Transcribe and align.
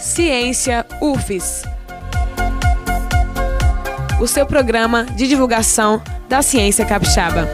Ciência 0.00 0.86
UFES. 0.98 1.62
O 4.18 4.26
seu 4.26 4.46
programa 4.46 5.04
de 5.04 5.28
divulgação 5.28 6.02
da 6.26 6.40
ciência 6.40 6.86
capixaba. 6.86 7.46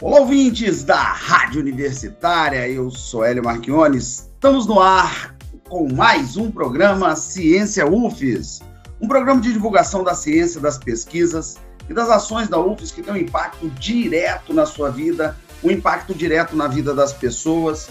Olá, 0.00 0.20
ouvintes 0.20 0.84
da 0.84 1.02
Rádio 1.02 1.60
Universitária, 1.60 2.68
eu 2.68 2.88
sou 2.92 3.24
Hélio 3.24 3.42
Marchiones. 3.42 4.30
Estamos 4.34 4.68
no 4.68 4.78
ar 4.78 5.34
com 5.68 5.92
mais 5.92 6.36
um 6.36 6.48
programa 6.48 7.16
Ciência 7.16 7.84
UFES, 7.84 8.60
um 9.00 9.08
programa 9.08 9.40
de 9.40 9.52
divulgação 9.52 10.04
da 10.04 10.14
ciência, 10.14 10.60
das 10.60 10.78
pesquisas 10.78 11.56
e 11.88 11.92
das 11.92 12.08
ações 12.08 12.46
da 12.46 12.56
UFES 12.60 12.92
que 12.92 13.02
tem 13.02 13.12
um 13.12 13.16
impacto 13.16 13.68
direto 13.70 14.54
na 14.54 14.64
sua 14.64 14.90
vida, 14.90 15.36
um 15.62 15.70
impacto 15.70 16.14
direto 16.14 16.56
na 16.56 16.68
vida 16.68 16.94
das 16.94 17.12
pessoas, 17.12 17.88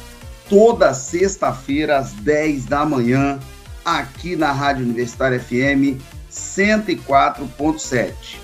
toda 0.50 0.94
sexta-feira 0.94 1.98
às 1.98 2.14
10 2.14 2.66
da 2.66 2.86
manhã, 2.86 3.40
aqui 3.84 4.36
na 4.36 4.52
Rádio 4.52 4.86
Universitária 4.86 5.40
FM 5.40 6.00
104.7. 6.32 8.38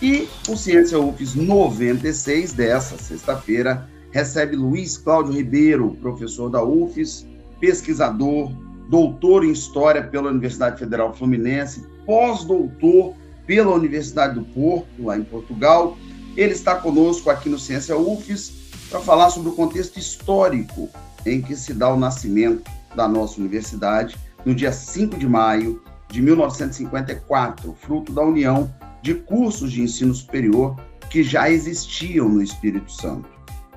E 0.00 0.28
o 0.48 0.56
Ciência 0.56 0.98
UFES 0.98 1.34
96 1.36 2.52
dessa 2.52 2.98
sexta-feira 2.98 3.88
recebe 4.10 4.56
Luiz 4.56 4.98
Cláudio 4.98 5.32
Ribeiro, 5.32 5.96
professor 6.00 6.50
da 6.50 6.62
UFES, 6.62 7.26
pesquisador, 7.60 8.52
doutor 8.88 9.44
em 9.44 9.52
História 9.52 10.02
pela 10.02 10.30
Universidade 10.30 10.78
Federal 10.78 11.14
Fluminense, 11.14 11.86
pós-doutor 12.04 13.14
pela 13.46 13.74
Universidade 13.74 14.34
do 14.34 14.44
Porto, 14.44 15.04
lá 15.04 15.16
em 15.16 15.22
Portugal. 15.22 15.96
Ele 16.36 16.52
está 16.52 16.76
conosco 16.76 17.30
aqui 17.30 17.48
no 17.48 17.58
Ciência 17.58 17.96
UFES 17.96 18.52
para 18.90 19.00
falar 19.00 19.30
sobre 19.30 19.50
o 19.50 19.54
contexto 19.54 19.98
histórico 19.98 20.88
em 21.26 21.40
que 21.40 21.54
se 21.54 21.74
dá 21.74 21.92
o 21.92 21.98
nascimento 21.98 22.70
da 22.94 23.06
nossa 23.06 23.40
universidade, 23.40 24.16
no 24.44 24.54
dia 24.54 24.72
5 24.72 25.16
de 25.16 25.26
maio 25.26 25.82
de 26.08 26.20
1954, 26.20 27.74
fruto 27.80 28.12
da 28.12 28.22
união 28.22 28.72
de 29.00 29.14
cursos 29.14 29.72
de 29.72 29.82
ensino 29.82 30.14
superior 30.14 30.76
que 31.10 31.22
já 31.22 31.50
existiam 31.50 32.28
no 32.28 32.42
Espírito 32.42 32.90
Santo. 32.90 33.28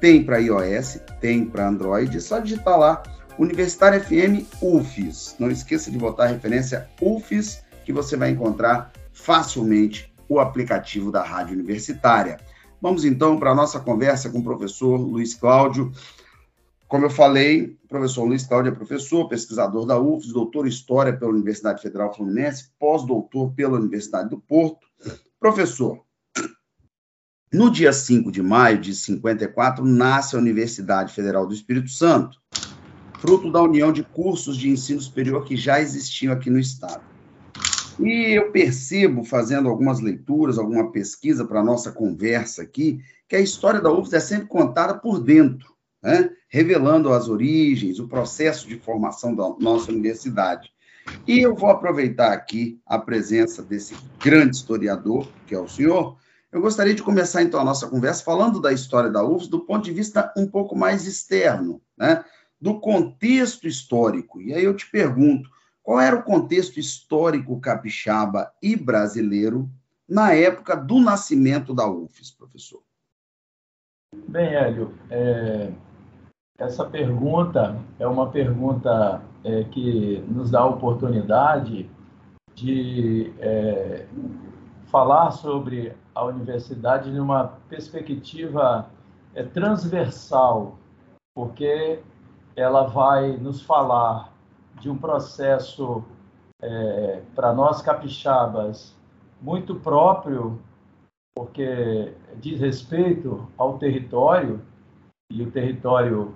tem 0.01 0.25
para 0.25 0.39
iOS, 0.39 0.99
tem 1.21 1.45
para 1.45 1.69
Android, 1.69 2.17
é 2.17 2.21
só 2.21 2.41
digitar 2.41 2.79
lá 2.79 3.03
Universitária 3.39 4.01
FM 4.01 4.47
UFES. 4.63 5.35
Não 5.41 5.51
esqueça 5.51 5.91
de 5.91 5.99
botar 5.99 6.25
a 6.25 6.29
referência 6.29 6.89
UFES, 7.01 7.65
que 7.85 7.93
você 7.93 8.17
vai 8.17 8.31
encontrar 8.31 8.93
facilmente 9.13 10.13
o 10.29 10.39
aplicativo 10.39 11.11
da 11.11 11.23
Rádio 11.23 11.55
Universitária. 11.55 12.39
Vamos 12.81 13.05
então 13.05 13.39
para 13.39 13.51
a 13.51 13.55
nossa 13.55 13.81
conversa 13.81 14.31
com 14.31 14.39
o 14.39 14.45
professor 14.45 14.97
Luiz 14.97 15.35
Cláudio. 15.35 15.91
Como 16.87 17.07
eu 17.07 17.11
falei, 17.11 17.77
o 17.85 17.89
professor 17.89 18.25
Luiz 18.25 18.47
Cláudio 18.47 18.71
é 18.71 18.75
professor, 18.75 19.29
pesquisador 19.29 19.85
da 19.85 19.99
UFES, 19.99 20.33
doutor 20.33 20.67
em 20.67 20.69
História 20.69 21.13
pela 21.13 21.33
Universidade 21.33 21.83
Federal 21.83 22.15
Fluminense, 22.15 22.71
pós-doutor 22.79 23.53
pela 23.53 23.79
Universidade 23.79 24.31
do 24.31 24.39
Porto. 24.39 24.87
Professor, 25.41 26.05
no 27.53 27.71
dia 27.71 27.93
5 27.93 28.31
de 28.31 28.43
maio 28.43 28.79
de 28.79 28.95
54, 28.95 29.85
nasce 29.85 30.37
a 30.37 30.39
Universidade 30.39 31.13
Federal 31.13 31.47
do 31.47 31.55
Espírito 31.55 31.89
Santo, 31.89 32.39
fruto 33.25 33.51
da 33.51 33.63
união 33.63 33.91
de 33.91 34.03
cursos 34.03 34.55
de 34.55 34.69
ensino 34.69 35.01
superior 35.01 35.47
que 35.47 35.57
já 35.57 35.81
existiam 35.81 36.31
aqui 36.31 36.51
no 36.51 36.59
Estado. 36.59 37.03
E 37.99 38.37
eu 38.37 38.53
percebo, 38.53 39.25
fazendo 39.25 39.67
algumas 39.67 39.99
leituras, 39.99 40.59
alguma 40.59 40.93
pesquisa 40.93 41.43
para 41.43 41.61
a 41.61 41.65
nossa 41.65 41.91
conversa 41.91 42.61
aqui, 42.61 43.01
que 43.27 43.35
a 43.35 43.41
história 43.41 43.81
da 43.81 43.91
UFS 43.91 44.13
é 44.13 44.21
sempre 44.21 44.47
contada 44.49 44.93
por 44.93 45.19
dentro, 45.19 45.73
né? 46.03 46.29
revelando 46.51 47.15
as 47.15 47.27
origens, 47.27 47.99
o 47.99 48.09
processo 48.09 48.69
de 48.69 48.79
formação 48.79 49.35
da 49.35 49.55
nossa 49.59 49.91
universidade. 49.91 50.71
E 51.27 51.41
eu 51.41 51.55
vou 51.55 51.71
aproveitar 51.71 52.31
aqui 52.31 52.79
a 52.85 52.99
presença 52.99 53.63
desse 53.63 53.97
grande 54.23 54.57
historiador, 54.57 55.27
que 55.47 55.55
é 55.55 55.59
o 55.59 55.67
senhor. 55.69 56.19
Eu 56.53 56.61
gostaria 56.61 56.95
de 56.95 57.03
começar, 57.03 57.43
então, 57.43 57.59
a 57.59 57.65
nossa 57.65 57.87
conversa 57.87 58.23
falando 58.23 58.61
da 58.61 58.71
história 58.71 59.09
da 59.09 59.27
UFS 59.27 59.49
do 59.49 59.61
ponto 59.61 59.83
de 59.83 59.93
vista 59.93 60.31
um 60.37 60.47
pouco 60.47 60.77
mais 60.77 61.07
externo, 61.07 61.81
né? 61.97 62.23
Do 62.61 62.81
contexto 62.81 63.67
histórico. 63.67 64.41
E 64.41 64.55
aí 64.55 64.65
eu 64.65 64.75
te 64.75 64.91
pergunto, 64.91 65.51
qual 65.83 66.01
era 66.01 66.17
o 66.17 66.23
contexto 66.23 66.79
histórico 66.79 67.61
capixaba 67.61 68.51
e 68.63 68.75
brasileiro 68.75 69.69
na 70.09 70.33
época 70.33 70.75
do 70.77 70.99
nascimento 71.01 71.75
da 71.75 71.87
UFES, 71.87 72.31
professor? 72.31 72.83
Bem, 74.29 74.55
Hélio, 74.55 74.95
é, 75.11 75.73
essa 76.59 76.85
pergunta 76.85 77.77
é 77.99 78.07
uma 78.07 78.31
pergunta 78.31 79.21
é, 79.43 79.65
que 79.65 80.25
nos 80.29 80.51
dá 80.51 80.61
a 80.61 80.67
oportunidade 80.67 81.91
de 82.55 83.33
é, 83.41 84.07
falar 84.87 85.33
sobre 85.33 85.93
a 86.15 86.25
universidade 86.25 87.11
numa 87.11 87.59
perspectiva 87.69 88.89
é, 89.35 89.43
transversal, 89.43 90.79
porque 91.35 91.99
ela 92.57 92.85
vai 92.85 93.37
nos 93.37 93.63
falar 93.63 94.33
de 94.81 94.91
um 94.91 94.97
processo 94.97 96.05
é, 96.61 97.23
para 97.35 97.53
nós 97.53 97.83
capixabas 97.83 98.95
muito 99.41 99.75
próprio, 99.77 100.61
porque 101.37 102.15
diz 102.37 102.61
respeito 102.61 103.49
ao 103.59 103.79
território 103.79 104.61
e 105.31 105.43
o 105.43 105.51
território 105.51 106.35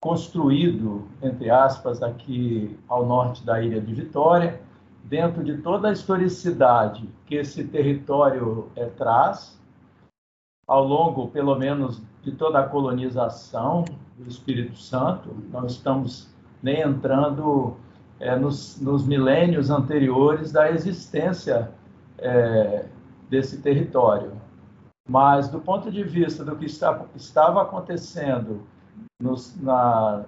construído, 0.00 1.06
entre 1.22 1.50
aspas, 1.50 2.02
aqui 2.02 2.78
ao 2.88 3.06
norte 3.06 3.44
da 3.44 3.62
ilha 3.62 3.80
de 3.80 3.94
Vitória, 3.94 4.60
dentro 5.04 5.44
de 5.44 5.58
toda 5.58 5.88
a 5.88 5.92
historicidade 5.92 7.08
que 7.26 7.36
esse 7.36 7.64
território 7.64 8.70
é, 8.74 8.86
traz, 8.86 9.60
ao 10.66 10.84
longo, 10.84 11.28
pelo 11.28 11.56
menos, 11.56 12.02
de 12.22 12.32
toda 12.32 12.58
a 12.60 12.68
colonização 12.68 13.84
do 14.16 14.28
Espírito 14.28 14.78
Santo. 14.78 15.34
Não 15.50 15.66
estamos 15.66 16.30
nem 16.62 16.80
entrando 16.80 17.76
é, 18.20 18.36
nos, 18.36 18.80
nos, 18.80 19.04
milênios 19.04 19.68
anteriores 19.70 20.52
da 20.52 20.70
existência 20.70 21.72
é, 22.18 22.86
desse 23.28 23.60
território. 23.60 24.40
Mas, 25.08 25.48
do 25.48 25.58
ponto 25.58 25.90
de 25.90 26.04
vista 26.04 26.44
do 26.44 26.54
que 26.54 26.66
está, 26.66 27.04
estava 27.16 27.62
acontecendo 27.62 28.62
nos, 29.20 29.60
na, 29.60 30.24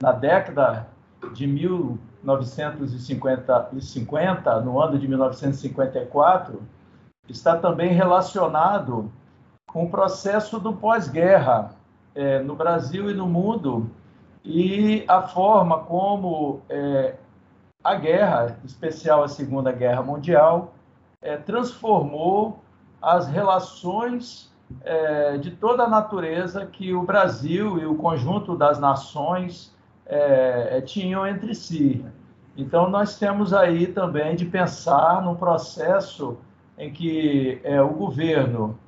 na 0.00 0.12
década 0.12 0.86
de 1.34 1.48
1950, 1.48 3.70
50, 3.80 4.60
no 4.60 4.80
ano 4.80 4.96
de 4.96 5.08
1954, 5.08 6.62
está 7.28 7.56
também 7.56 7.92
relacionado 7.92 9.10
com 9.76 9.84
o 9.84 9.90
processo 9.90 10.58
do 10.58 10.72
pós-guerra 10.72 11.72
é, 12.14 12.38
no 12.38 12.56
Brasil 12.56 13.10
e 13.10 13.12
no 13.12 13.26
mundo 13.26 13.90
e 14.42 15.04
a 15.06 15.20
forma 15.20 15.80
como 15.80 16.62
é, 16.66 17.16
a 17.84 17.94
guerra, 17.94 18.56
em 18.64 18.66
especial 18.66 19.22
a 19.22 19.28
Segunda 19.28 19.70
Guerra 19.70 20.02
Mundial, 20.02 20.72
é, 21.20 21.36
transformou 21.36 22.58
as 23.02 23.28
relações 23.28 24.50
é, 24.80 25.36
de 25.36 25.50
toda 25.50 25.82
a 25.82 25.88
natureza 25.90 26.64
que 26.64 26.94
o 26.94 27.02
Brasil 27.02 27.78
e 27.78 27.84
o 27.84 27.96
conjunto 27.96 28.56
das 28.56 28.78
nações 28.78 29.76
é, 30.06 30.78
é, 30.78 30.80
tinham 30.80 31.26
entre 31.26 31.54
si. 31.54 32.02
Então, 32.56 32.88
nós 32.88 33.18
temos 33.18 33.52
aí 33.52 33.88
também 33.88 34.36
de 34.36 34.46
pensar 34.46 35.20
num 35.20 35.34
processo 35.34 36.38
em 36.78 36.90
que 36.90 37.60
o 37.84 37.92
governo, 37.92 38.78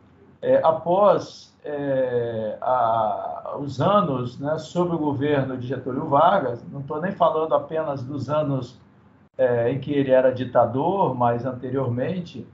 é, 0.41 0.61
após 0.63 1.57
é, 1.65 2.57
a, 2.61 3.57
os 3.59 3.81
anos 3.81 4.39
né, 4.39 4.57
sob 4.59 4.95
o 4.95 4.99
governo 4.99 5.57
de 5.57 5.67
Getúlio 5.67 6.07
Vargas, 6.07 6.65
não 6.71 6.81
estou 6.81 7.01
nem 7.01 7.13
falando 7.13 7.55
apenas 7.55 8.03
dos 8.03 8.31
anos 8.31 8.79
é, 9.37 9.71
em 9.71 9.79
que 9.79 9.93
ele 9.93 10.11
era 10.11 10.33
ditador, 10.33 11.15
mas 11.15 11.45
anteriormente, 11.45 12.47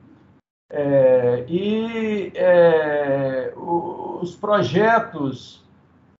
é, 0.70 1.44
e 1.48 2.32
é, 2.34 3.52
os 3.56 4.34
projetos 4.34 5.64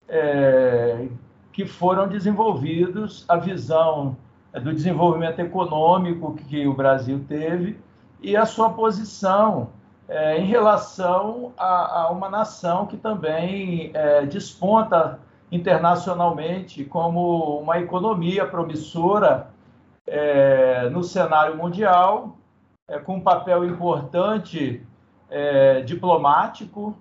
é, 0.09 1.09
que 1.53 1.67
foram 1.67 2.09
desenvolvidos, 2.09 3.25
a 3.29 3.37
visão 3.37 4.17
do 4.53 4.73
desenvolvimento 4.73 5.41
econômico 5.41 6.35
que 6.35 6.67
o 6.67 6.75
Brasil 6.75 7.25
teve 7.27 7.79
e 8.23 8.37
a 8.37 8.47
sua 8.47 8.71
posição 8.71 9.71
é, 10.09 10.39
em 10.39 10.47
relação 10.47 11.53
a, 11.57 12.03
a, 12.03 12.11
uma 12.11 12.29
nação 12.29 12.87
que 12.87 12.97
também 12.97 13.91
é, 13.95 14.27
desponta 14.27 15.19
internacionalmente 15.51 16.85
como 16.85 17.59
uma 17.61 17.79
economia 17.79 18.47
promissora 18.47 19.49
é, 20.07 20.89
no 20.91 21.03
cenário 21.03 21.57
mundial, 21.57 22.37
é, 22.87 22.99
com 22.99 23.17
um 23.17 23.21
papel 23.21 23.65
importante 23.65 24.87
é, 25.31 25.81
diplomático, 25.83 26.95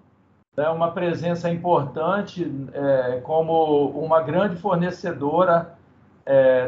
né, 0.56 0.70
uma 0.70 0.92
presença 0.92 1.50
importante 1.50 2.50
é, 2.74 3.20
como 3.24 3.88
uma 3.90 4.22
grande 4.22 4.56
fornecedora 4.56 5.76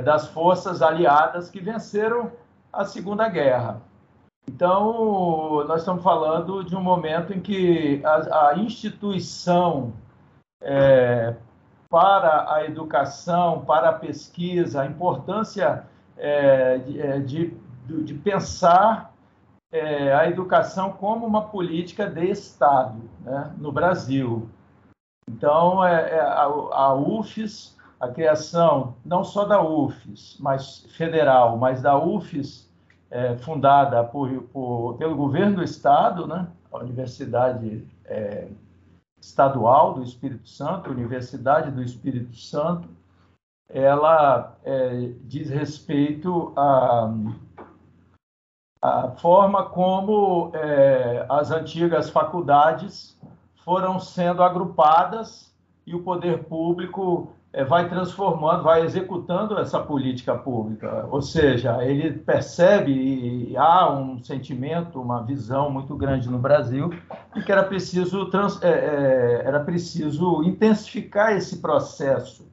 das 0.03 0.27
forças 0.27 0.81
aliadas 0.81 1.49
que 1.49 1.61
venceram 1.61 2.29
a 2.73 2.83
Segunda 2.83 3.29
Guerra. 3.29 3.81
Então, 4.47 5.65
nós 5.67 5.81
estamos 5.81 6.03
falando 6.03 6.63
de 6.63 6.75
um 6.75 6.81
momento 6.81 7.33
em 7.33 7.41
que 7.41 8.01
a, 8.05 8.49
a 8.49 8.57
instituição 8.57 9.93
é, 10.61 11.35
para 11.89 12.53
a 12.53 12.65
educação, 12.65 13.65
para 13.65 13.89
a 13.89 13.93
pesquisa, 13.93 14.81
a 14.81 14.85
importância 14.85 15.85
é, 16.17 16.77
de, 16.77 17.01
é, 17.01 17.19
de, 17.19 17.57
de, 17.85 18.13
pensar 18.13 19.13
é, 19.71 20.13
a 20.13 20.27
educação 20.27 20.91
como 20.91 21.25
uma 21.25 21.49
política 21.49 22.07
de 22.07 22.25
Estado 22.25 23.01
né, 23.21 23.53
no 23.57 23.71
Brasil. 23.71 24.49
Então, 25.29 25.83
é, 25.83 26.11
é, 26.11 26.19
a, 26.21 26.43
a 26.43 26.93
UFES, 26.93 27.75
a 27.99 28.07
criação 28.07 28.95
não 29.03 29.23
só 29.23 29.45
da 29.45 29.61
UFES, 29.61 30.37
mas 30.39 30.85
federal, 30.95 31.57
mas 31.57 31.81
da 31.81 31.97
UFES 31.97 32.64
é, 33.09 33.37
fundada 33.37 34.03
por, 34.03 34.29
por, 34.43 34.97
pelo 34.97 35.15
governo 35.15 35.57
do 35.57 35.63
estado, 35.63 36.27
né? 36.27 36.47
a 36.71 36.77
Universidade 36.77 37.87
é, 38.05 38.47
Estadual 39.19 39.93
do 39.93 40.03
Espírito 40.03 40.47
Santo, 40.47 40.91
Universidade 40.91 41.71
do 41.71 41.81
Espírito 41.81 42.35
Santo, 42.35 42.87
ela 43.67 44.57
é, 44.63 45.11
diz 45.23 45.49
respeito 45.49 46.53
à, 46.55 47.11
à 48.81 49.11
forma 49.11 49.65
como 49.69 50.51
é, 50.53 51.25
as 51.29 51.49
antigas 51.49 52.09
faculdades 52.09 53.17
foram 53.63 53.99
sendo 53.99 54.43
agrupadas 54.43 55.51
e 55.87 55.95
o 55.95 56.03
poder 56.03 56.43
público 56.43 57.33
vai 57.63 57.87
transformando, 57.87 58.63
vai 58.63 58.83
executando 58.83 59.57
essa 59.57 59.79
política 59.79 60.35
pública. 60.35 61.07
Ou 61.09 61.21
seja, 61.21 61.81
ele 61.83 62.11
percebe 62.11 62.91
e 62.91 63.55
há 63.55 63.89
um 63.89 64.21
sentimento, 64.21 65.01
uma 65.01 65.23
visão 65.23 65.69
muito 65.69 65.95
grande 65.95 66.29
no 66.29 66.37
Brasil 66.37 66.89
de 67.33 67.43
que 67.43 67.51
era 67.51 67.63
preciso, 67.63 68.25
trans, 68.29 68.61
é, 68.61 68.69
é, 68.69 69.41
era 69.45 69.61
preciso 69.61 70.43
intensificar 70.43 71.33
esse 71.37 71.57
processo 71.59 72.45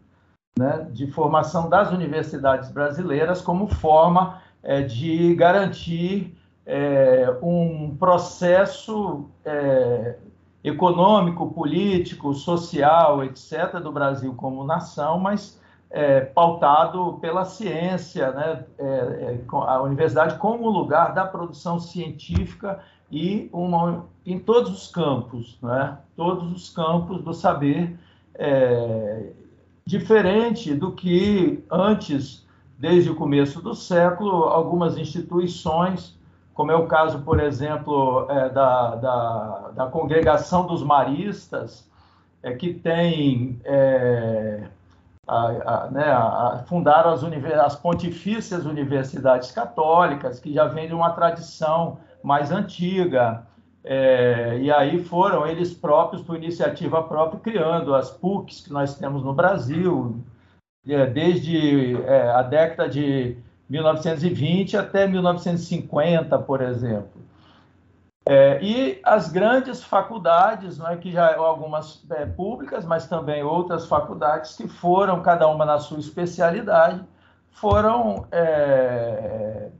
né, 0.56 0.86
de 0.92 1.10
formação 1.10 1.68
das 1.68 1.90
universidades 1.90 2.70
brasileiras 2.70 3.40
como 3.40 3.66
forma 3.66 4.40
é, 4.62 4.82
de 4.82 5.34
garantir 5.34 6.36
é, 6.64 7.36
um 7.42 7.96
processo 7.96 9.28
é, 9.44 10.16
econômico, 10.62 11.50
político, 11.50 12.32
social, 12.34 13.24
etc., 13.24 13.80
do 13.82 13.90
Brasil 13.90 14.32
como 14.34 14.64
nação, 14.64 15.18
mas 15.18 15.60
é, 15.90 16.20
pautado 16.20 17.18
pela 17.20 17.44
ciência, 17.44 18.30
né? 18.32 18.64
É, 18.78 18.84
é, 18.84 19.40
a 19.50 19.82
universidade 19.82 20.38
como 20.38 20.70
lugar 20.70 21.14
da 21.14 21.24
produção 21.24 21.78
científica 21.78 22.80
e 23.10 23.50
uma, 23.52 24.06
em 24.24 24.38
todos 24.38 24.72
os 24.72 24.88
campos, 24.88 25.58
né? 25.62 25.98
todos 26.16 26.50
os 26.50 26.70
campos 26.70 27.22
do 27.22 27.34
saber, 27.34 27.98
é, 28.34 29.32
diferente 29.84 30.74
do 30.74 30.92
que 30.92 31.62
antes, 31.70 32.46
desde 32.78 33.10
o 33.10 33.14
começo 33.14 33.60
do 33.60 33.74
século, 33.74 34.44
algumas 34.44 34.96
instituições 34.96 36.18
como 36.54 36.70
é 36.70 36.76
o 36.76 36.86
caso, 36.86 37.22
por 37.22 37.40
exemplo, 37.40 38.26
é, 38.30 38.48
da, 38.50 38.94
da, 38.96 39.70
da, 39.74 39.86
congregação 39.86 40.66
dos 40.66 40.82
maristas, 40.82 41.88
é, 42.42 42.52
que 42.52 42.74
tem 42.74 43.60
é, 43.64 44.64
a, 45.26 45.36
a, 45.36 45.90
né, 45.90 46.04
a, 46.04 46.64
fundaram 46.66 47.10
as, 47.10 47.22
as 47.24 47.76
pontifícias 47.76 48.66
universidades 48.66 49.50
católicas, 49.50 50.40
que 50.40 50.52
já 50.52 50.66
vem 50.66 50.88
de 50.88 50.94
uma 50.94 51.10
tradição 51.10 51.98
mais 52.22 52.50
antiga, 52.52 53.46
é, 53.84 54.58
e 54.60 54.70
aí 54.70 55.02
foram 55.02 55.46
eles 55.46 55.74
próprios, 55.74 56.22
por 56.22 56.36
iniciativa 56.36 57.02
própria, 57.02 57.40
criando 57.40 57.94
as 57.94 58.10
PUCs 58.10 58.60
que 58.60 58.72
nós 58.72 58.96
temos 58.96 59.24
no 59.24 59.32
Brasil, 59.32 60.22
é, 60.86 61.06
desde 61.06 61.96
é, 62.02 62.30
a 62.30 62.42
década 62.42 62.88
de 62.88 63.36
1920 63.72 64.76
até 64.76 65.06
1950, 65.08 66.38
por 66.40 66.60
exemplo. 66.60 67.22
É, 68.28 68.62
e 68.62 69.00
as 69.02 69.32
grandes 69.32 69.82
faculdades, 69.82 70.78
não 70.78 70.88
é, 70.88 70.96
que 70.96 71.10
já 71.10 71.34
algumas 71.36 72.04
é, 72.10 72.26
públicas, 72.26 72.84
mas 72.84 73.08
também 73.08 73.42
outras 73.42 73.86
faculdades 73.86 74.54
que 74.54 74.68
foram, 74.68 75.22
cada 75.22 75.48
uma 75.48 75.64
na 75.64 75.78
sua 75.78 75.98
especialidade, 75.98 77.02
foram 77.50 78.26
é, 78.30 79.70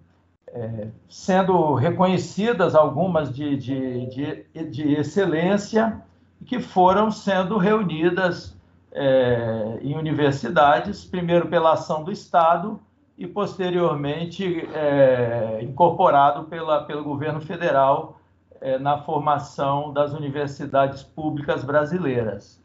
é 0.49 0.89
sendo 1.09 1.75
reconhecidas, 1.75 2.75
algumas 2.75 3.33
de, 3.33 3.57
de, 3.57 4.07
de, 4.07 4.71
de, 4.71 4.93
excelência, 4.95 6.03
que 6.47 6.59
foram 6.59 7.11
sendo 7.11 7.59
reunidas 7.59 8.57
é, 8.91 9.79
em 9.83 9.95
universidades, 9.97 11.05
primeiro 11.05 11.47
pela 11.47 11.75
ação 11.75 12.03
do 12.03 12.11
Estado, 12.11 12.81
e 13.17 13.27
posteriormente 13.27 14.61
é, 14.75 15.63
incorporado 15.63 16.45
pela, 16.49 16.85
pelo 16.85 17.05
governo 17.05 17.41
federal 17.41 18.21
é, 18.61 18.79
na 18.79 19.03
formação 19.03 19.93
das 19.93 20.13
universidades 20.13 21.03
públicas 21.03 21.65
brasileiras. 21.65 22.61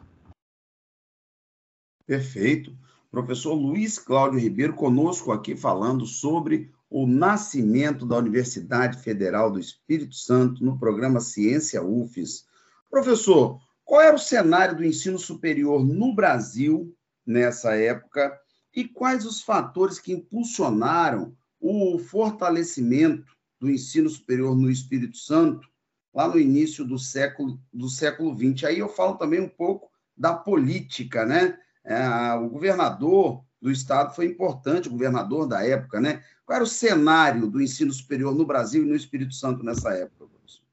Perfeito. 2.06 2.76
Professor 3.12 3.54
Luiz 3.54 4.00
Cláudio 4.00 4.40
Ribeiro 4.40 4.74
conosco 4.74 5.32
aqui 5.32 5.56
falando 5.56 6.06
sobre 6.06 6.72
o 6.90 7.06
nascimento 7.06 8.06
da 8.06 8.18
Universidade 8.18 9.02
Federal 9.02 9.52
do 9.52 9.60
Espírito 9.60 10.16
Santo 10.16 10.64
no 10.64 10.78
programa 10.78 11.20
Ciência 11.20 11.84
UFES. 11.84 12.46
Professor, 12.90 13.60
qual 13.84 14.02
era 14.02 14.16
o 14.16 14.20
cenário 14.20 14.78
do 14.78 14.86
ensino 14.86 15.20
superior 15.20 15.86
no 15.86 16.14
Brasil 16.14 16.96
nessa 17.26 17.76
época 17.76 18.38
e 18.78 18.88
quais 18.88 19.26
os 19.26 19.42
fatores 19.42 19.98
que 19.98 20.14
impulsionaram 20.14 21.36
o 21.60 21.98
fortalecimento 21.98 23.36
do 23.60 23.72
ensino 23.72 24.08
superior 24.08 24.56
no 24.56 24.70
Espírito 24.70 25.18
Santo 25.18 25.68
lá 26.14 26.28
no 26.28 26.40
início 26.40 26.86
do 26.86 27.00
século 27.00 27.60
do 27.74 27.90
século 27.90 28.38
XX. 28.38 28.66
Aí 28.66 28.78
eu 28.78 28.88
falo 28.88 29.16
também 29.16 29.42
um 29.42 29.50
pouco 29.50 29.90
da 30.16 30.36
política, 30.36 31.26
né? 31.26 31.58
É, 31.84 32.34
o 32.36 32.50
governador 32.50 33.44
do 33.60 33.72
estado 33.72 34.14
foi 34.14 34.28
importante, 34.28 34.90
o 34.90 34.92
governador 34.92 35.48
da 35.48 35.66
época, 35.66 36.00
né? 36.00 36.24
Qual 36.46 36.58
era 36.58 36.64
o 36.64 36.68
cenário 36.68 37.48
do 37.48 37.60
ensino 37.60 37.92
superior 37.92 38.36
no 38.36 38.46
Brasil 38.46 38.84
e 38.84 38.88
no 38.88 38.96
Espírito 38.96 39.34
Santo 39.34 39.64
nessa 39.64 39.92
época, 39.94 40.28
professor? 40.28 40.67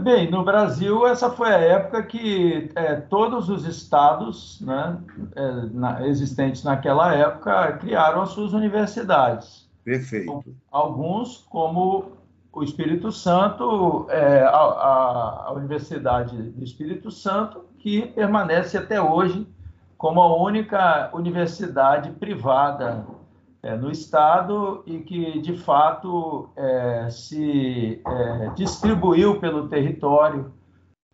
Bem, 0.00 0.30
no 0.30 0.44
Brasil, 0.44 1.06
essa 1.06 1.30
foi 1.30 1.48
a 1.48 1.58
época 1.58 2.02
que 2.02 2.70
é, 2.74 2.96
todos 2.96 3.48
os 3.48 3.64
estados 3.66 4.60
né, 4.60 4.98
é, 5.34 5.52
na, 5.72 6.06
existentes 6.06 6.62
naquela 6.64 7.14
época 7.14 7.72
criaram 7.78 8.22
as 8.22 8.30
suas 8.30 8.52
universidades. 8.52 9.68
Perfeito. 9.84 10.44
Alguns, 10.70 11.38
como 11.48 12.12
o 12.52 12.62
Espírito 12.62 13.10
Santo, 13.10 14.06
é, 14.08 14.42
a, 14.42 14.48
a, 14.48 15.44
a, 15.46 15.52
Universidade 15.52 16.36
do 16.36 16.64
Espírito 16.64 17.10
Santo, 17.10 17.64
que 17.78 18.06
permanece 18.08 18.78
até 18.78 19.00
hoje 19.00 19.46
como 19.98 20.20
a 20.20 20.42
única 20.42 21.10
universidade 21.12 22.10
privada 22.10 23.04
é, 23.64 23.74
no 23.78 23.90
Estado 23.90 24.82
e 24.86 24.98
que, 24.98 25.40
de 25.40 25.56
fato, 25.56 26.50
é, 26.54 27.08
se 27.08 28.02
é, 28.06 28.50
distribuiu 28.54 29.40
pelo 29.40 29.68
território 29.68 30.52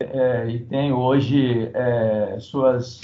é, 0.00 0.48
e 0.48 0.58
tem 0.58 0.92
hoje 0.92 1.70
é, 1.72 2.36
suas 2.40 3.00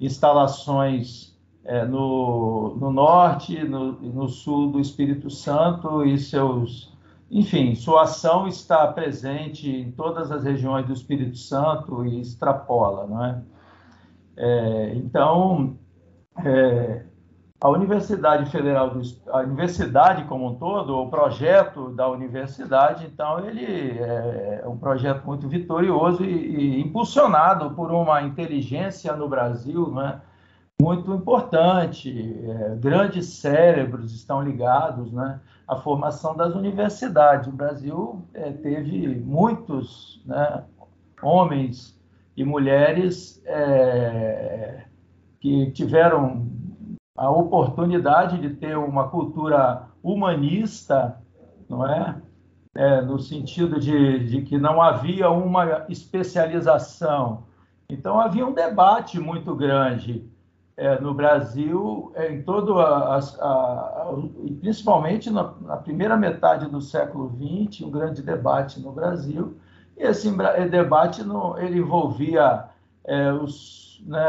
instalações 0.00 1.38
é, 1.64 1.84
no, 1.84 2.74
no, 2.76 2.90
norte, 2.90 3.62
no, 3.62 3.92
no, 3.92 4.28
sul 4.28 4.72
do 4.72 4.80
Espírito 4.80 5.30
Santo 5.30 6.04
e 6.04 6.18
seus. 6.18 6.92
Enfim, 7.30 7.76
sua 7.76 8.02
ação 8.02 8.48
está 8.48 8.86
presente 8.88 9.70
em 9.70 9.92
todas 9.92 10.32
as 10.32 10.42
regiões 10.42 10.86
do 10.86 10.92
Espírito 10.92 11.36
Santo 11.36 12.04
e 12.04 12.20
extrapola, 12.20 13.06
não 13.06 13.24
é? 13.24 13.42
então, 14.94 15.76
a 17.60 17.68
Universidade 17.68 18.50
Federal, 18.50 18.90
do, 18.90 19.02
a 19.32 19.38
universidade 19.38 20.24
como 20.24 20.46
um 20.46 20.54
todo, 20.54 20.96
o 20.96 21.10
projeto 21.10 21.90
da 21.90 22.08
universidade, 22.08 23.04
então, 23.06 23.44
ele 23.44 23.98
é, 23.98 24.60
é 24.62 24.68
um 24.68 24.76
projeto 24.76 25.24
muito 25.26 25.48
vitorioso 25.48 26.24
e, 26.24 26.28
e, 26.28 26.80
impulsionado 26.80 27.70
por 27.74 27.90
uma 27.90 28.22
inteligência 28.22 29.12
no 29.16 29.28
Brasil 29.28 29.90
né, 29.92 30.20
muito 30.80 31.12
importante. 31.12 32.38
É, 32.48 32.76
grandes 32.76 33.26
cérebros 33.26 34.14
estão 34.14 34.40
ligados 34.40 35.12
né, 35.12 35.40
à 35.66 35.74
formação 35.74 36.36
das 36.36 36.54
universidades. 36.54 37.48
O 37.48 37.52
Brasil 37.52 38.24
é, 38.34 38.52
teve 38.52 39.16
muitos 39.16 40.22
né, 40.24 40.62
homens 41.20 41.98
e 42.36 42.44
mulheres 42.44 43.42
é, 43.44 44.84
que 45.40 45.72
tiveram 45.72 46.46
a 47.18 47.28
oportunidade 47.28 48.38
de 48.38 48.50
ter 48.50 48.78
uma 48.78 49.08
cultura 49.08 49.88
humanista, 50.00 51.20
não 51.68 51.84
é? 51.84 52.14
é 52.72 53.02
no 53.02 53.18
sentido 53.18 53.80
de, 53.80 54.24
de, 54.24 54.42
que 54.42 54.56
não 54.56 54.80
havia 54.80 55.28
uma 55.28 55.84
especialização. 55.88 57.42
Então 57.90 58.20
havia 58.20 58.46
um 58.46 58.52
debate 58.52 59.18
muito 59.18 59.52
grande 59.56 60.24
é, 60.76 61.00
no 61.00 61.12
Brasil, 61.12 62.12
é, 62.14 62.32
em 62.32 62.42
todo 62.42 62.78
a, 62.78 63.16
a, 63.16 63.18
a, 63.18 64.14
principalmente 64.60 65.28
na, 65.28 65.54
na, 65.60 65.76
primeira 65.76 66.16
metade 66.16 66.68
do 66.68 66.80
século 66.80 67.36
XX, 67.36 67.80
um 67.84 67.90
grande 67.90 68.22
debate 68.22 68.78
no 68.78 68.92
Brasil. 68.92 69.58
E 69.96 70.04
esse 70.04 70.30
debate 70.70 71.22
ele 71.56 71.78
envolvia 71.78 72.66
é, 73.04 73.32
os, 73.32 74.00
né, 74.06 74.20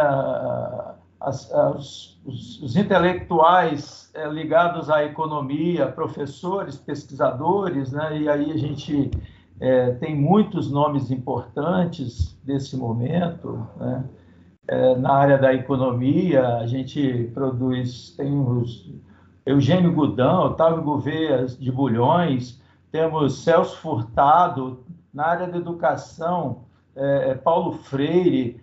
as, 1.20 1.52
as, 1.52 2.20
os, 2.26 2.62
os, 2.62 2.76
intelectuais 2.76 4.10
é, 4.14 4.28
ligados 4.30 4.90
à 4.90 5.04
economia, 5.04 5.88
professores, 5.88 6.78
pesquisadores, 6.78 7.92
né? 7.92 8.22
e 8.22 8.30
aí 8.30 8.52
a 8.52 8.58
gente 8.58 9.12
é, 9.60 9.92
tem 9.92 10.16
muitos 10.16 10.72
nomes 10.72 11.12
importantes 11.12 12.38
desse 12.44 12.78
momento. 12.78 13.68
Né? 13.78 14.04
É, 14.68 14.96
na 14.96 15.14
área 15.14 15.38
da 15.38 15.54
economia, 15.54 16.58
a 16.58 16.68
gente 16.68 17.30
produz, 17.34 18.12
tem 18.16 18.40
os 18.40 18.90
Eugênio 19.46 19.92
Gudão, 19.92 20.46
Otávio 20.46 20.84
Gouveia 20.84 21.46
de 21.46 21.72
Bulhões, 21.72 22.62
temos 22.92 23.44
Celso 23.44 23.78
Furtado, 23.78 24.84
na 25.12 25.26
área 25.26 25.48
da 25.48 25.58
educação, 25.58 26.66
Paulo 27.44 27.72
Freire, 27.72 28.62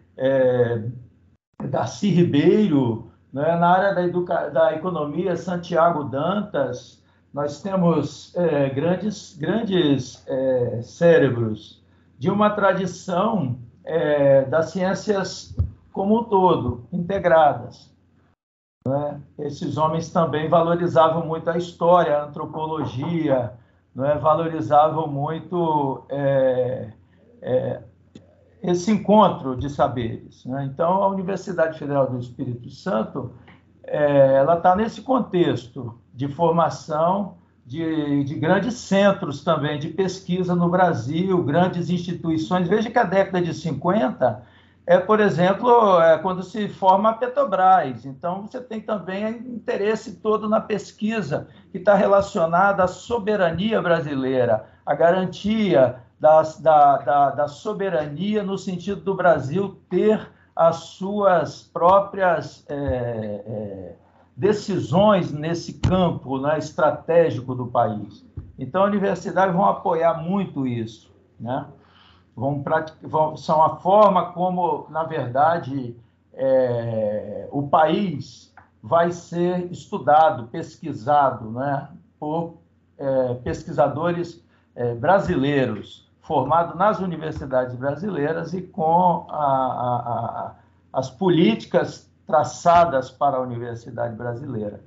Darcy 1.62 2.10
Ribeiro, 2.10 3.10
né? 3.32 3.56
na 3.56 3.68
área 3.68 3.94
da, 3.94 4.02
educa... 4.02 4.50
da 4.50 4.74
economia, 4.74 5.36
Santiago 5.36 6.04
Dantas, 6.04 7.02
nós 7.32 7.60
temos 7.60 8.34
é, 8.36 8.70
grandes, 8.70 9.36
grandes 9.36 10.24
é, 10.26 10.80
cérebros 10.82 11.84
de 12.18 12.30
uma 12.30 12.50
tradição 12.50 13.58
é, 13.84 14.44
das 14.46 14.70
ciências 14.70 15.54
como 15.92 16.20
um 16.20 16.24
todo, 16.24 16.86
integradas. 16.92 17.94
Né? 18.86 19.20
Esses 19.38 19.76
homens 19.76 20.10
também 20.10 20.48
valorizavam 20.48 21.26
muito 21.26 21.50
a 21.50 21.58
história, 21.58 22.16
a 22.16 22.24
antropologia, 22.24 23.52
né? 23.94 24.14
valorizavam 24.16 25.06
muito 25.08 26.04
é, 26.08 26.92
é, 27.42 27.82
esse 28.66 28.90
encontro 28.90 29.56
de 29.56 29.70
saberes. 29.70 30.44
Né? 30.44 30.68
Então, 30.72 31.02
a 31.02 31.08
Universidade 31.08 31.78
Federal 31.78 32.10
do 32.10 32.18
Espírito 32.18 32.68
Santo 32.68 33.32
é, 33.84 34.34
ela 34.34 34.56
está 34.56 34.74
nesse 34.74 35.02
contexto 35.02 35.96
de 36.12 36.26
formação 36.26 37.36
de, 37.64 38.24
de, 38.24 38.34
grandes 38.34 38.74
centros 38.74 39.44
também 39.44 39.78
de 39.78 39.88
pesquisa 39.88 40.54
no 40.54 40.68
Brasil, 40.68 41.40
grandes 41.44 41.88
instituições. 41.90 42.68
Veja 42.68 42.90
que 42.90 42.98
a 42.98 43.04
década 43.04 43.40
de 43.40 43.54
50 43.54 44.42
é, 44.84 44.98
por 44.98 45.18
exemplo, 45.18 46.00
é 46.00 46.16
quando 46.18 46.44
se 46.44 46.68
forma 46.68 47.10
a 47.10 47.12
Petrobras. 47.12 48.04
Então, 48.06 48.42
você 48.42 48.60
tem 48.60 48.80
também 48.80 49.26
interesse 49.28 50.16
todo 50.16 50.48
na 50.48 50.60
pesquisa 50.60 51.48
que 51.72 51.78
está 51.78 51.94
relacionada 51.94 52.84
à 52.84 52.86
soberania 52.86 53.82
brasileira, 53.82 54.64
à 54.84 54.94
garantia 54.94 55.96
da, 56.18 56.42
da, 56.42 56.96
da, 56.98 57.30
da 57.30 57.48
soberania 57.48 58.42
no 58.42 58.56
sentido 58.56 59.00
do 59.02 59.14
Brasil 59.14 59.78
ter 59.88 60.30
as 60.54 60.76
suas 60.76 61.62
próprias 61.62 62.64
é, 62.68 62.74
é, 62.74 63.96
decisões 64.34 65.30
nesse 65.30 65.74
campo 65.74 66.38
né, 66.38 66.58
estratégico 66.58 67.54
do 67.54 67.66
país. 67.66 68.24
Então, 68.58 68.82
a 68.82 68.86
universidade 68.86 69.52
vão 69.52 69.66
apoiar 69.66 70.14
muito 70.22 70.66
isso, 70.66 71.14
né? 71.38 71.66
Vão, 72.34 72.62
vão 73.02 73.36
são 73.36 73.62
a 73.62 73.76
forma 73.76 74.32
como, 74.32 74.86
na 74.90 75.04
verdade, 75.04 75.96
é, 76.32 77.48
o 77.50 77.66
país 77.66 78.54
vai 78.82 79.10
ser 79.10 79.70
estudado, 79.72 80.46
pesquisado, 80.48 81.50
né, 81.50 81.88
por 82.20 82.58
é, 82.98 83.34
pesquisadores 83.34 84.44
é, 84.74 84.94
brasileiros 84.94 86.05
formado 86.26 86.76
nas 86.76 86.98
universidades 86.98 87.76
brasileiras 87.76 88.52
e 88.52 88.60
com 88.60 89.26
a, 89.30 89.36
a, 89.36 89.96
a, 89.96 90.54
as 90.92 91.08
políticas 91.08 92.10
traçadas 92.26 93.10
para 93.10 93.36
a 93.36 93.40
universidade 93.40 94.16
brasileira. 94.16 94.80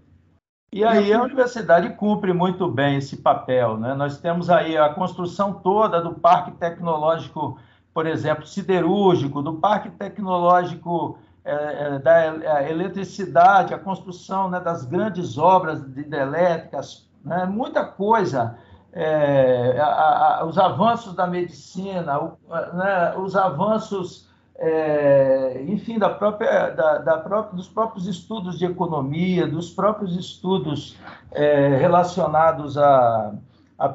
E 0.72 0.84
aí 0.84 1.12
a 1.14 1.24
universidade 1.24 1.90
cumpre 1.96 2.34
muito 2.34 2.70
bem 2.70 2.98
esse 2.98 3.18
papel. 3.18 3.78
Né? 3.78 3.94
Nós 3.94 4.18
temos 4.18 4.50
aí 4.50 4.78
a 4.78 4.94
construção 4.94 5.54
toda 5.54 6.02
do 6.02 6.14
parque 6.14 6.52
tecnológico, 6.52 7.58
por 7.94 8.06
exemplo, 8.06 8.46
siderúrgico, 8.46 9.42
do 9.42 9.54
parque 9.54 9.90
tecnológico 9.90 11.18
é, 11.46 11.96
é, 11.96 12.00
da 12.00 12.70
eletricidade, 12.70 13.74
a 13.74 13.80
construção 13.80 14.50
né, 14.50 14.60
das 14.60 14.84
grandes 14.84 15.38
obras 15.38 15.80
hidrelétricas, 15.82 17.10
né? 17.24 17.46
muita 17.46 17.86
coisa 17.86 18.58
é, 18.94 19.80
a, 19.80 20.40
a, 20.40 20.46
os 20.46 20.58
avanços 20.58 21.14
da 21.14 21.28
medicina, 21.28 22.20
o, 22.20 22.38
né, 22.74 23.16
os 23.18 23.36
avanços, 23.36 24.28
é, 24.56 25.64
enfim, 25.68 26.00
da 26.00 26.10
própria, 26.10 26.70
da, 26.70 26.98
da 26.98 27.18
própria, 27.18 27.56
dos 27.56 27.68
próprios 27.68 28.08
estudos 28.08 28.58
de 28.58 28.66
economia, 28.66 29.48
dos 29.48 29.70
próprios 29.70 30.18
estudos 30.18 30.98
é, 31.32 31.78
relacionados 31.78 32.78
à, 32.78 33.34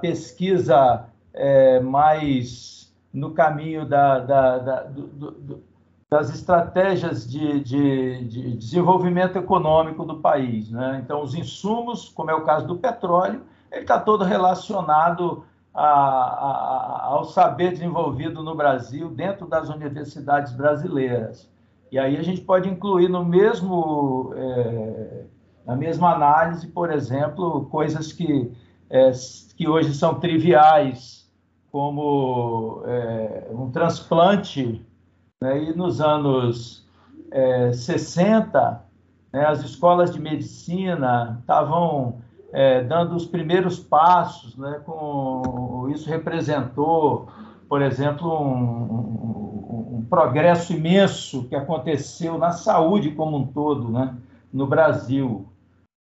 pesquisa 0.00 1.04
é, 1.32 1.80
mais 1.80 2.92
no 3.12 3.32
caminho 3.32 3.86
da, 3.86 4.18
da, 4.18 4.58
da 4.58 4.82
do, 4.84 5.06
do, 5.06 5.62
das 6.10 6.32
estratégias 6.32 7.28
de, 7.28 7.60
de, 7.60 8.24
de, 8.24 8.56
desenvolvimento 8.56 9.36
econômico 9.36 10.04
do 10.04 10.20
país. 10.20 10.70
Né? 10.70 11.00
Então, 11.04 11.20
os 11.22 11.34
insumos, 11.34 12.08
como 12.08 12.30
é 12.30 12.34
o 12.34 12.42
caso 12.42 12.68
do 12.68 12.76
petróleo, 12.76 13.42
ele 13.74 13.82
está 13.82 13.98
todo 13.98 14.24
relacionado 14.24 15.44
a, 15.74 15.84
a, 15.84 17.04
ao 17.06 17.24
saber 17.24 17.72
desenvolvido 17.72 18.42
no 18.42 18.54
Brasil 18.54 19.10
dentro 19.10 19.46
das 19.46 19.68
universidades 19.68 20.52
brasileiras. 20.52 21.50
E 21.90 21.98
aí 21.98 22.16
a 22.16 22.22
gente 22.22 22.40
pode 22.40 22.68
incluir 22.68 23.08
no 23.08 23.24
mesmo, 23.24 24.32
é, 24.36 25.24
na 25.66 25.76
mesma 25.76 26.14
análise, 26.14 26.68
por 26.68 26.92
exemplo, 26.92 27.66
coisas 27.66 28.12
que, 28.12 28.52
é, 28.88 29.10
que 29.56 29.68
hoje 29.68 29.92
são 29.94 30.14
triviais, 30.14 31.28
como 31.70 32.82
é, 32.86 33.48
um 33.50 33.70
transplante, 33.70 34.84
né? 35.40 35.64
e 35.64 35.76
nos 35.76 36.00
anos 36.00 36.84
60, 37.72 38.84
né, 39.32 39.44
as 39.44 39.64
escolas 39.64 40.12
de 40.12 40.20
medicina 40.20 41.38
estavam 41.40 42.22
é, 42.54 42.84
dando 42.84 43.16
os 43.16 43.26
primeiros 43.26 43.80
passos, 43.80 44.56
né, 44.56 44.80
com, 44.86 45.90
isso 45.92 46.08
representou, 46.08 47.28
por 47.68 47.82
exemplo, 47.82 48.32
um, 48.32 48.54
um, 48.54 49.96
um, 49.96 50.06
progresso 50.08 50.72
imenso 50.72 51.48
que 51.48 51.56
aconteceu 51.56 52.38
na 52.38 52.52
saúde 52.52 53.10
como 53.10 53.36
um 53.36 53.44
todo 53.44 53.90
né, 53.90 54.14
no 54.52 54.68
Brasil, 54.68 55.48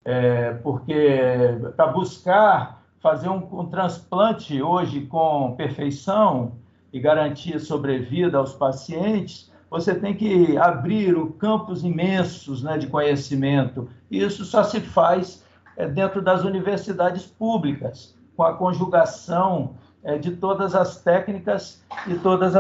é, 0.05 0.53
porque 0.63 1.59
para 1.75 1.87
buscar 1.87 2.83
fazer 3.01 3.31
um, 3.31 3.49
um 3.61 3.67
transplante 3.67 4.61
hoje 4.61 5.07
com 5.07 5.55
perfeição 5.57 6.53
e 6.93 7.01
garantir 7.01 7.61
sobrevida 7.61 8.37
aos 8.37 8.53
pacientes, 8.53 9.51
você 9.71 9.95
tem 9.95 10.15
que 10.15 10.59
abrir 10.59 11.17
campos 11.39 11.83
imensos 11.83 12.63
né, 12.63 12.77
de 12.77 12.89
conhecimento. 12.89 13.89
Isso 14.11 14.45
só 14.45 14.63
se 14.63 14.81
faz 14.81 15.42
dentro 15.89 16.23
das 16.23 16.45
universidades 16.45 17.27
públicas, 17.27 18.17
com 18.37 18.43
a 18.43 18.55
conjugação 18.55 19.75
é, 20.03 20.19
de 20.19 20.33
todas 20.33 20.75
as 20.75 21.01
técnicas 21.03 21.83
e 22.07 22.15
todos 22.17 22.55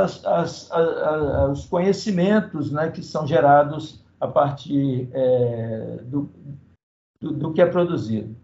os 1.50 1.66
conhecimentos 1.66 2.70
né, 2.70 2.90
que 2.90 3.02
são 3.02 3.26
gerados 3.26 4.04
a 4.20 4.28
partir 4.28 5.08
é, 5.12 5.98
do, 6.04 6.30
do, 7.20 7.32
do, 7.32 7.52
que 7.52 7.60
é 7.60 7.66
produzido. 7.66 8.36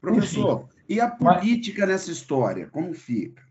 Professor, 0.00 0.64
Enfim, 0.64 0.68
e 0.88 1.00
a 1.00 1.08
política 1.08 1.80
mas... 1.80 1.90
nessa 1.90 2.10
história, 2.10 2.68
como 2.70 2.92
fica? 2.92 3.42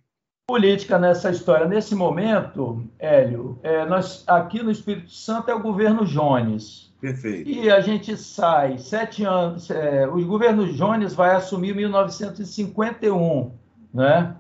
política 0.48 1.00
nessa 1.00 1.32
história. 1.32 1.68
Nesse 1.68 1.96
momento, 1.96 2.88
Hélio, 3.00 3.60
é, 3.63 3.86
nós 3.86 4.24
aqui 4.27 4.62
no 4.62 4.72
Espírito 4.72 5.12
Santo 5.12 5.50
é 5.50 5.56
o 5.56 5.62
governo 5.62 6.06
Jones. 6.06 6.93
Perfeito. 7.03 7.50
E 7.50 7.69
a 7.69 7.81
gente 7.81 8.15
sai 8.15 8.77
sete 8.77 9.25
anos. 9.25 9.69
É, 9.69 10.07
o 10.07 10.25
governo 10.25 10.72
Jones 10.72 11.13
vai 11.13 11.36
assumir 11.36 11.72
em 11.72 11.75
1951, 11.75 13.51
né? 13.93 14.38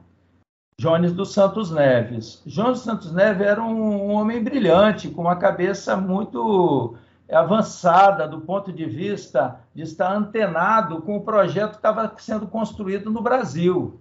Jones 0.79 1.11
dos 1.11 1.33
Santos 1.33 1.69
Neves. 1.71 2.41
Jones 2.45 2.75
dos 2.75 2.83
Santos 2.83 3.11
Neves 3.11 3.45
era 3.45 3.61
um, 3.61 4.07
um 4.07 4.13
homem 4.13 4.41
brilhante, 4.41 5.09
com 5.09 5.23
uma 5.23 5.35
cabeça 5.35 5.97
muito 5.97 6.95
avançada 7.29 8.29
do 8.29 8.39
ponto 8.39 8.71
de 8.71 8.85
vista 8.85 9.59
de 9.75 9.83
estar 9.83 10.15
antenado 10.15 11.01
com 11.01 11.17
o 11.17 11.25
projeto 11.25 11.71
que 11.71 11.77
estava 11.77 12.13
sendo 12.17 12.47
construído 12.47 13.09
no 13.09 13.21
Brasil, 13.21 13.99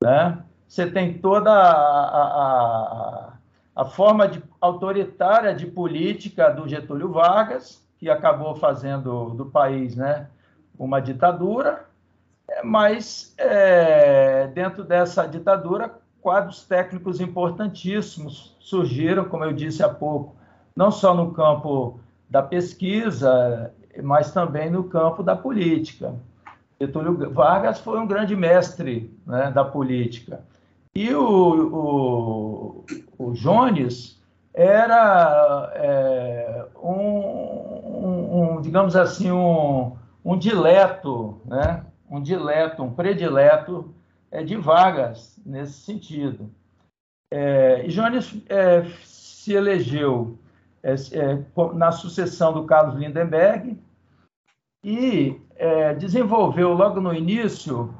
né? 0.00 0.38
você 0.68 0.88
tem 0.88 1.18
toda 1.18 1.50
a, 1.50 2.02
a, 2.14 3.32
a 3.74 3.84
forma 3.86 4.28
de, 4.28 4.40
autoritária 4.60 5.54
de 5.54 5.66
política 5.66 6.50
do 6.50 6.68
Getúlio 6.68 7.10
Vargas, 7.10 7.82
que 7.98 8.10
acabou 8.10 8.54
fazendo 8.54 9.30
do 9.30 9.46
país 9.46 9.96
né, 9.96 10.26
uma 10.78 11.00
ditadura, 11.00 11.86
mas 12.64 13.34
é, 13.38 14.48
dentro 14.48 14.84
dessa 14.84 15.26
ditadura, 15.26 15.94
quadros 16.20 16.64
técnicos 16.64 17.20
importantíssimos 17.20 18.56
surgiram, 18.60 19.24
como 19.24 19.44
eu 19.44 19.52
disse 19.52 19.82
há 19.82 19.88
pouco, 19.88 20.36
não 20.76 20.90
só 20.90 21.14
no 21.14 21.32
campo 21.32 22.00
da 22.28 22.42
pesquisa, 22.42 23.72
mas 24.02 24.32
também 24.32 24.70
no 24.70 24.84
campo 24.84 25.22
da 25.22 25.34
política. 25.34 26.14
Getúlio 26.80 27.30
Vargas 27.32 27.80
foi 27.80 27.98
um 27.98 28.06
grande 28.06 28.34
mestre 28.34 29.14
né, 29.26 29.50
da 29.50 29.64
política. 29.64 30.42
E 30.94 31.12
o, 31.14 31.74
o, 32.78 32.84
o 33.18 33.32
Jones 33.32 34.19
era 34.52 35.72
é, 35.74 36.66
um, 36.82 38.56
um, 38.56 38.60
digamos 38.60 38.96
assim, 38.96 39.30
um, 39.30 39.96
um 40.24 40.36
dileto, 40.36 41.40
né? 41.44 41.84
um 42.10 42.20
dileto, 42.20 42.82
um 42.82 42.92
predileto 42.92 43.94
é, 44.30 44.42
de 44.42 44.56
Vargas 44.56 45.40
nesse 45.46 45.80
sentido. 45.80 46.50
É, 47.32 47.86
e 47.86 47.88
Jones 47.88 48.36
é, 48.48 48.84
se 49.04 49.52
elegeu 49.52 50.36
é, 50.82 50.94
é, 50.94 51.74
na 51.74 51.92
sucessão 51.92 52.52
do 52.52 52.64
Carlos 52.64 52.96
Lindenberg 52.96 53.78
e 54.82 55.40
é, 55.56 55.94
desenvolveu 55.94 56.72
logo 56.72 57.00
no 57.00 57.14
início 57.14 57.94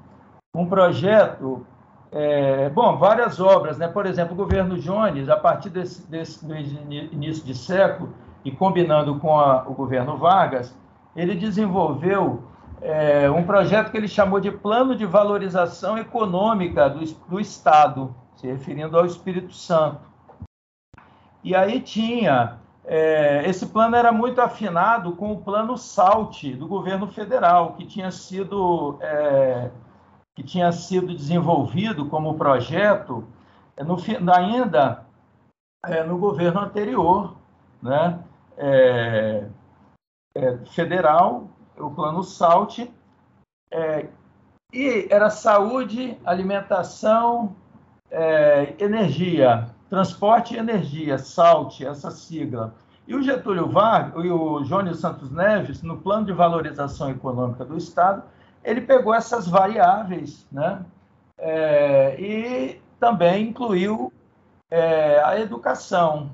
um 0.54 0.66
projeto 0.66 1.64
é, 2.12 2.68
bom, 2.70 2.96
várias 2.96 3.38
obras, 3.38 3.78
né? 3.78 3.86
Por 3.86 4.04
exemplo, 4.04 4.34
o 4.34 4.36
governo 4.36 4.78
Jones, 4.78 5.28
a 5.28 5.36
partir 5.36 5.70
desse, 5.70 6.08
desse 6.10 6.44
do 6.44 6.56
início 6.56 7.44
de 7.44 7.54
século 7.54 8.12
e 8.44 8.50
combinando 8.50 9.18
com 9.20 9.38
a, 9.38 9.62
o 9.66 9.74
governo 9.74 10.16
Vargas, 10.16 10.76
ele 11.14 11.34
desenvolveu 11.34 12.42
é, 12.80 13.30
um 13.30 13.44
projeto 13.44 13.90
que 13.90 13.96
ele 13.96 14.08
chamou 14.08 14.40
de 14.40 14.50
Plano 14.50 14.96
de 14.96 15.06
Valorização 15.06 15.98
Econômica 15.98 16.88
do, 16.88 17.04
do 17.28 17.38
Estado, 17.38 18.14
se 18.34 18.46
referindo 18.46 18.98
ao 18.98 19.06
Espírito 19.06 19.54
Santo. 19.54 20.00
E 21.44 21.54
aí 21.54 21.80
tinha 21.80 22.58
é, 22.84 23.48
esse 23.48 23.66
plano 23.66 23.94
era 23.94 24.10
muito 24.10 24.40
afinado 24.40 25.12
com 25.12 25.32
o 25.32 25.38
plano 25.38 25.76
SALT 25.76 26.56
do 26.56 26.66
governo 26.66 27.06
federal, 27.06 27.74
que 27.74 27.84
tinha 27.84 28.10
sido 28.10 28.98
é, 29.00 29.70
que 30.40 30.42
tinha 30.42 30.72
sido 30.72 31.14
desenvolvido 31.14 32.06
como 32.06 32.38
projeto 32.38 33.26
é, 33.76 33.84
no, 33.84 33.98
ainda 34.34 35.04
é, 35.84 36.02
no 36.02 36.16
governo 36.16 36.60
anterior, 36.60 37.36
né, 37.82 38.18
é, 38.56 39.46
é, 40.34 40.56
federal, 40.72 41.48
o 41.78 41.90
plano 41.90 42.24
SALT, 42.24 42.90
e 44.72 45.06
era 45.10 45.30
saúde, 45.30 46.18
alimentação, 46.24 47.54
energia, 48.78 49.68
transporte 49.88 50.54
e 50.54 50.58
energia, 50.58 51.18
SALT, 51.18 51.82
essa 51.82 52.10
sigla. 52.10 52.74
E 53.06 53.14
o 53.14 53.22
Getúlio 53.22 53.68
Vargas 53.68 54.24
e 54.24 54.30
o 54.30 54.64
Jônio 54.64 54.94
Santos 54.94 55.30
Neves, 55.30 55.82
no 55.82 55.98
plano 55.98 56.26
de 56.26 56.32
valorização 56.32 57.10
econômica 57.10 57.64
do 57.64 57.76
Estado, 57.76 58.22
ele 58.62 58.80
pegou 58.80 59.14
essas 59.14 59.48
variáveis 59.48 60.46
né, 60.50 60.84
é, 61.38 62.16
e 62.20 62.80
também 62.98 63.48
incluiu 63.48 64.12
é, 64.70 65.22
a 65.22 65.40
educação. 65.40 66.30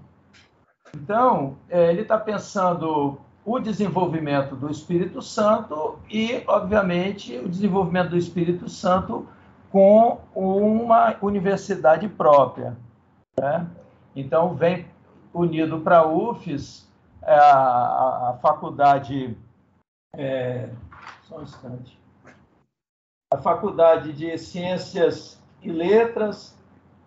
Então, 0.94 1.56
é, 1.68 1.90
ele 1.90 2.02
está 2.02 2.18
pensando 2.18 3.18
o 3.44 3.60
desenvolvimento 3.60 4.56
do 4.56 4.70
Espírito 4.70 5.22
Santo 5.22 5.98
e, 6.10 6.42
obviamente, 6.46 7.38
o 7.38 7.48
desenvolvimento 7.48 8.10
do 8.10 8.16
Espírito 8.16 8.68
Santo 8.68 9.28
com 9.70 10.20
uma 10.34 11.16
universidade 11.22 12.08
própria. 12.08 12.76
Né? 13.38 13.66
Então, 14.16 14.54
vem 14.54 14.86
unido 15.32 15.80
para 15.80 15.98
a 15.98 16.06
UFES 16.06 16.88
a, 17.22 17.34
a, 17.34 18.30
a 18.30 18.38
faculdade. 18.38 19.36
É, 20.14 20.70
só 21.24 21.38
um 21.38 21.42
instante 21.42 22.05
a 23.32 23.38
Faculdade 23.38 24.12
de 24.12 24.38
Ciências 24.38 25.42
e 25.60 25.70
Letras, 25.70 26.56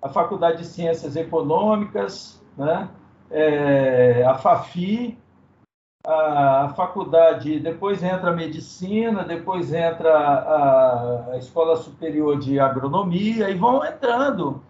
a 0.02 0.10
Faculdade 0.10 0.60
de 0.60 0.66
Ciências 0.66 1.16
Econômicas, 1.16 2.42
né? 2.58 2.90
É, 3.32 4.26
a 4.26 4.36
FAFI, 4.36 5.18
a, 6.06 6.66
a, 6.66 6.70
faculdade, 6.70 7.60
depois 7.60 8.02
entra 8.02 8.32
a 8.32 8.36
Medicina, 8.36 9.24
depois 9.24 9.72
entra 9.72 10.12
a, 10.12 11.32
a 11.32 11.38
Escola 11.38 11.78
Superior 11.78 12.40
de 12.40 12.60
Agronomia, 12.60 13.50
e 13.50 13.56
vão 13.56 13.86
entrando, 13.86 14.64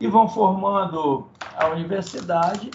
e 0.00 0.06
vão 0.06 0.28
formando 0.28 1.26
a 1.56 1.68
universidade 1.68 2.70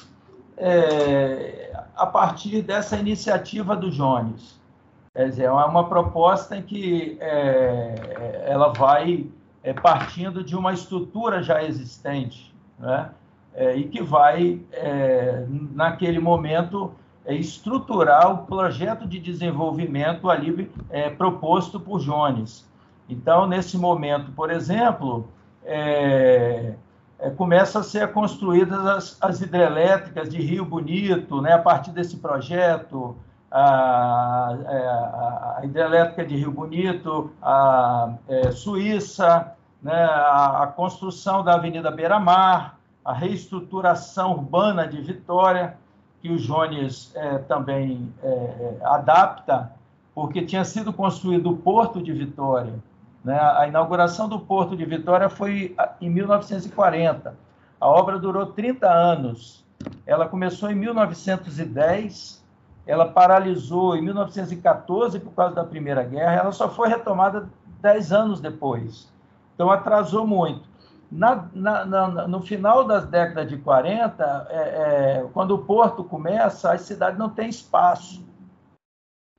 é, 0.58 1.72
a 1.96 2.06
partir 2.06 2.62
dessa 2.62 2.98
iniciativa 2.98 3.76
do 3.76 3.89
Jones. 3.89 4.59
Quer 5.13 5.30
dizer, 5.30 5.43
é 5.43 5.52
uma 5.52 5.88
proposta 5.88 6.56
em 6.56 6.62
que 6.62 7.17
é, 7.19 8.45
ela 8.48 8.69
vai 8.69 9.28
é, 9.63 9.74
partindo 9.74 10.43
de 10.43 10.56
uma 10.56 10.74
estrutura 10.74 11.41
já 11.41 11.63
existente, 11.63 12.54
né? 12.78 13.12
É, 13.54 13.76
e 13.76 13.86
que 13.86 14.02
vai, 14.02 14.62
é, 14.72 15.45
naquele 15.74 16.19
momento, 16.19 16.93
é, 17.26 17.34
estruturar 17.34 18.32
o 18.32 18.45
projeto 18.45 19.08
de 19.08 19.19
desenvolvimento 19.19 20.30
ali 20.30 20.72
é, 20.89 21.10
proposto 21.10 21.80
por 21.80 22.00
Jones. 22.00 22.69
Então, 23.10 23.48
nesse 23.48 23.78
momento, 23.78 24.32
por 24.32 24.52
exemplo, 24.52 25.28
é, 25.65 26.74
é, 27.17 27.30
começam 27.32 27.82
a 27.82 27.84
ser 27.84 28.12
construídas 28.13 28.86
as, 28.86 29.17
as, 29.22 29.41
hidrelétricas 29.41 30.30
de 30.30 30.39
Rio 30.41 30.63
Bonito, 30.63 31.41
né, 31.41 31.54
a 31.54 31.60
partir 31.60 31.91
desse 31.91 32.17
projeto, 32.17 33.17
a, 33.52 34.58
é, 34.68 34.88
a, 34.88 35.56
a 35.58 35.66
hidrelétrica 35.66 36.26
de 36.26 36.36
Rio 36.36 36.52
Bonito, 36.52 37.32
a 37.42 38.14
é, 38.28 38.52
Suíça, 38.52 39.54
né, 39.82 40.04
a, 40.06 40.64
a, 40.64 40.68
construção 40.68 41.44
da 41.44 41.56
Avenida 41.56 41.90
Beira 41.90 42.20
Mar, 42.20 42.78
a 43.04 43.14
reestruturação 43.14 44.34
urbana 44.34 44.88
de 44.88 45.02
Vitória, 45.02 45.78
que 46.22 46.30
o 46.30 46.38
Jones 46.38 47.12
é, 47.16 47.38
também 47.40 48.14
é, 48.22 48.78
adapta, 48.84 49.72
porque 50.14 50.46
tinha 50.46 50.66
sido 50.66 50.92
construído 50.92 51.50
o 51.50 51.58
Porto 51.58 52.02
de 52.02 52.12
Vitória, 52.12 52.74
né? 53.24 53.40
A 53.40 53.68
inauguração 53.68 54.28
do 54.28 54.40
Porto 54.40 54.76
de 54.76 54.86
Vitória 54.86 55.30
foi 55.30 55.76
em 56.00 56.10
1940. 56.10 57.36
A 57.80 57.88
obra 57.88 58.20
durou 58.20 58.48
30 58.48 58.90
anos. 58.90 59.66
Ela 60.06 60.28
começou 60.28 60.70
em 60.70 60.76
1910, 60.76 62.38
ela 62.89 63.08
paralisou 63.08 63.95
em 63.95 64.02
1914 64.02 65.19
por 65.19 65.32
causa 65.34 65.54
da 65.54 65.63
Primeira 65.63 66.02
Guerra, 66.04 66.34
ela 66.34 66.52
só 66.52 66.67
foi 66.67 66.89
retomada 66.89 67.47
10 67.82 68.12
anos 68.12 68.41
depois. 68.41 69.08
Então 69.54 69.69
atrasou 69.69 70.25
muito. 70.25 70.67
Na, 71.12 71.47
na, 71.54 71.86
na, 71.86 72.28
no 72.28 72.41
final 72.41 72.84
das 72.86 73.06
décadas 73.06 73.47
de 73.47 73.58
40, 73.58 74.47
é, 74.49 74.56
é, 74.58 75.28
quando 75.34 75.52
o 75.52 75.60
porto 75.60 76.04
começa, 76.04 76.71
a 76.71 76.78
cidade 76.80 77.15
não 77.15 77.30
tem 77.30 77.47
espaço, 77.49 78.25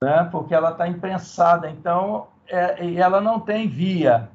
né? 0.01 0.29
porque 0.31 0.55
ela 0.55 0.71
está 0.71 0.87
imprensada. 0.87 1.69
Então, 1.69 2.27
é, 2.47 2.85
e 2.85 2.97
ela 2.99 3.19
não 3.19 3.37
tem 3.37 3.67
via. 3.67 4.29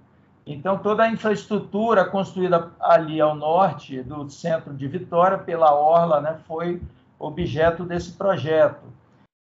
Então, 0.46 0.76
toda 0.76 1.04
a 1.04 1.10
infraestrutura 1.10 2.04
construída 2.04 2.70
ali 2.78 3.18
ao 3.18 3.34
norte 3.34 4.02
do 4.02 4.28
centro 4.28 4.74
de 4.74 4.86
Vitória, 4.86 5.38
pela 5.38 5.74
Orla, 5.74 6.20
né, 6.20 6.38
foi 6.46 6.82
objeto 7.18 7.82
desse 7.82 8.12
projeto. 8.12 8.94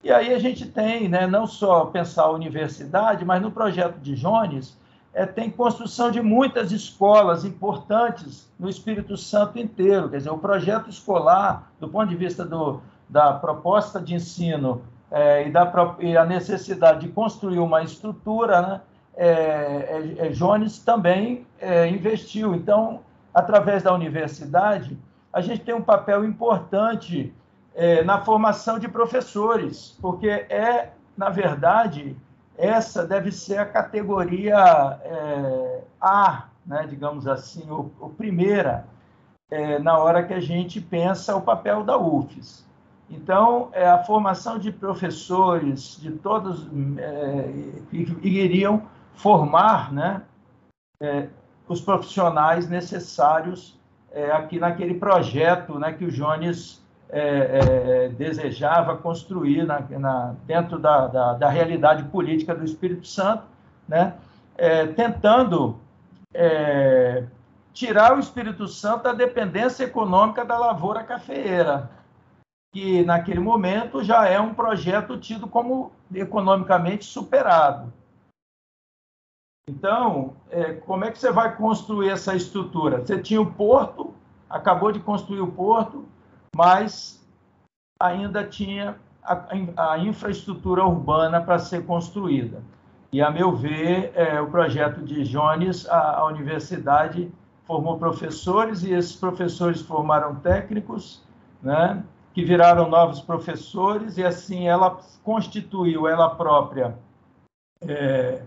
E 0.03 0.11
aí 0.11 0.33
a 0.33 0.39
gente 0.39 0.65
tem, 0.65 1.07
né, 1.07 1.25
não 1.25 1.47
só 1.47 1.85
pensar 1.85 2.23
a 2.23 2.31
universidade, 2.31 3.23
mas 3.23 3.41
no 3.41 3.49
projeto 3.49 3.97
de 3.99 4.15
Jones, 4.15 4.77
é, 5.13 5.25
tem 5.25 5.49
construção 5.49 6.11
de 6.11 6.21
muitas 6.21 6.73
escolas 6.73 7.45
importantes 7.45 8.51
no 8.59 8.69
Espírito 8.69 9.15
Santo 9.15 9.57
inteiro. 9.57 10.09
Quer 10.09 10.17
dizer, 10.17 10.29
o 10.31 10.37
projeto 10.37 10.89
escolar, 10.89 11.71
do 11.79 11.87
ponto 11.87 12.09
de 12.09 12.17
vista 12.17 12.43
do, 12.43 12.81
da 13.07 13.31
proposta 13.31 14.01
de 14.01 14.15
ensino 14.15 14.81
é, 15.09 15.47
e, 15.47 15.51
da, 15.51 15.95
e 15.99 16.17
a 16.17 16.25
necessidade 16.25 17.07
de 17.07 17.13
construir 17.13 17.59
uma 17.59 17.81
estrutura, 17.81 18.61
né, 18.61 18.81
é, 19.15 20.15
é, 20.19 20.27
é 20.27 20.29
Jones 20.29 20.79
também 20.79 21.45
é, 21.61 21.87
investiu. 21.87 22.53
Então, 22.55 22.99
através 23.33 23.83
da 23.83 23.93
universidade, 23.93 24.97
a 25.31 25.39
gente 25.39 25.61
tem 25.61 25.73
um 25.73 25.81
papel 25.81 26.25
importante 26.25 27.33
é, 27.75 28.03
na 28.03 28.23
formação 28.23 28.77
de 28.77 28.87
professores, 28.87 29.97
porque 30.01 30.29
é, 30.29 30.91
na 31.17 31.29
verdade, 31.29 32.15
essa 32.57 33.05
deve 33.05 33.31
ser 33.31 33.57
a 33.57 33.65
categoria 33.65 34.57
A, 35.99 36.45
né, 36.65 36.85
digamos 36.87 37.27
assim, 37.27 37.69
o, 37.69 37.91
o 37.99 38.09
primeira, 38.09 38.85
na 39.81 39.97
hora 39.97 40.23
que 40.23 40.33
a 40.33 40.39
gente 40.39 40.81
pensa 40.81 41.35
o 41.35 41.41
papel 41.41 41.83
da 41.83 41.97
UFES. 41.97 42.63
Então, 43.09 43.69
é 43.73 43.87
a 43.87 44.03
formação 44.03 44.57
de 44.57 44.71
professores, 44.71 45.97
de 46.01 46.11
todos 46.11 46.67
é, 46.97 47.51
que 47.89 48.17
iriam 48.23 48.83
formar 49.13 49.93
né, 49.93 50.23
é, 50.99 51.27
os 51.67 51.79
profissionais 51.79 52.67
necessários 52.67 53.79
é, 54.11 54.31
aqui 54.31 54.59
naquele 54.59 54.95
projeto 54.95 55.77
né, 55.77 55.93
que 55.93 56.05
o 56.05 56.11
Jones 56.11 56.82
é, 57.15 58.05
é, 58.05 58.09
desejava 58.09 58.97
construir 58.97 59.63
na, 59.63 59.79
na, 59.81 60.35
dentro 60.45 60.79
da, 60.79 61.07
da, 61.07 61.33
da, 61.33 61.49
realidade 61.49 62.03
política 62.05 62.55
do 62.55 62.65
Espírito 62.65 63.07
Santo, 63.07 63.43
né, 63.87 64.15
é, 64.57 64.87
tentando 64.87 65.77
tirar 67.71 68.17
o 68.17 68.19
Espírito 68.19 68.67
Santo 68.67 69.03
da 69.03 69.13
dependência 69.13 69.83
econômica 69.83 70.43
da 70.43 70.57
lavoura 70.57 71.03
cafeeira 71.03 71.91
que 72.73 73.03
naquele 73.03 73.39
momento 73.39 74.03
já 74.03 74.27
é 74.27 74.39
um 74.39 74.55
projeto 74.55 75.19
tido 75.19 75.47
como 75.47 75.91
economicamente 76.11 77.05
superado. 77.05 77.93
Então, 79.69 80.35
é, 80.49 80.73
como 80.73 81.05
é 81.05 81.11
que 81.11 81.19
você 81.19 81.31
vai 81.31 81.55
construir 81.55 82.09
essa 82.09 82.35
estrutura? 82.35 82.99
Você 82.99 83.21
tinha 83.21 83.39
o 83.39 83.53
porto, 83.53 84.13
acabou 84.49 84.91
de 84.91 84.99
construir 84.99 85.39
o 85.39 85.51
porto, 85.51 86.05
mas 86.55 87.23
ainda 87.99 88.43
tinha 88.43 88.97
a, 89.23 89.93
a 89.93 89.99
infraestrutura 89.99 90.85
urbana 90.85 91.41
para 91.41 91.59
ser 91.59 91.85
construída. 91.85 92.61
E, 93.11 93.21
a 93.21 93.29
meu 93.29 93.55
ver, 93.55 94.11
é, 94.15 94.41
o 94.41 94.49
projeto 94.49 95.01
de 95.01 95.23
Jones, 95.23 95.87
a, 95.87 96.17
a 96.17 96.25
universidade 96.25 97.31
formou 97.63 97.97
professores 97.97 98.83
e 98.83 98.91
esses 98.91 99.15
professores 99.15 99.81
formaram 99.81 100.35
técnicos, 100.35 101.23
né? 101.61 102.03
que 102.33 102.43
viraram 102.43 102.89
novos 102.89 103.21
professores, 103.21 104.17
e 104.17 104.23
assim 104.23 104.67
ela 104.67 104.99
constituiu 105.23 106.07
ela 106.07 106.33
própria 106.33 106.97
é, 107.87 108.41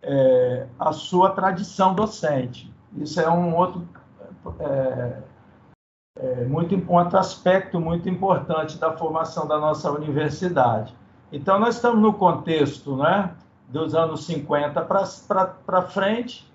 é, 0.00 0.66
a 0.78 0.92
sua 0.92 1.30
tradição 1.30 1.94
docente. 1.94 2.72
Isso 2.96 3.20
é 3.20 3.28
um 3.28 3.56
outro, 3.56 3.86
é, 4.60 5.22
é, 6.16 6.44
muito, 6.44 6.74
um 6.76 6.98
aspecto 6.98 7.80
muito 7.80 8.08
importante 8.08 8.78
da 8.78 8.96
formação 8.96 9.46
da 9.46 9.58
nossa 9.58 9.90
universidade. 9.90 10.94
Então, 11.32 11.58
nós 11.58 11.76
estamos 11.76 12.00
no 12.00 12.12
contexto 12.12 12.96
né, 12.96 13.34
dos 13.68 13.94
anos 13.94 14.24
50 14.26 14.80
para 14.82 15.82
frente, 15.82 16.50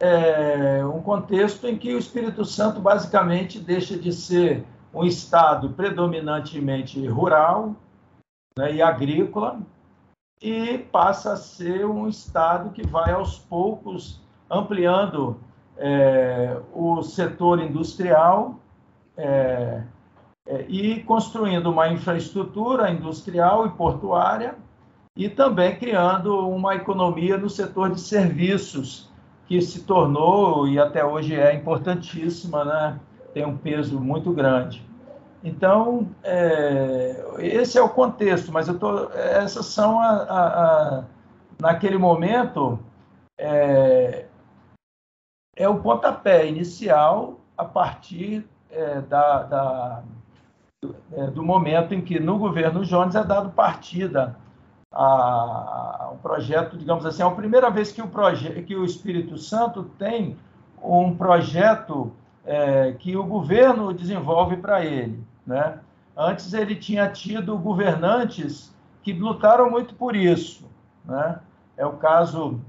é, 0.00 0.84
um 0.84 1.00
contexto 1.00 1.66
em 1.66 1.78
que 1.78 1.94
o 1.94 1.98
Espírito 1.98 2.44
Santo 2.44 2.80
basicamente 2.80 3.60
deixa 3.60 3.96
de 3.96 4.12
ser 4.12 4.64
um 4.92 5.04
estado 5.04 5.70
predominantemente 5.70 7.06
rural 7.06 7.76
né, 8.58 8.74
e 8.74 8.82
agrícola 8.82 9.60
e 10.42 10.78
passa 10.78 11.32
a 11.32 11.36
ser 11.36 11.86
um 11.86 12.08
estado 12.08 12.70
que 12.70 12.86
vai 12.86 13.12
aos 13.12 13.38
poucos 13.38 14.20
ampliando 14.50 15.38
é, 15.78 16.60
o 16.74 17.02
setor 17.02 17.60
industrial 17.60 18.58
é, 19.16 19.82
é, 20.46 20.64
e 20.68 21.02
construindo 21.02 21.70
uma 21.70 21.88
infraestrutura 21.88 22.90
industrial 22.90 23.66
e 23.66 23.70
portuária 23.70 24.54
e 25.16 25.28
também 25.28 25.76
criando 25.76 26.48
uma 26.48 26.74
economia 26.74 27.38
no 27.38 27.48
setor 27.48 27.90
de 27.90 28.00
serviços 28.00 29.10
que 29.46 29.60
se 29.62 29.84
tornou 29.84 30.68
e 30.68 30.78
até 30.78 31.04
hoje 31.04 31.34
é 31.34 31.54
importantíssima, 31.54 32.64
né? 32.64 33.00
tem 33.32 33.44
um 33.44 33.56
peso 33.56 34.00
muito 34.00 34.32
grande. 34.32 34.84
Então, 35.44 36.08
é, 36.24 37.24
esse 37.38 37.78
é 37.78 37.82
o 37.82 37.88
contexto, 37.88 38.50
mas 38.50 38.66
eu 38.66 38.78
tô, 38.78 39.10
essas 39.12 39.66
são, 39.66 40.00
a, 40.00 40.10
a, 40.10 40.98
a 40.98 41.04
naquele 41.60 41.98
momento, 41.98 42.78
é, 43.38 44.26
é, 45.54 45.68
o 45.68 45.80
pontapé 45.80 46.46
inicial 46.46 47.40
a 47.56 47.64
partir 47.64 48.48
é, 48.76 49.00
da, 49.00 49.42
da 49.42 50.02
do, 50.82 50.94
é, 51.12 51.26
do, 51.28 51.42
momento 51.42 51.94
em 51.94 52.02
que, 52.02 52.20
no 52.20 52.38
governo 52.38 52.84
Jones, 52.84 53.14
é 53.14 53.24
dado 53.24 53.50
partida 53.50 54.36
a, 54.92 55.02
a 55.02 56.10
um 56.12 56.18
projeto, 56.18 56.76
digamos 56.76 57.06
assim, 57.06 57.22
é 57.22 57.26
a 57.26 57.30
primeira 57.30 57.70
vez 57.70 57.90
que 57.90 58.02
o, 58.02 58.10
que 58.66 58.76
o 58.76 58.84
Espírito 58.84 59.38
Santo 59.38 59.84
tem 59.98 60.36
um 60.82 61.16
projeto 61.16 62.12
é, 62.44 62.92
que 62.92 63.16
o 63.16 63.24
governo 63.24 63.92
desenvolve 63.92 64.58
para 64.58 64.84
ele. 64.84 65.24
Né? 65.46 65.78
Antes 66.16 66.52
ele 66.52 66.76
tinha 66.76 67.08
tido 67.08 67.56
governantes 67.58 68.74
que 69.02 69.12
lutaram 69.12 69.70
muito 69.70 69.94
por 69.94 70.14
isso. 70.14 70.68
Né? 71.04 71.38
É 71.76 71.86
o 71.86 71.92
caso, 71.92 72.60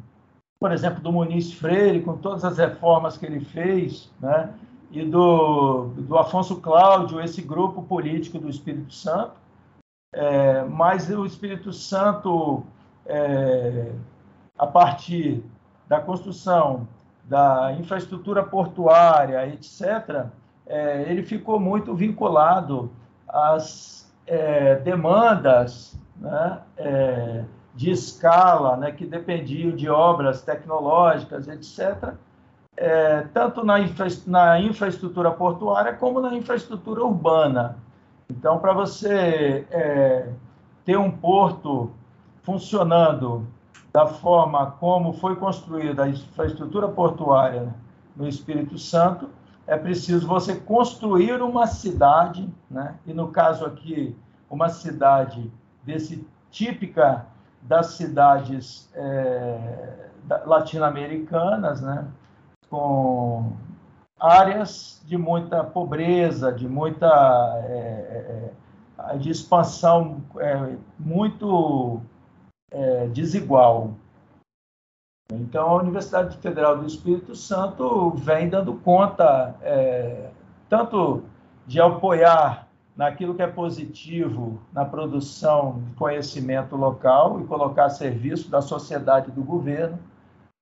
por 0.59 0.71
exemplo, 0.71 1.01
do 1.01 1.11
Muniz 1.11 1.53
Freire, 1.53 2.01
com 2.01 2.17
todas 2.17 2.45
as 2.45 2.57
reformas 2.57 3.17
que 3.17 3.25
ele 3.25 3.39
fez, 3.39 4.11
né? 4.19 4.49
E 4.91 5.03
do, 5.03 5.87
do 5.97 6.17
Afonso 6.17 6.57
Cláudio, 6.57 7.19
esse 7.19 7.41
grupo 7.41 7.83
político 7.83 8.39
do 8.39 8.49
Espírito 8.49 8.93
Santo. 8.93 9.33
É, 10.13 10.63
mas 10.63 11.09
o 11.09 11.25
Espírito 11.25 11.73
Santo, 11.73 12.63
é, 13.05 13.91
a 14.57 14.65
partir 14.65 15.43
da 15.87 15.99
construção 15.99 16.87
da 17.23 17.73
infraestrutura 17.77 18.41
portuária, 18.43 19.45
etc., 19.47 20.27
é, 20.65 21.03
ele 21.09 21.23
ficou 21.23 21.59
muito 21.59 21.93
vinculado 21.93 22.91
às 23.27 24.11
é, 24.25 24.75
demandas 24.75 25.97
né, 26.15 26.59
é, 26.77 27.43
de 27.75 27.91
escala, 27.91 28.75
né, 28.77 28.91
que 28.91 29.05
dependiam 29.05 29.75
de 29.75 29.89
obras 29.89 30.41
tecnológicas, 30.41 31.47
etc., 31.47 32.13
é, 32.77 33.21
tanto 33.33 33.65
na, 33.65 33.79
infra, 33.79 34.07
na 34.27 34.61
infraestrutura 34.61 35.31
portuária 35.31 35.93
como 35.93 36.21
na 36.21 36.35
infraestrutura 36.35 37.03
urbana. 37.03 37.77
Então, 38.29 38.59
para 38.59 38.71
você 38.71 39.65
é, 39.71 40.29
ter 40.85 40.97
um 40.97 41.09
porto 41.09 41.91
funcionando 42.43 43.47
da 43.91 44.05
forma 44.05 44.71
como 44.79 45.13
foi 45.13 45.35
construída 45.35 46.03
a 46.03 46.09
infraestrutura 46.09 46.87
portuária 46.87 47.73
no 48.15 48.27
Espírito 48.27 48.77
Santo, 48.77 49.29
é 49.65 49.75
preciso 49.75 50.27
você 50.27 50.55
construir 50.55 51.41
uma 51.41 51.65
cidade, 51.67 52.47
né? 52.69 52.95
e 53.05 53.13
no 53.13 53.29
caso 53.29 53.65
aqui, 53.65 54.15
uma 54.49 54.69
cidade 54.69 55.51
desse 55.83 56.25
típica 56.51 57.25
das 57.61 57.87
cidades 57.87 58.89
é, 58.93 60.07
latino-americanas, 60.45 61.81
né? 61.81 62.07
Com 62.69 63.53
áreas 64.19 65.01
de 65.05 65.17
muita 65.17 65.63
pobreza, 65.63 66.51
de 66.51 66.67
muita 66.67 67.07
é, 67.65 68.51
é, 69.11 69.17
de 69.17 69.29
expansão 69.29 70.23
é, 70.39 70.75
muito 70.99 72.01
é, 72.71 73.07
desigual. 73.07 73.91
Então, 75.31 75.69
a 75.69 75.75
Universidade 75.75 76.37
Federal 76.37 76.77
do 76.77 76.85
Espírito 76.85 77.35
Santo 77.35 78.11
vem 78.11 78.49
dando 78.49 78.73
conta 78.75 79.55
é, 79.61 80.29
tanto 80.69 81.23
de 81.65 81.81
apoiar 81.81 82.67
naquilo 82.95 83.35
que 83.35 83.41
é 83.43 83.47
positivo 83.47 84.59
na 84.73 84.83
produção 84.83 85.83
de 85.87 85.93
conhecimento 85.95 86.75
local 86.75 87.39
e 87.39 87.43
colocar 87.45 87.85
a 87.85 87.89
serviço 87.89 88.49
da 88.49 88.61
sociedade 88.61 89.29
e 89.29 89.33
do 89.33 89.43
governo, 89.43 89.99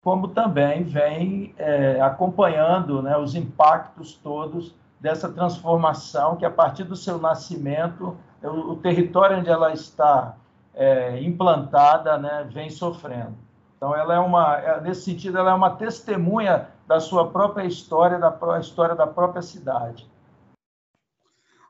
como 0.05 0.27
também 0.27 0.83
vem 0.83 1.55
é, 1.57 1.99
acompanhando 1.99 3.01
né, 3.01 3.17
os 3.17 3.33
impactos 3.33 4.13
todos 4.13 4.75
dessa 4.99 5.27
transformação 5.27 6.35
que, 6.35 6.45
a 6.45 6.49
partir 6.51 6.83
do 6.83 6.95
seu 6.95 7.17
nascimento, 7.17 8.15
o, 8.43 8.73
o 8.73 8.75
território 8.75 9.39
onde 9.39 9.49
ela 9.49 9.73
está 9.73 10.35
é, 10.75 11.19
implantada 11.23 12.19
né, 12.19 12.47
vem 12.53 12.69
sofrendo. 12.69 13.33
Então, 13.75 13.95
ela 13.95 14.13
é 14.13 14.19
uma, 14.19 14.55
é, 14.59 14.81
nesse 14.81 15.01
sentido, 15.01 15.39
ela 15.39 15.49
é 15.49 15.55
uma 15.55 15.71
testemunha 15.71 16.67
da 16.87 16.99
sua 16.99 17.31
própria 17.31 17.65
história, 17.65 18.19
da 18.19 18.59
história 18.59 18.93
da 18.93 19.07
própria 19.07 19.41
cidade 19.41 20.07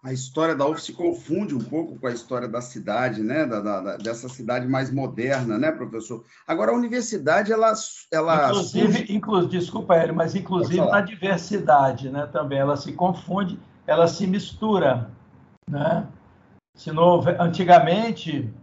a 0.05 0.13
história 0.13 0.55
da 0.55 0.67
UF 0.67 0.79
se 0.79 0.93
confunde 0.93 1.55
um 1.55 1.59
pouco 1.59 1.97
com 1.97 2.05
a 2.05 2.11
história 2.11 2.47
da 2.47 2.61
cidade, 2.61 3.23
né? 3.23 3.43
Da, 3.43 3.59
da, 3.59 3.97
dessa 3.97 4.29
cidade 4.29 4.67
mais 4.67 4.91
moderna, 4.91 5.57
né, 5.57 5.71
professor? 5.71 6.23
Agora, 6.47 6.71
a 6.71 6.75
universidade, 6.75 7.51
ela. 7.51 7.73
ela 8.11 8.49
inclusive, 8.49 9.11
inclu, 9.11 9.47
desculpa, 9.47 9.95
Hélio, 9.95 10.13
mas 10.13 10.35
inclusive 10.35 10.79
na 10.79 11.01
diversidade, 11.01 12.11
né? 12.11 12.27
Também 12.31 12.59
ela 12.59 12.77
se 12.77 12.93
confunde, 12.93 13.59
ela 13.87 14.07
se 14.07 14.27
mistura, 14.27 15.09
né? 15.67 16.05
Se 16.77 16.91
não, 16.91 17.23
antigamente, 17.39 18.53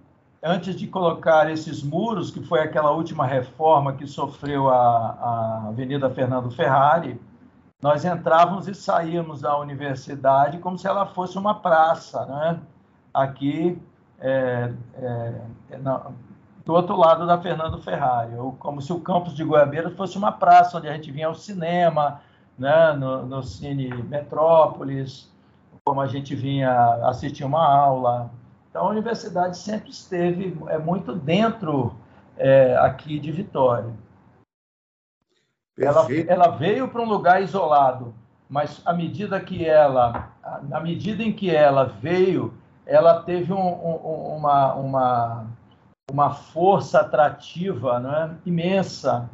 antes 0.40 0.76
de 0.76 0.86
colocar 0.86 1.50
esses 1.50 1.82
muros, 1.82 2.30
que 2.30 2.40
foi 2.46 2.60
aquela 2.60 2.92
última 2.92 3.26
reforma 3.26 3.94
que 3.94 4.06
sofreu 4.06 4.68
a, 4.68 4.76
a 4.76 5.68
Avenida 5.70 6.08
Fernando 6.08 6.52
Ferrari, 6.52 7.20
nós 7.82 8.04
entrávamos 8.04 8.68
e 8.68 8.74
saíamos 8.74 9.40
da 9.40 9.58
universidade 9.58 10.58
como 10.58 10.78
se 10.78 10.86
ela 10.86 11.04
fosse 11.04 11.36
uma 11.36 11.56
praça, 11.56 12.24
né? 12.26 12.60
Aqui, 13.12 13.76
é, 14.20 14.72
é, 14.94 15.78
na, 15.78 16.12
do 16.64 16.72
outro 16.72 16.96
lado 16.96 17.26
da 17.26 17.36
Fernando 17.40 17.82
Ferrari, 17.82 18.36
ou 18.36 18.52
como 18.52 18.80
se 18.80 18.92
o 18.92 19.00
campus 19.00 19.34
de 19.34 19.42
Goiabeira 19.42 19.90
fosse 19.90 20.16
uma 20.16 20.30
praça 20.30 20.78
onde 20.78 20.88
a 20.88 20.92
gente 20.92 21.10
vinha 21.10 21.26
ao 21.26 21.34
cinema, 21.34 22.20
né? 22.56 22.92
no, 22.92 23.26
no 23.26 23.42
Cine 23.42 23.88
Metrópolis, 24.04 25.28
como 25.84 26.00
a 26.00 26.06
gente 26.06 26.36
vinha 26.36 26.94
assistir 27.08 27.42
uma 27.42 27.66
aula. 27.66 28.30
Então, 28.70 28.86
a 28.86 28.90
universidade 28.90 29.58
sempre 29.58 29.90
esteve 29.90 30.56
é, 30.68 30.78
muito 30.78 31.14
dentro 31.14 31.94
é, 32.38 32.76
aqui 32.76 33.18
de 33.18 33.32
Vitória. 33.32 33.92
Ela, 35.78 36.06
ela, 36.28 36.48
veio 36.48 36.88
para 36.88 37.00
um 37.00 37.08
lugar 37.08 37.42
isolado, 37.42 38.14
mas 38.48 38.82
à 38.84 38.92
medida 38.92 39.40
que 39.40 39.64
ela, 39.64 40.30
na 40.68 40.80
medida 40.80 41.22
em 41.22 41.32
que 41.32 41.50
ela 41.54 41.84
veio, 41.84 42.52
ela 42.84 43.22
teve 43.22 43.52
um, 43.52 43.58
um, 43.58 44.36
uma, 44.36 44.74
uma, 44.74 45.46
uma 46.10 46.30
força 46.30 47.00
atrativa 47.00 47.98
né, 47.98 48.36
imensa. 48.44 49.30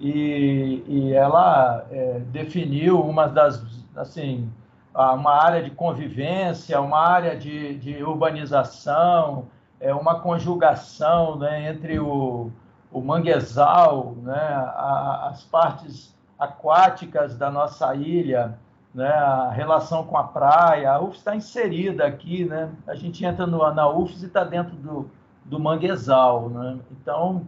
E, 0.00 0.82
e 0.88 1.12
ela 1.12 1.86
é, 1.90 2.18
definiu 2.30 3.00
uma 3.00 3.26
das 3.28 3.62
assim 3.94 4.50
uma 4.94 5.32
área 5.42 5.62
de 5.62 5.70
convivência, 5.70 6.80
uma 6.80 6.98
área 6.98 7.36
de, 7.36 7.76
de 7.78 8.02
urbanização, 8.02 9.46
é 9.80 9.92
uma 9.92 10.20
conjugação 10.20 11.36
né, 11.36 11.68
entre 11.68 11.98
o, 11.98 12.50
o 12.94 13.00
manguezal, 13.00 14.14
né, 14.22 14.32
a, 14.32 15.28
as 15.30 15.42
partes 15.42 16.14
aquáticas 16.38 17.36
da 17.36 17.50
nossa 17.50 17.92
ilha, 17.96 18.56
né, 18.94 19.08
a 19.08 19.50
relação 19.50 20.04
com 20.04 20.16
a 20.16 20.22
praia. 20.22 20.92
A 20.92 21.00
UFS 21.00 21.18
está 21.18 21.34
inserida 21.34 22.06
aqui, 22.06 22.44
né? 22.44 22.70
A 22.86 22.94
gente 22.94 23.24
entra 23.24 23.46
no, 23.48 23.68
na 23.74 23.88
UFS 23.90 24.22
e 24.22 24.26
está 24.26 24.44
dentro 24.44 24.76
do, 24.76 25.10
do 25.44 25.58
manguezal, 25.58 26.48
né? 26.48 26.78
Então, 26.92 27.44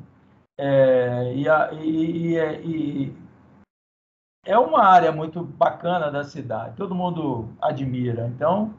é, 0.59 1.33
e, 1.37 1.49
a, 1.49 1.73
e, 1.73 2.35
e, 2.35 2.39
e, 2.65 3.17
é 4.45 4.59
uma 4.59 4.83
área 4.83 5.13
muito 5.13 5.45
bacana 5.45 6.11
da 6.11 6.25
cidade, 6.25 6.75
todo 6.77 6.93
mundo 6.93 7.49
admira. 7.63 8.27
Então, 8.27 8.75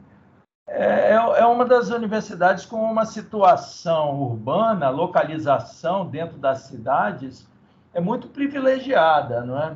é, 0.68 1.12
é, 1.12 1.14
é 1.14 1.46
uma 1.46 1.66
das 1.66 1.90
universidades 1.90 2.66
com 2.66 2.78
uma 2.78 3.06
situação 3.06 4.22
urbana, 4.22 4.90
localização 4.90 6.06
dentro 6.06 6.38
das 6.38 6.60
cidades, 6.62 7.48
é 7.94 8.02
muito 8.02 8.28
privilegiada, 8.28 9.42
não 9.42 9.58
é? 9.58 9.76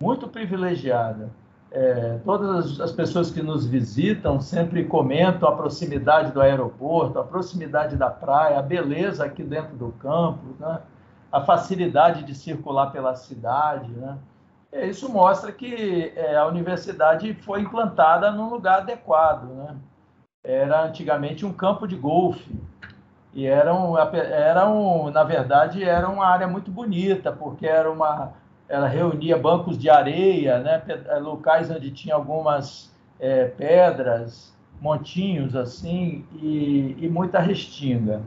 Muito 0.00 0.26
privilegiada. 0.26 1.30
É, 1.70 2.18
todas 2.24 2.80
as 2.80 2.92
pessoas 2.92 3.30
que 3.30 3.42
nos 3.42 3.66
visitam 3.66 4.40
sempre 4.40 4.84
comentam 4.84 5.48
a 5.48 5.56
proximidade 5.56 6.32
do 6.32 6.40
aeroporto, 6.40 7.18
a 7.18 7.24
proximidade 7.24 7.96
da 7.96 8.10
praia, 8.10 8.58
a 8.58 8.62
beleza 8.62 9.24
aqui 9.24 9.42
dentro 9.42 9.76
do 9.76 9.92
campo, 9.92 10.54
né? 10.58 10.80
a 11.30 11.40
facilidade 11.40 12.24
de 12.24 12.34
circular 12.34 12.90
pela 12.90 13.14
cidade. 13.14 13.90
Né? 13.90 14.18
Isso 14.72 15.10
mostra 15.10 15.50
que 15.50 16.12
é, 16.14 16.36
a 16.36 16.46
universidade 16.46 17.32
foi 17.34 17.60
implantada 17.60 18.30
num 18.30 18.50
lugar 18.50 18.80
adequado. 18.80 19.44
Né? 19.44 19.76
Era 20.44 20.84
antigamente 20.84 21.46
um 21.46 21.52
campo 21.52 21.86
de 21.86 21.96
golfe. 21.96 22.52
E 23.34 23.46
era, 23.46 23.74
um, 23.74 23.96
era 23.96 24.68
um, 24.68 25.10
na 25.10 25.24
verdade, 25.24 25.82
era 25.82 26.08
uma 26.08 26.26
área 26.26 26.46
muito 26.46 26.70
bonita, 26.70 27.32
porque 27.32 27.66
era 27.66 27.90
uma, 27.90 28.32
ela 28.68 28.86
reunia 28.86 29.38
bancos 29.38 29.78
de 29.78 29.88
areia, 29.88 30.58
né, 30.58 30.82
eh, 30.86 31.18
locais 31.18 31.70
onde 31.70 31.90
tinha 31.90 32.14
algumas 32.14 32.92
é, 33.18 33.46
pedras, 33.46 34.54
montinhos 34.80 35.56
assim, 35.56 36.26
e, 36.34 36.96
e 37.00 37.08
muita 37.08 37.38
restinga. 37.38 38.20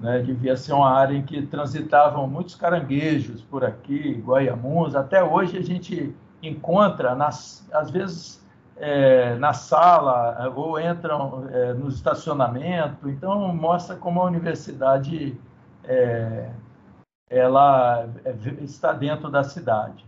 Né? 0.00 0.22
Devia 0.22 0.56
ser 0.56 0.72
uma 0.72 0.90
área 0.90 1.14
em 1.14 1.22
que 1.22 1.42
transitavam 1.42 2.26
muitos 2.26 2.56
caranguejos 2.56 3.42
por 3.42 3.64
aqui, 3.64 4.20
guaiamuns. 4.26 4.96
Até 4.96 5.22
hoje 5.22 5.56
a 5.58 5.62
gente 5.62 6.12
encontra, 6.42 7.14
nas, 7.14 7.68
às 7.72 7.90
vezes 7.90 8.44
é, 8.80 9.34
na 9.36 9.52
sala 9.52 10.50
ou 10.56 10.80
entram 10.80 11.46
é, 11.50 11.74
no 11.74 11.88
estacionamento. 11.88 13.08
Então, 13.08 13.54
mostra 13.54 13.94
como 13.94 14.20
a 14.20 14.24
universidade 14.24 15.38
é, 15.84 16.50
ela 17.28 18.08
é, 18.24 18.34
está 18.64 18.92
dentro 18.92 19.30
da 19.30 19.44
cidade. 19.44 20.04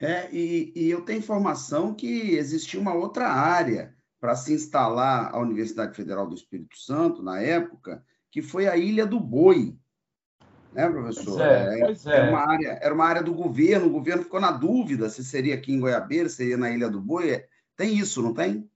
É, 0.00 0.28
e, 0.32 0.72
e 0.74 0.90
eu 0.90 1.02
tenho 1.02 1.18
informação 1.18 1.94
que 1.94 2.34
existia 2.34 2.80
uma 2.80 2.94
outra 2.94 3.28
área 3.28 3.94
para 4.18 4.34
se 4.34 4.52
instalar 4.52 5.34
a 5.34 5.38
Universidade 5.38 5.94
Federal 5.94 6.26
do 6.26 6.34
Espírito 6.34 6.78
Santo, 6.78 7.22
na 7.22 7.40
época, 7.40 8.02
que 8.30 8.42
foi 8.42 8.66
a 8.66 8.76
Ilha 8.76 9.06
do 9.06 9.20
Boi. 9.20 9.76
Né, 10.72 10.88
professor? 10.88 11.40
É, 11.40 11.80
é, 11.80 11.92
é. 11.92 11.96
Era, 12.06 12.30
uma 12.30 12.40
área, 12.40 12.78
era 12.82 12.94
uma 12.94 13.04
área 13.04 13.22
do 13.22 13.32
governo, 13.32 13.86
o 13.86 13.90
governo 13.90 14.22
ficou 14.22 14.40
na 14.40 14.50
dúvida 14.50 15.08
se 15.08 15.24
seria 15.24 15.54
aqui 15.54 15.72
em 15.72 15.80
Goiabeira, 15.80 16.28
se 16.28 16.36
seria 16.36 16.56
na 16.56 16.70
Ilha 16.70 16.88
do 16.88 17.00
Boi. 17.00 17.44
Tem 17.76 17.96
isso, 17.96 18.22
não 18.22 18.32
tem? 18.32 18.68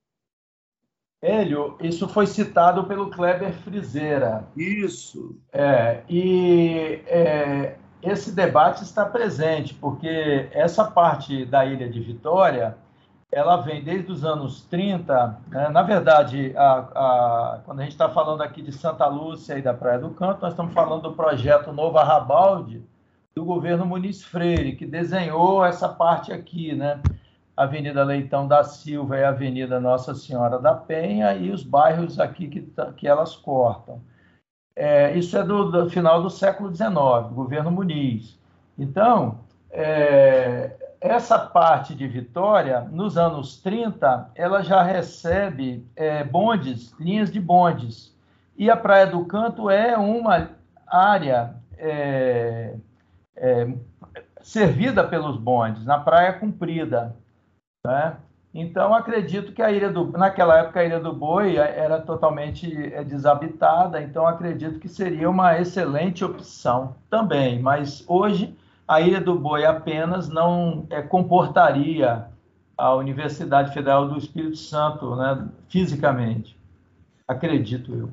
Hélio, 1.22 1.76
isso 1.80 2.08
foi 2.08 2.26
citado 2.26 2.84
pelo 2.84 3.10
Kleber 3.10 3.52
Frizeira. 3.52 4.48
Isso. 4.56 5.36
É, 5.52 6.02
e 6.08 7.02
é, 7.06 7.76
esse 8.02 8.32
debate 8.32 8.82
está 8.82 9.04
presente, 9.04 9.74
porque 9.74 10.48
essa 10.52 10.90
parte 10.90 11.44
da 11.44 11.64
Ilha 11.66 11.90
de 11.90 12.00
Vitória, 12.00 12.76
ela 13.30 13.58
vem 13.58 13.84
desde 13.84 14.10
os 14.10 14.24
anos 14.24 14.62
30. 14.64 15.40
Né? 15.48 15.68
Na 15.68 15.82
verdade, 15.82 16.54
a, 16.56 16.78
a, 16.78 17.60
quando 17.66 17.80
a 17.80 17.82
gente 17.82 17.92
está 17.92 18.08
falando 18.08 18.42
aqui 18.42 18.62
de 18.62 18.72
Santa 18.72 19.06
Lúcia 19.06 19.58
e 19.58 19.62
da 19.62 19.74
Praia 19.74 19.98
do 19.98 20.10
Canto, 20.10 20.40
nós 20.40 20.52
estamos 20.52 20.72
falando 20.72 21.02
do 21.02 21.12
projeto 21.12 21.70
Nova 21.70 22.02
Rabalde, 22.02 22.82
do 23.34 23.44
governo 23.44 23.84
Muniz 23.84 24.24
Freire, 24.24 24.74
que 24.74 24.86
desenhou 24.86 25.62
essa 25.64 25.88
parte 25.88 26.32
aqui, 26.32 26.74
né? 26.74 26.98
Avenida 27.62 28.03
Leitão 28.03 28.49
da 28.49 28.64
Silva 28.64 29.18
e 29.18 29.25
Avenida 29.25 29.79
Nossa 29.79 30.14
Senhora 30.14 30.59
da 30.59 30.73
Penha 30.73 31.35
e 31.35 31.51
os 31.51 31.62
bairros 31.62 32.18
aqui 32.18 32.49
que, 32.49 32.73
que 32.96 33.07
elas 33.07 33.37
cortam. 33.37 34.01
É, 34.75 35.14
isso 35.14 35.37
é 35.37 35.42
do, 35.42 35.70
do, 35.70 35.90
final 35.90 36.23
do 36.23 36.31
século 36.31 36.75
XIX, 36.75 36.90
governo 37.35 37.70
Muniz. 37.70 38.40
Então, 38.79 39.40
é, 39.70 40.75
essa 40.99 41.38
parte 41.38 41.94
de 41.94 42.09
Vitória, 42.09 42.81
nos 42.90 43.18
anos 43.18 43.61
30, 43.61 44.31
ela 44.35 44.62
já 44.62 44.83
recebe 44.83 45.87
é, 45.94 46.25
bondes, 46.25 46.94
linhas 46.99 47.31
de 47.31 47.38
bondes. 47.38 48.16
E 48.57 48.70
a 48.70 48.77
Praia 48.77 49.07
do 49.07 49.23
Canto 49.27 49.68
é 49.68 49.99
uma 49.99 50.49
área 50.87 51.57
é, 51.77 52.75
é, 53.37 53.68
servida 54.40 55.05
pelos 55.05 55.37
bondes, 55.37 55.85
na 55.85 55.99
Praia 55.99 56.33
Comprida. 56.33 57.14
Né? 57.85 58.16
Então, 58.53 58.93
acredito 58.93 59.53
que 59.53 59.62
a 59.62 59.71
Ilha 59.71 59.90
do... 59.90 60.11
Naquela 60.11 60.59
época, 60.59 60.81
a 60.81 60.85
Ilha 60.85 60.99
do 60.99 61.12
Boi 61.12 61.57
era 61.57 62.01
totalmente 62.01 62.93
é, 62.93 63.05
desabitada, 63.05 64.03
então 64.03 64.27
acredito 64.27 64.81
que 64.81 64.88
seria 64.88 65.31
uma 65.31 65.59
excelente 65.59 66.25
opção 66.25 66.97
também. 67.09 67.62
Mas 67.62 68.05
hoje, 68.09 68.57
a 68.88 69.01
Ilha 69.01 69.21
do 69.21 69.38
Boi 69.38 69.64
apenas 69.64 70.29
não 70.29 70.87
é, 70.90 71.01
comportaria 71.01 72.27
a 72.77 72.95
Universidade 72.95 73.73
Federal 73.73 74.09
do 74.09 74.19
Espírito 74.19 74.57
Santo, 74.57 75.14
né, 75.14 75.49
fisicamente. 75.69 76.59
Acredito 77.29 77.95
eu. 77.95 78.11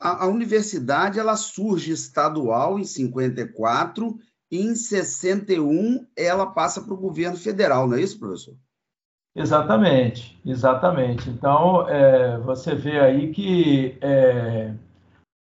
A, 0.00 0.24
a 0.24 0.26
universidade 0.26 1.18
ela 1.18 1.36
surge 1.36 1.92
estadual 1.92 2.78
em 2.78 2.84
54 2.84 4.18
e 4.50 4.62
em 4.62 4.74
61 4.74 6.06
ela 6.16 6.46
passa 6.46 6.80
para 6.80 6.92
o 6.92 6.98
governo 6.98 7.36
federal, 7.36 7.86
não 7.86 7.96
é 7.96 8.00
isso, 8.00 8.18
professor? 8.18 8.54
Exatamente, 9.36 10.40
exatamente. 10.46 11.28
Então, 11.28 11.86
é, 11.86 12.38
você 12.38 12.74
vê 12.74 12.98
aí 12.98 13.30
que 13.32 13.98
é, 14.00 14.72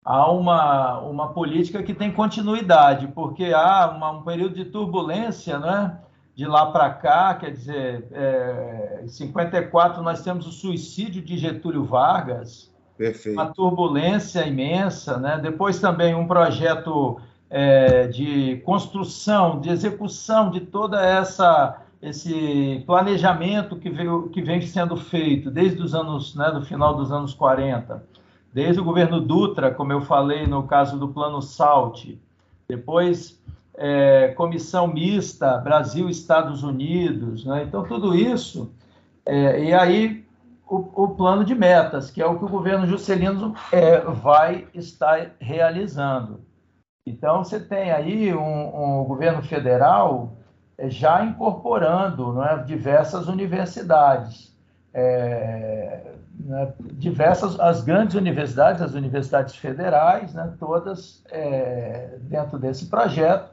há 0.06 0.32
uma, 0.32 1.00
uma 1.00 1.34
política 1.34 1.82
que 1.82 1.96
tem 1.96 2.12
continuidade, 2.12 3.08
porque 3.08 3.46
há 3.46 3.90
uma, 3.90 4.12
um 4.12 4.22
período 4.22 4.54
de 4.54 4.66
turbulência, 4.66 5.58
né? 5.58 5.98
De 6.36 6.46
lá 6.46 6.68
para 6.68 6.92
cá, 6.92 7.34
quer 7.34 7.52
dizer, 7.52 8.08
é, 8.12 9.02
em 9.04 9.08
54 9.08 10.04
nós 10.04 10.22
temos 10.22 10.46
o 10.46 10.52
suicídio 10.52 11.22
de 11.24 11.36
Getúlio 11.36 11.84
Vargas, 11.84 12.72
Perfeito. 12.96 13.34
uma 13.34 13.52
turbulência 13.52 14.46
imensa, 14.46 15.18
né? 15.18 15.40
Depois 15.42 15.80
também 15.80 16.14
um 16.14 16.28
projeto 16.28 17.20
é, 17.50 18.06
de 18.08 18.58
construção, 18.64 19.60
de 19.60 19.72
execução 19.72 20.52
de 20.52 20.60
toda 20.60 21.04
essa 21.04 21.82
esse 22.02 22.84
planejamento 22.86 23.76
que, 23.76 23.90
veio, 23.90 24.30
que 24.30 24.42
vem 24.42 24.62
sendo 24.62 24.96
feito 24.96 25.52
desde 25.52 25.82
os 25.82 25.94
anos, 25.94 26.36
né, 26.36 26.50
do 26.52 26.64
final 26.64 26.96
dos 26.96 27.12
anos 27.12 27.34
40, 27.34 28.04
desde 28.54 28.80
o 28.80 28.84
governo 28.84 29.20
Dutra, 29.20 29.74
como 29.74 29.92
eu 29.92 30.02
falei 30.02 30.48
no 30.48 30.64
caso 30.64 30.98
do 30.98 31.10
Plano 31.10 31.42
SALT, 31.42 32.18
depois 32.68 33.40
é, 33.76 34.30
comissão 34.30 34.88
mista 34.88 35.58
Brasil-Estados 35.58 36.64
Unidos, 36.64 37.46
né? 37.46 37.64
então 37.64 37.84
tudo 37.84 38.16
isso, 38.16 38.72
é, 39.26 39.64
e 39.64 39.74
aí 39.74 40.26
o, 40.68 41.04
o, 41.04 41.10
plano 41.10 41.44
de 41.44 41.56
metas, 41.56 42.10
que 42.12 42.22
é 42.22 42.26
o 42.26 42.38
que 42.38 42.46
o 42.46 42.50
governo 42.50 42.88
Juscelino 42.88 43.56
é, 43.72 44.00
vai 44.00 44.68
estar 44.74 45.32
realizando. 45.40 46.42
Então 47.06 47.44
você 47.44 47.60
tem 47.60 47.92
aí 47.92 48.34
um, 48.34 49.02
um 49.02 49.04
governo 49.04 49.42
federal 49.42 50.34
já 50.88 51.24
incorporando 51.24 52.42
é, 52.42 52.64
diversas 52.64 53.28
universidades. 53.28 54.56
É, 54.94 56.14
né, 56.40 56.74
diversas, 56.80 57.60
as 57.60 57.84
grandes 57.84 58.16
universidades, 58.16 58.82
as 58.82 58.94
universidades 58.94 59.56
federais, 59.56 60.34
né, 60.34 60.54
todas 60.58 61.24
é, 61.30 62.18
dentro 62.22 62.58
desse 62.58 62.86
projeto. 62.88 63.52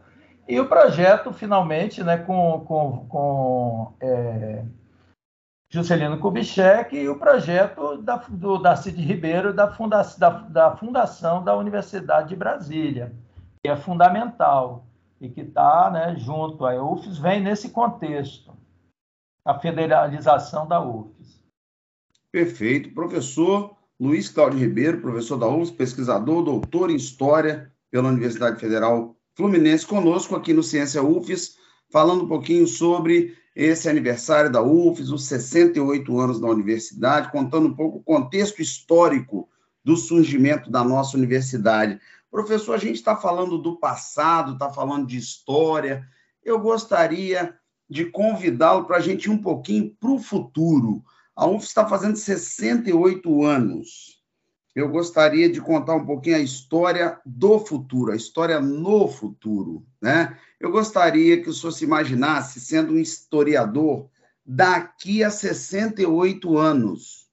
E 0.48 0.60
o 0.60 0.68
projeto, 0.68 1.32
finalmente, 1.32 2.04
né, 2.04 2.18
com, 2.18 2.64
com, 2.64 3.06
com 3.08 3.92
é, 4.00 4.62
Juscelino 5.68 6.18
Kubitschek 6.18 6.96
e 6.96 7.08
o 7.08 7.18
projeto 7.18 8.00
da, 8.00 8.22
do 8.28 8.58
Darcy 8.58 8.90
Ribeiro 8.90 9.52
da, 9.52 9.72
funda, 9.72 10.02
da, 10.16 10.30
da 10.30 10.76
fundação 10.76 11.42
da 11.42 11.56
Universidade 11.56 12.28
de 12.28 12.36
Brasília, 12.36 13.12
que 13.62 13.68
é 13.68 13.76
fundamental 13.76 14.86
e 15.20 15.28
que 15.28 15.40
está 15.42 15.90
né, 15.90 16.16
junto. 16.18 16.64
A 16.64 16.82
UFES 16.82 17.18
vem 17.18 17.42
nesse 17.42 17.70
contexto, 17.70 18.52
a 19.44 19.58
federalização 19.58 20.66
da 20.66 20.80
UFES. 20.82 21.42
Perfeito. 22.30 22.92
Professor 22.92 23.76
Luiz 23.98 24.28
Cláudio 24.28 24.58
Ribeiro, 24.58 25.00
professor 25.00 25.38
da 25.38 25.48
UFES, 25.48 25.70
pesquisador, 25.70 26.42
doutor 26.42 26.90
em 26.90 26.96
História 26.96 27.72
pela 27.90 28.08
Universidade 28.08 28.60
Federal 28.60 29.16
Fluminense, 29.34 29.86
conosco 29.86 30.36
aqui 30.36 30.52
no 30.52 30.62
Ciência 30.62 31.02
UFES, 31.02 31.56
falando 31.90 32.24
um 32.24 32.28
pouquinho 32.28 32.66
sobre 32.66 33.36
esse 33.54 33.88
aniversário 33.88 34.52
da 34.52 34.62
UFES, 34.62 35.10
os 35.10 35.24
68 35.24 36.20
anos 36.20 36.38
da 36.38 36.46
universidade, 36.46 37.32
contando 37.32 37.68
um 37.68 37.74
pouco 37.74 37.98
o 37.98 38.02
contexto 38.02 38.60
histórico 38.60 39.48
do 39.82 39.96
surgimento 39.96 40.70
da 40.70 40.84
nossa 40.84 41.16
universidade. 41.16 41.98
Professor, 42.30 42.74
a 42.74 42.78
gente 42.78 42.96
está 42.96 43.16
falando 43.16 43.58
do 43.58 43.78
passado, 43.78 44.52
está 44.52 44.70
falando 44.70 45.06
de 45.06 45.16
história. 45.16 46.06
Eu 46.42 46.60
gostaria 46.60 47.54
de 47.88 48.06
convidá-lo 48.06 48.84
para 48.84 48.96
a 48.96 49.00
gente 49.00 49.26
ir 49.26 49.30
um 49.30 49.40
pouquinho 49.40 49.94
para 49.98 50.10
o 50.10 50.18
futuro. 50.18 51.04
A 51.34 51.46
UF 51.46 51.64
está 51.64 51.86
fazendo 51.86 52.16
68 52.16 53.44
anos. 53.44 54.16
Eu 54.74 54.90
gostaria 54.90 55.50
de 55.50 55.60
contar 55.60 55.94
um 55.94 56.04
pouquinho 56.04 56.36
a 56.36 56.40
história 56.40 57.18
do 57.24 57.58
futuro, 57.58 58.12
a 58.12 58.16
história 58.16 58.60
no 58.60 59.08
futuro. 59.08 59.86
Né? 60.02 60.38
Eu 60.60 60.70
gostaria 60.70 61.42
que 61.42 61.48
o 61.48 61.52
senhor 61.54 61.72
se 61.72 61.84
imaginasse 61.84 62.60
sendo 62.60 62.92
um 62.92 62.98
historiador 62.98 64.10
daqui 64.44 65.24
a 65.24 65.30
68 65.30 66.58
anos. 66.58 67.30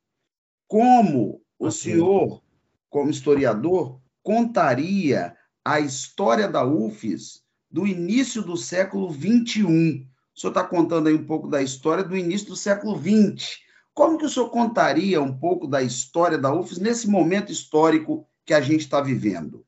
Como 0.67 1.41
o 1.59 1.69
senhor, 1.69 2.41
como 2.89 3.09
historiador, 3.09 3.99
contaria 4.23 5.35
a 5.63 5.79
história 5.79 6.47
da 6.47 6.65
UFES 6.65 7.43
do 7.69 7.85
início 7.85 8.41
do 8.41 8.55
século 8.55 9.11
XXI. 9.11 10.07
O 10.35 10.39
senhor 10.39 10.51
está 10.51 10.63
contando 10.63 11.07
aí 11.07 11.13
um 11.13 11.25
pouco 11.25 11.47
da 11.47 11.61
história 11.61 12.03
do 12.03 12.17
início 12.17 12.47
do 12.47 12.55
século 12.55 12.97
XX. 12.97 13.59
Como 13.93 14.17
que 14.17 14.25
o 14.25 14.29
senhor 14.29 14.49
contaria 14.49 15.21
um 15.21 15.37
pouco 15.37 15.67
da 15.67 15.81
história 15.81 16.37
da 16.37 16.53
UFES 16.53 16.79
nesse 16.79 17.07
momento 17.07 17.51
histórico 17.51 18.27
que 18.45 18.53
a 18.53 18.61
gente 18.61 18.81
está 18.81 19.01
vivendo? 19.01 19.65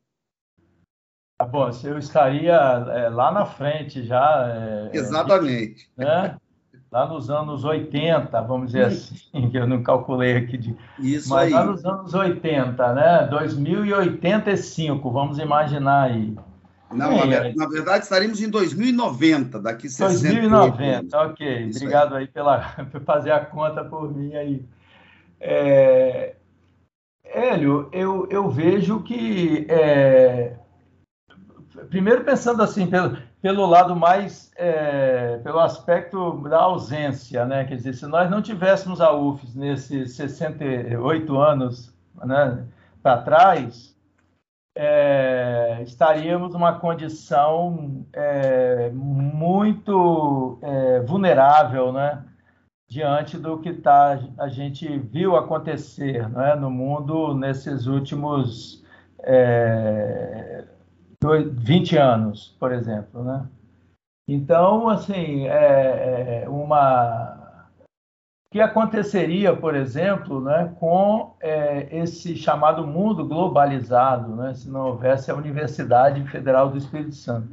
Bom, 1.51 1.69
eu 1.83 1.97
estaria 1.97 2.53
é, 2.53 3.09
lá 3.09 3.31
na 3.31 3.45
frente 3.45 4.03
já. 4.05 4.89
É, 4.93 4.97
Exatamente. 4.97 5.91
Né? 5.97 6.37
Lá 6.95 7.05
nos 7.05 7.29
anos 7.29 7.65
80, 7.65 8.41
vamos 8.43 8.67
dizer 8.67 8.85
assim, 8.85 9.49
que 9.51 9.57
eu 9.57 9.67
não 9.67 9.83
calculei 9.83 10.37
aqui, 10.37 10.57
de, 10.57 10.75
Isso 10.97 11.29
mas 11.29 11.47
aí. 11.47 11.51
lá 11.51 11.65
nos 11.65 11.83
anos 11.85 12.13
80, 12.13 12.93
né? 12.93 13.27
2085, 13.29 15.11
vamos 15.11 15.37
imaginar 15.37 16.03
aí. 16.03 16.33
Não, 16.93 17.11
é, 17.11 17.53
na, 17.53 17.67
verdade 17.67 18.03
estaremos 18.05 18.41
em 18.41 18.49
2090, 18.49 19.59
daqui 19.59 19.89
60 19.89 20.35
2090, 20.35 21.17
ok. 21.21 21.65
Isso 21.65 21.79
Obrigado 21.79 22.15
aí. 22.15 22.21
aí 22.21 22.27
pela, 22.27 22.59
por 22.89 23.01
fazer 23.01 23.31
a 23.31 23.43
conta 23.43 23.83
por 23.83 24.15
mim 24.15 24.33
aí. 24.33 24.65
É, 25.41 26.35
Hélio, 27.25 27.89
eu, 27.91 28.25
eu 28.31 28.49
vejo 28.49 29.01
que 29.01 29.65
é, 29.67 30.53
primeiro 31.89 32.23
pensando 32.23 32.63
assim, 32.63 32.87
pelo, 32.87 33.17
pelo 33.45 33.67
lado 33.67 33.95
mais, 33.95 34.51
é, 34.55 35.37
pelo 35.43 35.59
aspecto 35.59 36.41
da 36.49 36.61
ausência, 36.61 37.45
né? 37.45 37.63
Quer 37.63 37.75
dizer, 37.75 37.93
se 37.93 38.07
nós 38.07 38.27
não 38.27 38.41
tivéssemos 38.41 38.99
a 38.99 39.13
UFES 39.13 39.53
nesses 39.53 40.15
68 40.15 41.37
anos 41.37 41.93
né, 42.23 42.65
para 43.03 43.21
trás, 43.21 43.95
é, 44.75 45.79
estaríamos 45.83 46.53
numa 46.53 46.79
condição 46.79 48.03
é, 48.13 48.89
muito 48.89 50.57
é, 50.63 51.01
vulnerável, 51.01 51.93
né? 51.93 52.25
Diante 52.89 53.37
do 53.37 53.59
que 53.59 53.73
tá, 53.73 54.21
a 54.39 54.47
gente 54.47 54.97
viu 54.97 55.35
acontecer 55.35 56.27
né, 56.29 56.55
no 56.55 56.71
mundo 56.71 57.35
nesses 57.35 57.85
últimos 57.85 58.83
é, 59.19 60.63
20 61.23 61.97
anos, 61.97 62.55
por 62.59 62.71
exemplo, 62.71 63.23
né? 63.23 63.47
Então, 64.27 64.89
assim, 64.89 65.47
é, 65.47 66.43
é 66.43 66.49
uma 66.49 67.43
o 68.47 68.51
que 68.55 68.61
aconteceria, 68.61 69.53
por 69.53 69.75
exemplo, 69.75 70.39
né, 70.39 70.73
com 70.79 71.35
é, 71.41 71.89
esse 71.91 72.37
chamado 72.37 72.87
mundo 72.87 73.27
globalizado, 73.27 74.33
né, 74.33 74.53
se 74.53 74.69
não 74.69 74.87
houvesse 74.87 75.29
a 75.29 75.35
Universidade 75.35 76.25
Federal 76.29 76.69
do 76.69 76.77
Espírito 76.77 77.15
Santo? 77.15 77.49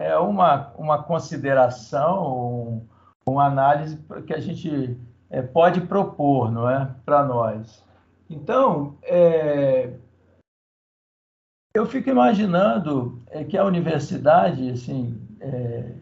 é 0.00 0.16
uma, 0.18 0.72
uma 0.76 1.02
consideração, 1.02 2.82
uma 3.24 3.46
análise 3.46 3.96
que 4.26 4.34
a 4.34 4.40
gente 4.40 4.98
é, 5.30 5.40
pode 5.40 5.80
propor, 5.82 6.50
não 6.50 6.68
é, 6.68 6.90
para 7.04 7.22
nós. 7.24 7.84
Então, 8.28 8.96
é, 9.02 9.90
eu 11.74 11.86
fico 11.86 12.08
imaginando 12.10 13.22
é, 13.30 13.44
que 13.44 13.56
a 13.56 13.64
universidade, 13.64 14.70
assim, 14.70 15.20
é, 15.40 15.92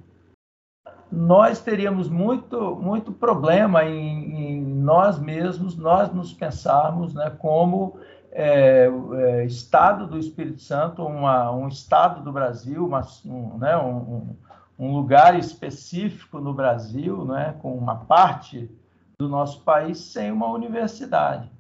nós 1.11 1.61
teríamos 1.61 2.09
muito, 2.09 2.77
muito 2.77 3.13
problema 3.13 3.85
em, 3.85 4.35
em, 4.35 4.65
nós 4.65 5.19
mesmos, 5.19 5.77
nós 5.77 6.13
nos 6.13 6.33
pensarmos 6.33 7.15
né, 7.15 7.31
como 7.39 7.99
é, 8.33 8.89
é, 9.15 9.45
Estado 9.45 10.07
do 10.07 10.19
Espírito 10.19 10.61
Santo, 10.61 11.05
uma, 11.05 11.51
um 11.53 11.69
Estado 11.69 12.23
do 12.23 12.33
Brasil, 12.33 12.91
um, 13.25 13.59
né, 13.59 13.77
um, 13.77 14.37
um, 14.79 14.93
lugar 14.95 15.39
específico 15.39 16.41
no 16.41 16.53
Brasil, 16.53 17.25
né, 17.25 17.55
com 17.61 17.75
uma 17.77 17.97
parte 17.97 18.71
do 19.19 19.29
nosso 19.29 19.63
país 19.63 19.99
sem 19.99 20.31
uma 20.31 20.51
universidade. 20.51 21.51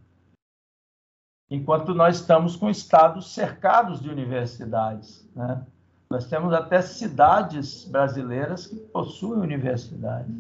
Enquanto 1.50 1.94
nós 1.94 2.16
estamos 2.16 2.56
com 2.56 2.68
estados 2.68 3.32
cercados 3.32 4.00
de 4.00 4.10
universidades. 4.10 5.28
Né? 5.34 5.64
Nós 6.10 6.26
temos 6.26 6.52
até 6.52 6.82
cidades 6.82 7.84
brasileiras 7.84 8.66
que 8.66 8.76
possuem 8.76 9.40
universidades. 9.40 10.34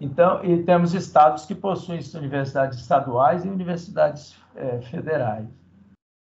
Então, 0.00 0.44
e 0.44 0.62
temos 0.62 0.92
estados 0.94 1.46
que 1.46 1.54
possuem 1.54 2.00
universidades 2.14 2.78
estaduais 2.78 3.44
e 3.44 3.48
universidades 3.48 4.36
é, 4.54 4.80
federais. 4.82 5.46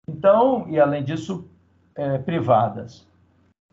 Então, 0.07 0.67
e 0.69 0.79
além 0.79 1.03
disso, 1.03 1.49
é, 1.95 2.17
privadas. 2.17 3.05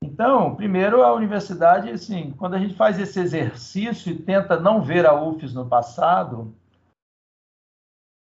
Então, 0.03 0.55
primeiro, 0.55 1.03
a 1.03 1.14
universidade, 1.14 1.89
assim, 1.91 2.32
quando 2.32 2.55
a 2.55 2.59
gente 2.59 2.74
faz 2.74 2.99
esse 2.99 3.18
exercício 3.20 4.12
e 4.12 4.18
tenta 4.18 4.59
não 4.59 4.82
ver 4.82 5.07
a 5.07 5.14
UFES 5.14 5.55
no 5.55 5.66
passado, 5.66 6.55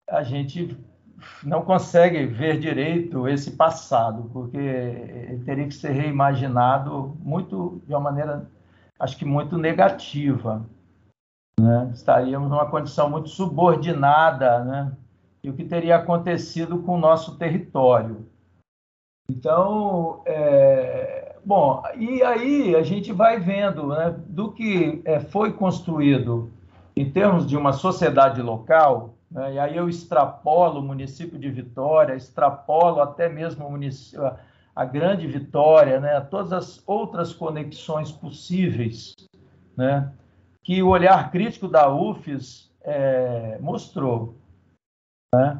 a 0.07 0.21
gente 0.21 0.77
não 1.43 1.61
consegue 1.61 2.25
ver 2.25 2.59
direito 2.59 3.27
esse 3.27 3.51
passado, 3.51 4.29
porque 4.31 5.39
teria 5.45 5.67
que 5.67 5.73
ser 5.73 5.91
reimaginado 5.91 7.15
muito 7.19 7.81
de 7.87 7.93
uma 7.93 7.99
maneira, 7.99 8.49
acho 8.99 9.17
que 9.17 9.25
muito 9.25 9.57
negativa. 9.57 10.65
Né? 11.59 11.91
Estaríamos 11.93 12.49
numa 12.49 12.69
condição 12.69 13.09
muito 13.09 13.29
subordinada, 13.29 14.63
né? 14.63 14.91
E 15.43 15.49
o 15.49 15.53
que 15.53 15.63
teria 15.63 15.97
acontecido 15.97 16.79
com 16.79 16.95
o 16.95 16.99
nosso 16.99 17.37
território. 17.37 18.25
Então, 19.29 20.21
é... 20.25 21.35
bom, 21.45 21.83
e 21.97 22.23
aí 22.23 22.75
a 22.75 22.81
gente 22.81 23.11
vai 23.11 23.39
vendo 23.39 23.87
né, 23.87 24.15
do 24.27 24.51
que 24.51 25.01
é, 25.05 25.19
foi 25.19 25.53
construído 25.53 26.51
em 26.95 27.09
termos 27.09 27.47
de 27.47 27.57
uma 27.57 27.73
sociedade 27.73 28.41
local, 28.41 29.15
né? 29.33 29.55
E 29.55 29.59
aí 29.59 29.75
eu 29.75 29.89
extrapolo 29.89 30.79
o 30.79 30.83
município 30.83 31.39
de 31.39 31.49
Vitória, 31.49 32.15
extrapolo 32.15 33.01
até 33.01 33.27
mesmo 33.27 33.67
a, 34.19 34.37
a 34.75 34.85
grande 34.85 35.25
Vitória, 35.25 35.99
né? 35.99 36.21
todas 36.21 36.53
as 36.53 36.83
outras 36.87 37.33
conexões 37.33 38.11
possíveis, 38.11 39.15
né? 39.75 40.11
que 40.63 40.81
o 40.83 40.87
olhar 40.89 41.31
crítico 41.31 41.67
da 41.67 41.91
UFES 41.91 42.71
é, 42.81 43.57
mostrou. 43.59 44.37
Né? 45.33 45.59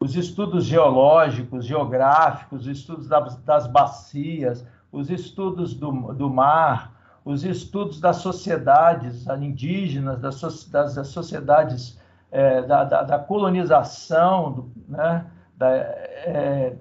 Os 0.00 0.14
estudos 0.14 0.66
geológicos, 0.66 1.64
geográficos, 1.64 2.60
os 2.60 2.66
estudos 2.68 3.08
das, 3.08 3.36
das 3.42 3.66
bacias, 3.66 4.66
os 4.92 5.10
estudos 5.10 5.74
do, 5.74 6.12
do 6.12 6.30
mar, 6.30 6.94
os 7.24 7.42
estudos 7.42 8.00
das 8.00 8.16
sociedades 8.16 9.26
indígenas, 9.26 10.20
das, 10.20 10.64
das 10.70 11.08
sociedades 11.08 11.98
é, 12.30 12.62
da, 12.62 12.84
da, 12.84 13.02
da, 13.02 13.18
colonização, 13.18 14.52
do, 14.52 14.72
né, 14.88 15.26
da, 15.56 15.70
é, 15.70 16.76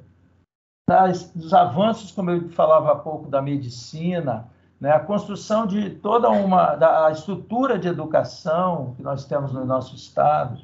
das, 0.87 1.31
dos 1.31 1.53
avanços, 1.53 2.11
como 2.11 2.31
eu 2.31 2.49
falava 2.49 2.91
há 2.91 2.95
pouco, 2.95 3.29
da 3.29 3.41
medicina, 3.41 4.47
né, 4.79 4.91
a 4.91 4.99
construção 4.99 5.65
de 5.65 5.89
toda 5.89 6.29
uma 6.29 6.75
da, 6.75 7.09
estrutura 7.11 7.77
de 7.77 7.87
educação 7.87 8.93
que 8.95 9.03
nós 9.03 9.25
temos 9.25 9.51
no 9.51 9.65
nosso 9.65 9.95
estado, 9.95 10.59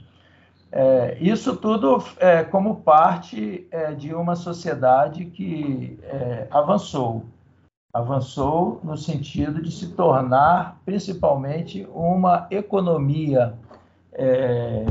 é, 0.72 1.18
isso 1.20 1.56
tudo 1.56 2.04
é, 2.18 2.44
como 2.44 2.78
parte 2.78 3.68
é, 3.70 3.94
de 3.94 4.14
uma 4.14 4.36
sociedade 4.36 5.26
que 5.26 6.00
é, 6.04 6.48
avançou, 6.50 7.26
avançou 7.94 8.82
no 8.84 8.98
sentido 8.98 9.62
de 9.62 9.72
se 9.72 9.90
tornar 9.90 10.80
principalmente 10.84 11.88
uma 11.94 12.48
economia 12.50 13.54
é, 14.16 14.86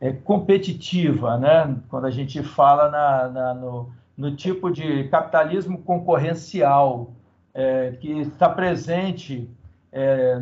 é 0.00 0.12
competitiva, 0.12 1.36
né? 1.38 1.76
quando 1.88 2.06
a 2.06 2.10
gente 2.10 2.42
fala 2.42 2.90
na, 2.90 3.28
na, 3.28 3.54
no, 3.54 3.90
no, 4.16 4.34
tipo 4.34 4.70
de 4.70 5.04
capitalismo 5.08 5.78
concorrencial 5.78 7.12
é, 7.54 7.92
que 7.92 8.10
está 8.20 8.48
presente 8.48 9.48
é, 9.90 10.38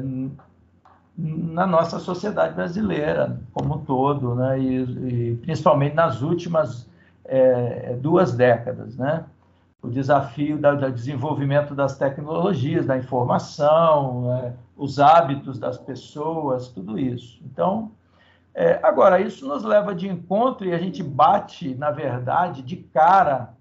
na 1.17 1.67
nossa 1.67 1.99
sociedade 1.99 2.55
brasileira 2.55 3.41
como 3.53 3.77
um 3.77 3.79
todo, 3.79 4.35
né? 4.35 4.59
e, 4.59 5.31
e 5.31 5.37
principalmente 5.37 5.95
nas 5.95 6.23
últimas 6.23 6.89
é, 7.25 7.97
duas 8.01 8.35
décadas. 8.35 8.97
Né? 8.97 9.25
O 9.85 9.91
desafio 9.91 10.57
do 10.57 10.91
desenvolvimento 10.91 11.75
das 11.75 11.99
tecnologias, 11.99 12.87
da 12.87 12.97
informação, 12.97 14.35
é, 14.35 14.55
os 14.75 14.99
hábitos 14.99 15.59
das 15.59 15.77
pessoas, 15.77 16.69
tudo 16.69 16.99
isso. 16.99 17.39
Então, 17.45 17.93
é, 18.55 18.81
agora, 18.83 19.21
isso 19.21 19.47
nos 19.47 19.63
leva 19.63 19.95
de 19.95 20.09
encontro 20.09 20.67
e 20.67 20.73
a 20.73 20.79
gente 20.79 21.03
bate, 21.03 21.75
na 21.75 21.91
verdade, 21.91 22.63
de 22.63 22.77
cara 22.77 23.55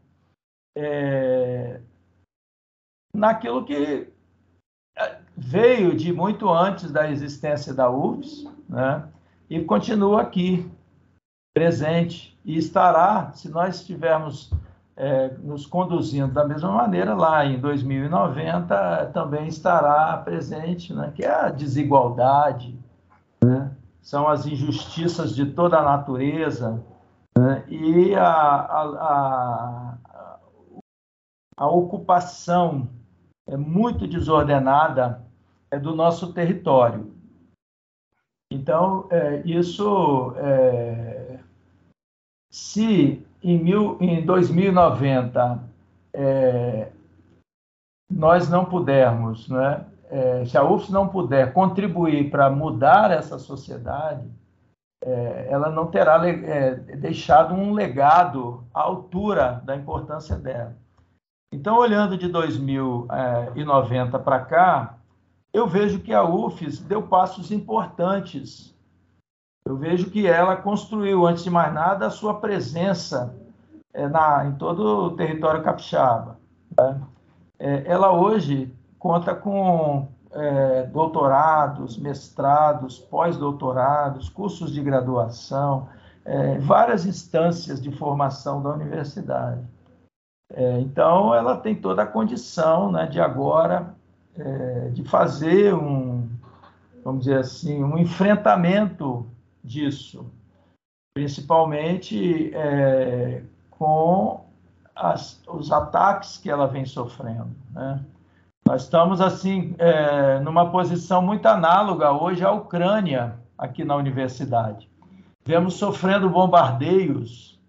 é, 0.78 1.82
naquilo 3.13 3.65
que 3.65 4.07
é, 4.97 5.17
veio 5.36 5.93
de 5.93 6.13
muito 6.13 6.49
antes 6.49 6.89
da 6.89 7.11
existência 7.11 7.74
da 7.74 7.89
UFS, 7.91 8.49
né? 8.69 9.09
e 9.49 9.61
continua 9.61 10.21
aqui, 10.21 10.71
presente, 11.53 12.39
e 12.45 12.57
estará, 12.57 13.34
se 13.34 13.49
nós 13.49 13.82
estivermos 13.82 14.53
é, 14.96 15.30
nos 15.39 15.66
conduzindo 15.66 16.34
da 16.34 16.46
mesma 16.46 16.72
maneira, 16.72 17.16
lá 17.16 17.46
em 17.46 17.60
2090 17.60 19.12
também 19.14 19.48
estará 19.48 20.18
presente, 20.18 20.94
né, 20.94 21.12
que 21.16 21.24
é 21.24 21.32
a 21.32 21.50
desigualdade, 21.50 22.78
né, 23.44 23.72
são 24.02 24.28
as 24.28 24.46
injustiças 24.46 25.36
de 25.36 25.46
toda 25.48 25.80
a 25.80 25.84
natureza 25.84 26.84
né, 27.38 27.64
e 27.68 28.14
a, 28.16 28.28
a, 28.28 28.84
a, 28.84 29.98
a, 31.58 31.68
ocupação 31.68 32.88
é 33.48 33.58
muito 33.58 34.08
desordenada 34.08 35.24
é 35.72 35.80
do 35.80 35.96
nosso 35.96 36.34
território. 36.34 37.12
Então, 38.52 39.08
é, 39.10 39.41
isso, 39.44 40.36
é, 40.38 41.39
se 42.52 43.26
em, 43.44 43.62
mil, 43.62 43.98
em 44.00 44.26
2090 44.26 45.64
é, 46.14 46.91
nós 48.10 48.50
não 48.50 48.66
pudermos, 48.66 49.50
né, 49.50 49.86
é, 50.10 50.46
se 50.46 50.58
a 50.58 50.64
UFS 50.64 50.89
não 50.89 51.08
puder 51.08 51.54
contribuir 51.54 52.30
para 52.30 52.50
mudar 52.50 53.12
essa 53.12 53.38
sociedade, 53.39 54.28
é, 55.04 55.48
ela 55.50 55.70
não 55.70 55.88
terá 55.88 56.26
é, 56.28 56.76
deixado 56.76 57.54
um 57.54 57.74
legado 57.74 58.64
à 58.74 58.82
altura 58.82 59.62
da 59.66 59.76
importância 59.76 60.38
dela. 60.38 60.76
Então, 61.52 61.78
olhando 61.78 62.18
de 62.18 62.28
2090 62.30 64.18
para 64.20 64.39
cá, 64.39 64.98
eu 65.54 65.68
vejo 65.68 66.00
que 66.00 66.14
a 66.14 66.24
UFES 66.24 66.80
deu 66.80 67.04
passos 67.04 67.52
importantes 67.52 68.72
eu 69.66 69.78
vejo 69.78 70.09
que 70.09 70.28
ela 70.28 70.55
construiu, 70.55 71.26
antes 71.26 71.43
de 71.43 71.49
mais 71.49 71.74
nada, 71.74 72.07
a 72.07 72.11
sua 72.11 72.39
presença 72.39 73.34
é, 73.93 74.07
na, 74.07 74.45
em 74.45 74.53
todo 74.53 75.07
o 75.07 75.11
território 75.11 75.64
capixaba. 75.64 76.38
Né? 76.78 77.01
É, 77.59 77.84
ela 77.86 78.11
hoje 78.11 78.74
conta 78.99 79.34
com 79.34 80.07
é, 80.32 80.84
doutorados, 80.88 81.97
mestrados, 81.97 82.99
pós-doutorados, 82.99 84.30
cursos 84.30 84.72
de 84.72 84.82
graduação, 84.82 85.88
é, 86.26 86.57
várias 86.59 87.05
instâncias 87.05 87.82
de 87.82 87.91
formação 87.91 88.61
da 88.61 88.72
universidade. 88.72 89.61
É, 90.53 90.80
então, 90.80 91.34
ela 91.34 91.57
tem 91.57 91.76
toda 91.76 92.03
a 92.03 92.07
condição 92.07 92.91
né, 92.91 93.07
de 93.07 93.20
agora 93.20 93.93
é, 94.38 94.89
de 94.89 95.03
fazer 95.03 95.74
um, 95.74 96.28
vamos 97.03 97.26
dizer 97.26 97.39
assim, 97.39 97.84
um 97.84 97.97
enfrentamento 97.97 99.26
disso, 99.64 100.26
principalmente 101.14 102.53
é, 102.53 103.43
com 103.70 104.45
as, 104.95 105.41
os 105.47 105.72
ataques 105.72 106.38
que 106.38 106.49
ela 106.49 106.68
vem 106.68 106.86
sofrendo. 106.86 107.55
Né? 107.72 108.03
Nós 108.66 108.84
estamos, 108.84 109.22
assim, 109.22 109.76
é, 109.78 110.39
numa 110.39 110.70
posição 110.72 111.22
muito 111.22 111.45
análoga 111.45 112.11
hoje 112.11 112.43
à 112.43 112.51
Ucrânia, 112.51 113.36
aqui 113.57 113.84
na 113.84 113.95
universidade. 113.95 114.89
Vemos 115.45 115.76
sofrendo 115.76 116.30
bombardeios 116.30 117.59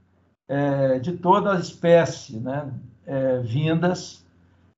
é, 0.49 0.99
de 0.99 1.13
toda 1.13 1.59
espécie, 1.59 2.39
né, 2.39 2.73
é, 3.07 3.39
vindas 3.41 4.25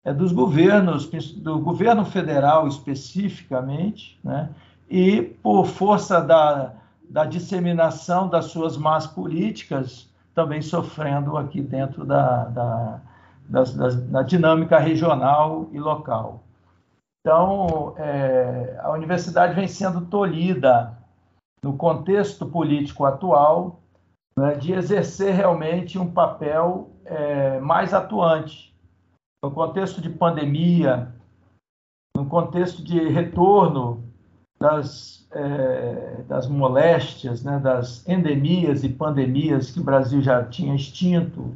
é, 0.05 0.12
dos 0.12 0.33
governos, 0.33 1.07
do 1.37 1.59
governo 1.59 2.05
federal 2.05 2.67
especificamente, 2.67 4.19
né, 4.25 4.49
e 4.89 5.21
por 5.21 5.67
força 5.67 6.21
da, 6.21 6.73
da 7.09 7.25
disseminação 7.25 8.29
das 8.29 8.47
suas 8.47 8.77
más 8.77 9.07
políticas, 9.07 10.11
também 10.35 10.61
sofrendo 10.61 11.37
aqui 11.37 11.63
dentro 11.63 12.05
da, 12.05 12.45
da, 12.45 13.01
da, 13.49 13.63
da 13.63 14.23
dinâmica 14.23 14.79
regional 14.79 15.69
e 15.73 15.79
local. 15.79 16.43
Então, 17.21 17.95
é, 17.97 18.79
a 18.83 18.93
universidade 18.93 19.55
vem 19.55 19.67
sendo 19.67 20.03
tolhida 20.07 20.97
no 21.63 21.77
contexto 21.77 22.47
político 22.47 23.05
atual 23.05 23.81
né, 24.39 24.55
de 24.55 24.73
exercer 24.73 25.35
realmente 25.35 25.99
um 25.99 26.11
papel 26.11 26.91
é, 27.05 27.59
mais 27.59 27.93
atuante. 27.93 28.75
No 29.43 29.51
contexto 29.51 30.01
de 30.01 30.11
pandemia, 30.11 31.13
no 32.17 32.27
contexto 32.27 32.83
de 32.83 33.09
retorno 33.09 34.06
das, 34.59 35.27
é, 35.33 36.23
das 36.27 36.49
moléstias, 36.49 37.43
né, 37.43 37.59
das 37.59 38.07
endemias 38.09 38.85
e 38.85 38.89
pandemias 38.89 39.71
que 39.71 39.81
o 39.81 39.85
Brasil 39.85 40.23
já 40.23 40.45
tinha 40.45 40.75
extinto, 40.75 41.55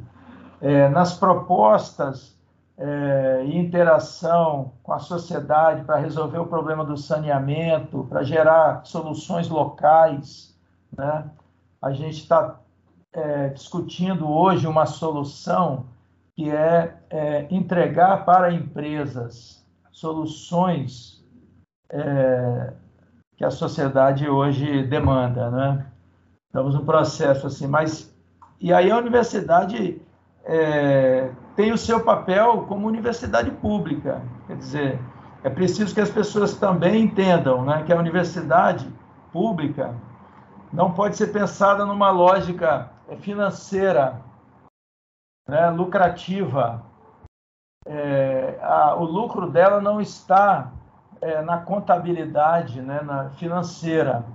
é, 0.61 0.87
nas 0.89 1.17
propostas 1.17 2.37
é, 2.77 3.43
e 3.45 3.57
interação 3.57 4.71
com 4.83 4.93
a 4.93 4.99
sociedade 4.99 5.83
para 5.83 5.97
resolver 5.97 6.39
o 6.39 6.47
problema 6.47 6.85
do 6.85 6.97
saneamento, 6.97 8.05
para 8.09 8.23
gerar 8.23 8.85
soluções 8.85 9.49
locais. 9.49 10.55
Né? 10.95 11.25
A 11.81 11.91
gente 11.91 12.17
está 12.17 12.59
é, 13.13 13.49
discutindo 13.49 14.29
hoje 14.29 14.67
uma 14.67 14.85
solução 14.85 15.85
que 16.35 16.49
é, 16.49 16.95
é 17.09 17.47
entregar 17.51 18.25
para 18.25 18.53
empresas 18.53 19.65
soluções 19.91 21.23
é, 21.91 22.73
que 23.41 23.45
a 23.45 23.49
sociedade 23.49 24.29
hoje 24.29 24.83
demanda, 24.83 25.49
né? 25.49 25.87
Estamos 26.45 26.75
num 26.75 26.85
processo 26.85 27.47
assim, 27.47 27.65
mas 27.65 28.15
e 28.59 28.71
aí 28.71 28.91
a 28.91 28.97
universidade 28.99 29.99
é, 30.43 31.31
tem 31.55 31.71
o 31.71 31.77
seu 31.77 32.03
papel 32.03 32.67
como 32.67 32.87
universidade 32.87 33.49
pública. 33.49 34.21
Quer 34.45 34.57
dizer, 34.57 34.99
é 35.43 35.49
preciso 35.49 35.91
que 35.91 35.99
as 35.99 36.11
pessoas 36.11 36.53
também 36.53 37.05
entendam 37.05 37.65
né, 37.65 37.81
que 37.83 37.91
a 37.91 37.97
universidade 37.97 38.87
pública 39.33 39.95
não 40.71 40.91
pode 40.91 41.17
ser 41.17 41.33
pensada 41.33 41.83
numa 41.83 42.11
lógica 42.11 42.91
financeira, 43.21 44.21
né, 45.49 45.67
lucrativa. 45.71 46.83
É, 47.87 48.59
a, 48.61 48.93
o 48.93 49.03
lucro 49.03 49.49
dela 49.49 49.81
não 49.81 49.99
está 49.99 50.71
é, 51.21 51.41
na 51.41 51.57
contabilidade 51.59 52.81
né, 52.81 53.01
na 53.01 53.29
financeira. 53.31 54.25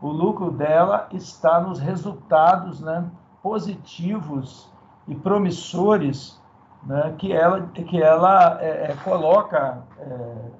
O 0.00 0.08
lucro 0.08 0.50
dela 0.50 1.08
está 1.12 1.60
nos 1.60 1.80
resultados 1.80 2.80
né, 2.80 3.04
positivos 3.42 4.72
e 5.08 5.14
promissores 5.14 6.40
né, 6.84 7.14
que 7.18 7.32
ela, 7.32 7.66
que 7.66 8.00
ela 8.00 8.62
é, 8.62 8.92
é, 8.92 8.96
coloca 9.02 9.82
é, 9.98 10.50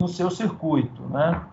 no 0.00 0.08
seu 0.08 0.30
circuito. 0.30 1.02
Né? 1.02 1.44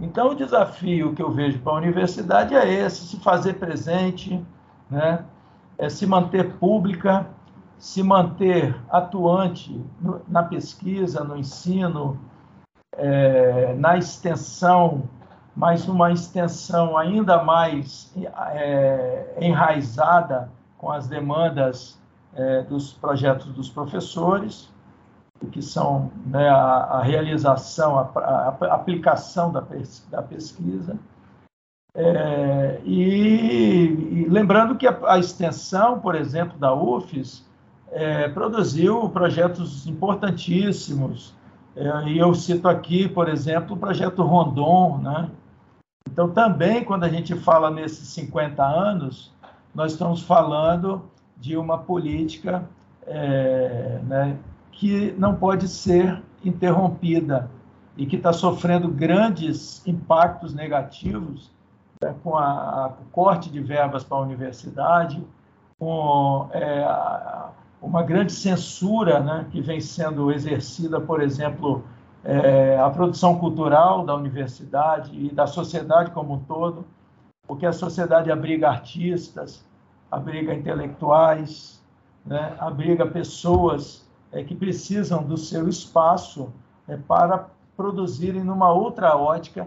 Então, 0.00 0.30
o 0.30 0.34
desafio 0.34 1.14
que 1.14 1.22
eu 1.22 1.30
vejo 1.30 1.60
para 1.60 1.72
a 1.72 1.76
universidade 1.76 2.54
é 2.56 2.68
esse: 2.68 3.06
se 3.06 3.20
fazer 3.20 3.54
presente, 3.54 4.44
né? 4.90 5.24
é 5.78 5.88
se 5.88 6.06
manter 6.06 6.56
pública, 6.56 7.26
se 7.80 8.00
manter 8.02 8.80
atuante 8.88 9.84
no, 10.00 10.22
na 10.28 10.44
pesquisa, 10.44 11.24
no 11.24 11.36
ensino, 11.36 12.16
é, 12.96 13.74
na 13.74 13.98
extensão 13.98 15.08
mas 15.54 15.88
uma 15.88 16.12
extensão 16.12 16.96
ainda 16.96 17.42
mais 17.42 18.12
é, 18.54 19.36
enraizada 19.40 20.50
com 20.78 20.90
as 20.90 21.08
demandas 21.08 22.00
é, 22.34 22.62
dos 22.62 22.92
projetos 22.92 23.52
dos 23.52 23.68
professores, 23.68 24.72
que 25.52 25.60
são 25.60 26.10
né, 26.24 26.48
a, 26.48 26.54
a, 26.54 27.02
realização, 27.02 27.98
a, 27.98 28.02
a, 28.02 28.74
aplicação 28.74 29.50
da, 29.50 29.62
da 30.10 30.22
pesquisa. 30.22 30.96
É, 31.94 32.80
e, 32.84 34.22
e, 34.22 34.26
lembrando 34.28 34.76
que 34.76 34.86
a, 34.86 35.18
extensão, 35.18 35.98
por 35.98 36.14
exemplo, 36.14 36.56
da 36.58 36.72
UFES, 36.72 37.44
é, 37.92 38.28
produziu 38.28 39.08
projetos 39.08 39.86
importantíssimos, 39.86 41.34
é, 41.76 42.08
e 42.08 42.18
eu 42.18 42.34
cito 42.34 42.68
aqui, 42.68 43.08
por 43.08 43.28
exemplo, 43.28 43.76
o 43.76 43.78
projeto 43.78 44.22
Rondon, 44.22 44.98
né, 44.98 45.30
então, 46.12 46.28
também, 46.28 46.84
quando 46.84 47.04
a 47.04 47.08
gente 47.08 47.34
fala 47.36 47.70
nesses 47.70 48.08
50 48.08 48.64
anos, 48.64 49.32
nós 49.74 49.92
estamos 49.92 50.22
falando 50.22 51.02
de 51.36 51.56
uma 51.56 51.78
política 51.78 52.68
é, 53.06 54.00
né, 54.02 54.36
que 54.72 55.14
não 55.16 55.36
pode 55.36 55.68
ser 55.68 56.20
interrompida 56.44 57.48
e 57.96 58.06
que 58.06 58.16
está 58.16 58.32
sofrendo 58.32 58.88
grandes 58.88 59.86
impactos 59.86 60.52
negativos 60.52 61.50
né, 62.02 62.14
com 62.24 62.36
a, 62.36 62.44
a, 62.44 62.86
o 62.88 63.04
corte 63.12 63.48
de 63.48 63.60
verbas 63.60 64.02
para 64.02 64.18
a 64.18 64.20
universidade, 64.20 65.24
com 65.78 66.48
é, 66.52 66.82
a, 66.82 67.50
uma 67.80 68.02
grande 68.02 68.32
censura 68.32 69.20
né, 69.20 69.46
que 69.50 69.60
vem 69.60 69.80
sendo 69.80 70.30
exercida, 70.30 71.00
por 71.00 71.22
exemplo, 71.22 71.84
é, 72.22 72.78
a 72.78 72.90
produção 72.90 73.38
cultural 73.38 74.04
da 74.04 74.14
universidade 74.14 75.10
e 75.14 75.30
da 75.30 75.46
sociedade 75.46 76.10
como 76.10 76.34
um 76.34 76.40
todo, 76.40 76.84
porque 77.46 77.64
a 77.64 77.72
sociedade 77.72 78.30
abriga 78.30 78.68
artistas, 78.68 79.64
abriga 80.10 80.54
intelectuais, 80.54 81.82
né, 82.24 82.54
abriga 82.58 83.06
pessoas 83.06 84.06
é, 84.30 84.44
que 84.44 84.54
precisam 84.54 85.22
do 85.22 85.36
seu 85.36 85.68
espaço 85.68 86.52
é, 86.86 86.96
para 86.96 87.46
produzirem 87.76 88.44
numa 88.44 88.70
outra 88.70 89.16
ótica 89.16 89.66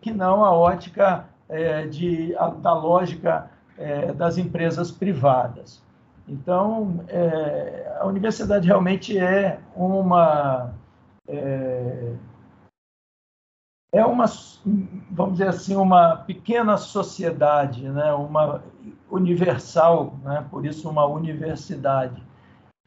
que 0.00 0.12
não 0.12 0.44
a 0.44 0.52
ótica 0.52 1.24
é, 1.48 1.86
de, 1.86 2.36
a, 2.36 2.48
da 2.48 2.74
lógica 2.74 3.50
é, 3.78 4.12
das 4.12 4.36
empresas 4.36 4.90
privadas. 4.90 5.82
Então, 6.28 7.04
é, 7.08 7.96
a 8.00 8.06
universidade 8.06 8.66
realmente 8.66 9.16
é 9.16 9.60
uma 9.74 10.74
é, 11.28 12.14
é 13.92 14.04
uma, 14.04 14.26
vamos 15.10 15.38
dizer 15.38 15.48
assim, 15.48 15.76
uma 15.76 16.16
pequena 16.16 16.76
sociedade, 16.76 17.88
né? 17.88 18.12
uma 18.12 18.62
universal, 19.10 20.14
né? 20.22 20.44
por 20.50 20.66
isso 20.66 20.88
uma 20.88 21.06
universidade. 21.06 22.22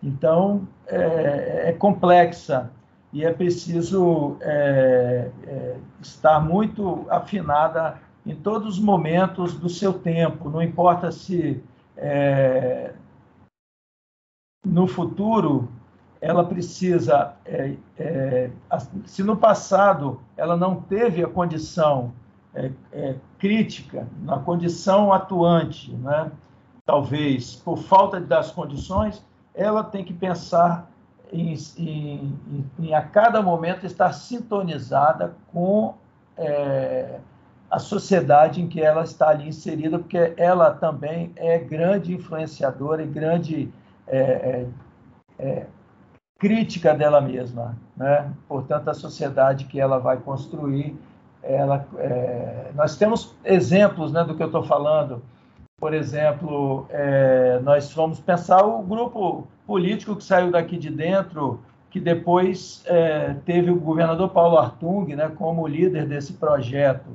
Então, 0.04 0.68
é, 0.88 1.70
é 1.70 1.74
complexa 1.74 2.72
e 3.12 3.26
é 3.26 3.34
preciso 3.34 4.38
é, 4.42 5.32
é, 5.48 5.76
estar 6.02 6.40
muito 6.40 7.06
afinada 7.10 7.98
em 8.26 8.36
todos 8.36 8.76
os 8.78 8.80
momentos 8.80 9.58
do 9.58 9.68
seu 9.68 9.94
tempo, 9.94 10.50
não 10.50 10.62
importa 10.62 11.12
se 11.12 11.64
é, 11.98 12.94
no 14.66 14.88
futuro 14.88 15.70
ela 16.22 16.44
precisa, 16.44 17.34
é, 17.46 17.76
é, 17.98 18.50
se 19.06 19.24
no 19.24 19.38
passado 19.38 20.20
ela 20.36 20.58
não 20.58 20.76
teve 20.82 21.24
a 21.24 21.28
condição 21.28 22.12
é, 22.54 22.72
é, 22.92 23.16
crítica, 23.38 24.06
na 24.24 24.38
condição 24.38 25.14
atuante, 25.14 25.94
né, 25.94 26.30
talvez 26.86 27.56
por 27.56 27.78
falta 27.78 28.20
das 28.20 28.52
condições, 28.52 29.24
ela 29.54 29.84
tem 29.84 30.04
que 30.04 30.14
pensar 30.14 30.90
em, 31.32 31.54
em, 31.78 32.36
em 32.80 32.94
a 32.94 33.02
cada 33.02 33.42
momento 33.42 33.86
estar 33.86 34.12
sintonizada 34.12 35.36
com 35.54 35.96
é, 36.36 37.20
a 37.72 37.80
sociedade 37.80 38.62
em 38.62 38.68
que 38.68 38.82
ela 38.82 39.04
está 39.04 39.30
ali 39.30 39.48
inserida, 39.48 40.00
porque 40.00 40.34
ela 40.36 40.72
também 40.72 41.32
é 41.36 41.60
grande 41.60 42.14
influenciadora 42.14 43.04
e 43.04 43.08
grande 43.08 43.72
é, 44.18 44.66
é, 45.38 45.66
crítica 46.40 46.94
dela 46.94 47.20
mesma, 47.20 47.78
né? 47.96 48.32
Portanto, 48.48 48.90
a 48.90 48.94
sociedade 48.94 49.66
que 49.66 49.80
ela 49.80 50.00
vai 50.00 50.18
construir, 50.18 50.98
ela, 51.44 51.86
é, 51.98 52.72
nós 52.74 52.96
temos 52.98 53.36
exemplos, 53.44 54.12
né, 54.12 54.24
do 54.24 54.36
que 54.36 54.42
eu 54.42 54.48
estou 54.48 54.64
falando. 54.64 55.22
por 55.80 55.94
exemplo, 55.94 56.86
é, 56.90 57.60
nós 57.64 57.92
fomos 57.94 58.20
pensar 58.20 58.66
o 58.66 58.82
grupo 58.82 59.48
político 59.66 60.16
que 60.18 60.24
saiu 60.26 60.52
daqui 60.52 60.78
de 60.78 60.90
dentro, 60.90 61.62
que 61.90 62.02
depois 62.02 62.84
é, 62.86 63.36
teve 63.46 63.72
o 63.72 63.80
governador 63.80 64.30
Paulo 64.30 64.58
Artung 64.58 65.16
né, 65.16 65.32
como 65.38 65.66
líder 65.66 66.06
desse 66.06 66.34
projeto, 66.34 67.08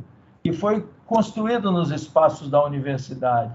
que 0.43 0.53
foi 0.53 0.87
construído 1.07 1.71
nos 1.71 1.91
espaços 1.91 2.49
da 2.49 2.65
universidade. 2.65 3.53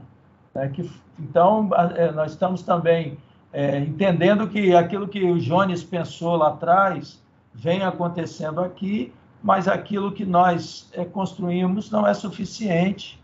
Né, 0.54 0.70
que, 0.70 0.90
então, 1.20 1.70
é, 1.96 2.12
nós 2.12 2.32
estamos 2.32 2.62
também 2.62 3.18
é, 3.52 3.80
entendendo 3.80 4.47
que 4.47 4.76
aquilo 4.76 5.08
que 5.08 5.24
o 5.24 5.39
Jones 5.39 5.84
pensou 5.84 6.36
lá 6.36 6.50
atrás 6.50 7.22
vem 7.54 7.84
acontecendo 7.84 8.62
aqui, 8.62 9.12
mas 9.41 9.68
aquilo 9.68 10.12
que 10.12 10.26
nós 10.26 10.89
é, 10.93 11.04
construímos 11.04 11.89
não 11.89 12.06
é 12.06 12.14
suficiente 12.14 13.20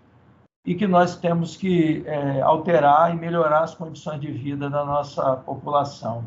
e 0.66 0.74
que 0.74 0.88
nós 0.88 1.16
temos 1.16 1.56
que 1.56 2.04
é, 2.08 2.42
alterar 2.42 3.14
e 3.14 3.20
melhorar 3.20 3.64
as 3.64 3.76
condições 3.76 4.20
de 4.20 4.32
vida 4.32 4.70
da 4.70 4.84
nossa 4.84 5.36
população. 5.38 6.26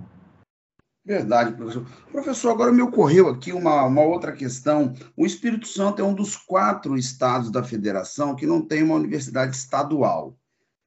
Verdade, 1.05 1.53
professor. 1.53 1.87
Professor, 2.13 2.51
agora 2.51 2.71
me 2.71 2.83
ocorreu 2.83 3.29
aqui 3.29 3.51
uma, 3.51 3.83
uma 3.85 4.03
outra 4.03 4.31
questão. 4.31 4.95
O 5.17 5.25
Espírito 5.25 5.67
Santo 5.67 6.03
é 6.03 6.05
um 6.05 6.15
dos 6.15 6.37
quatro 6.37 6.97
estados 6.97 7.51
da 7.51 7.65
federação 7.65 8.37
que 8.37 8.47
não 8.47 8.61
tem 8.61 8.83
uma 8.83 8.95
universidade 8.95 9.57
estadual. 9.57 10.37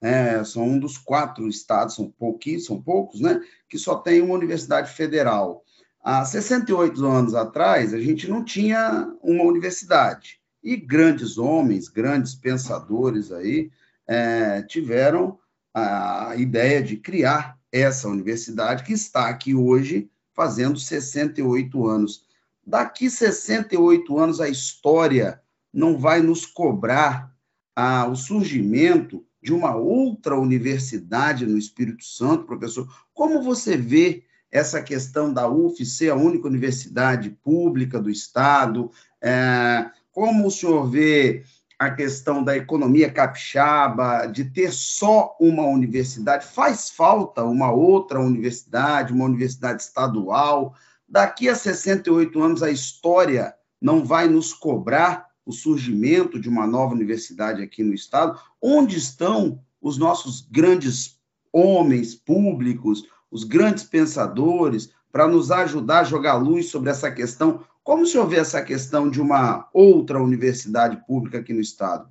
É, 0.02 0.44
são 0.44 0.64
um 0.64 0.80
dos 0.80 0.98
quatro 0.98 1.48
estados, 1.48 1.96
são 1.96 2.10
pouquinhos, 2.10 2.66
são 2.66 2.82
poucos, 2.82 3.22
né? 3.22 3.40
Que 3.70 3.78
só 3.78 3.96
tem 3.96 4.22
uma 4.22 4.34
universidade 4.34 4.92
federal. 4.92 5.64
Há 6.04 6.26
68 6.26 7.06
anos 7.06 7.36
atrás, 7.36 7.94
a 7.94 8.00
gente 8.00 8.28
não 8.28 8.44
tinha 8.44 9.14
uma 9.22 9.44
universidade. 9.44 10.40
E 10.64 10.76
grandes 10.76 11.38
homens, 11.38 11.88
grandes 11.88 12.34
pensadores 12.34 13.32
aí 13.32 13.70
é, 14.08 14.64
tiveram 14.64 15.38
a 15.74 16.36
ideia 16.36 16.82
de 16.84 16.98
criar 16.98 17.58
essa 17.72 18.08
universidade 18.08 18.84
que 18.84 18.94
está 18.94 19.30
aqui 19.30 19.56
hoje 19.56 20.10
fazendo 20.34 20.78
68 20.78 21.88
anos. 21.88 22.26
Daqui 22.66 23.10
68 23.10 24.18
anos 24.18 24.42
a 24.42 24.50
história 24.50 25.42
não 25.74 25.98
vai 25.98 26.22
nos 26.22 26.46
cobrar 26.46 27.34
ah, 27.76 28.08
o 28.08 28.16
surgimento 28.16 29.26
de 29.42 29.54
uma 29.54 29.76
outra 29.76 30.38
universidade 30.38 31.46
no 31.46 31.58
Espírito 31.58 32.04
Santo, 32.04 32.46
professor. 32.46 32.88
Como 33.14 33.42
você 33.42 33.76
vê 33.76 34.24
essa 34.52 34.82
questão 34.82 35.34
da 35.34 35.48
UF 35.48 35.84
ser 35.86 36.12
a 36.12 36.16
única 36.16 36.48
universidade 36.48 37.32
pública 37.44 38.00
do 38.00 38.10
Estado? 38.10 38.92
É, 39.22 39.90
como 40.12 40.48
o 40.48 40.52
senhor 40.52 40.88
vê 40.90 41.44
a 41.80 41.90
questão 41.90 42.44
da 42.44 42.56
economia 42.56 43.10
capixaba, 43.10 44.28
de 44.28 44.46
ter 44.46 44.72
só 44.72 45.36
uma 45.40 45.66
universidade? 45.66 46.46
Faz 46.46 46.92
falta 46.92 47.44
uma 47.44 47.72
outra 47.72 48.20
universidade, 48.20 49.14
uma 49.14 49.26
universidade 49.26 49.82
estadual? 49.82 50.76
Daqui 51.10 51.50
a 51.50 51.56
68 51.56 52.40
anos, 52.42 52.62
a 52.62 52.70
história 52.70 53.56
não 53.82 54.06
vai 54.06 54.28
nos 54.28 54.54
cobrar 54.54 55.31
o 55.52 55.54
surgimento 55.54 56.40
de 56.40 56.50
uma 56.50 56.66
nova 56.66 56.94
universidade 56.94 57.62
aqui 57.62 57.84
no 57.84 57.94
Estado? 57.94 58.40
Onde 58.62 58.98
estão 58.98 59.60
os 59.82 59.98
nossos 59.98 60.42
grandes 60.50 61.20
homens 61.54 62.16
públicos, 62.16 63.06
os 63.30 63.44
grandes 63.44 63.84
pensadores, 63.84 64.92
para 65.12 65.28
nos 65.28 65.52
ajudar 65.52 66.00
a 66.00 66.06
jogar 66.06 66.36
luz 66.36 66.68
sobre 66.68 66.90
essa 66.90 67.12
questão 67.12 67.64
como 67.84 68.06
senhor 68.06 68.28
vê 68.28 68.38
essa 68.38 68.62
questão 68.62 69.10
de 69.10 69.20
uma 69.20 69.68
outra 69.74 70.22
universidade 70.22 70.98
pública 71.08 71.40
aqui 71.40 71.52
no 71.52 71.62
Estado? 71.62 72.10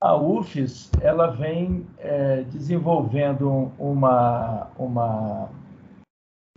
A 0.00 0.14
UFES 0.14 0.92
ela 1.00 1.26
vem 1.32 1.84
é, 1.98 2.42
desenvolvendo 2.44 3.72
uma, 3.76 4.70
uma, 4.78 5.50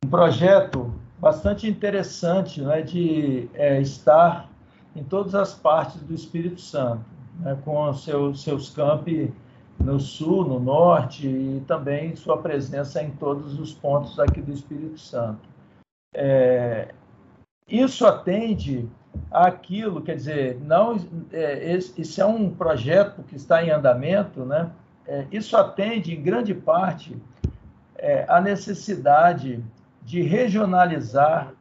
um 0.06 0.10
projeto 0.10 0.94
bastante 1.20 1.68
interessante 1.68 2.62
né, 2.62 2.84
de 2.84 3.50
é, 3.56 3.82
estar 3.82 4.51
em 4.96 5.04
todas 5.04 5.36
as 5.36 5.54
partes 5.54 6.02
do 6.02 6.14
Espírito 6.14 6.60
Santo, 6.60 7.06
né, 7.40 7.58
com 7.64 7.94
seu, 7.94 8.34
seus 8.36 8.70
campi 8.70 9.34
no 9.80 10.00
sul, 10.00 10.46
no 10.46 10.60
norte 10.60 11.28
e 11.28 11.64
também 11.68 12.16
sua 12.16 12.38
presença 12.38 13.02
em 13.02 13.12
todos 13.12 13.60
os 13.60 13.74
pontos 13.74 14.20
aqui 14.20 14.42
do 14.42 14.52
Espírito 14.52 15.00
Santo. 15.00 15.50
É, 16.14 16.94
isso 17.68 18.06
atende 18.06 18.88
àquilo, 19.32 20.02
quer 20.02 20.16
dizer, 20.16 20.60
não, 20.62 20.98
é, 21.32 21.74
esse 21.74 22.22
é 22.22 22.26
um 22.26 22.50
projeto 22.50 23.24
que 23.24 23.36
está 23.36 23.64
em 23.64 23.72
andamento, 23.72 24.46
né? 24.46 24.72
É, 25.08 25.26
isso 25.32 25.58
atende 25.58 26.14
em 26.14 26.22
grande 26.22 26.54
parte 26.54 27.18
é, 27.96 28.26
a 28.28 28.40
necessidade 28.40 29.64
de 30.04 30.22
regionalizar 30.22 31.54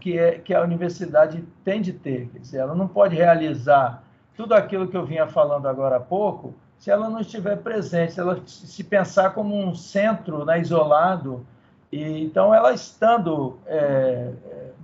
que, 0.00 0.18
é, 0.18 0.38
que 0.38 0.54
a 0.54 0.62
universidade 0.62 1.44
tem 1.64 1.80
de 1.80 1.92
ter. 1.92 2.28
Quer 2.28 2.38
dizer, 2.38 2.58
ela 2.58 2.74
não 2.74 2.88
pode 2.88 3.14
realizar 3.14 4.02
tudo 4.36 4.54
aquilo 4.54 4.88
que 4.88 4.96
eu 4.96 5.04
vinha 5.04 5.26
falando 5.26 5.66
agora 5.66 5.96
há 5.96 6.00
pouco 6.00 6.54
se 6.78 6.90
ela 6.90 7.08
não 7.08 7.20
estiver 7.20 7.56
presente, 7.56 8.12
se 8.12 8.20
ela 8.20 8.40
se 8.44 8.84
pensar 8.84 9.30
como 9.30 9.56
um 9.56 9.74
centro 9.74 10.44
né, 10.44 10.60
isolado 10.60 11.46
e, 11.90 12.24
então, 12.24 12.52
ela 12.52 12.72
estando 12.72 13.58
é, 13.66 14.32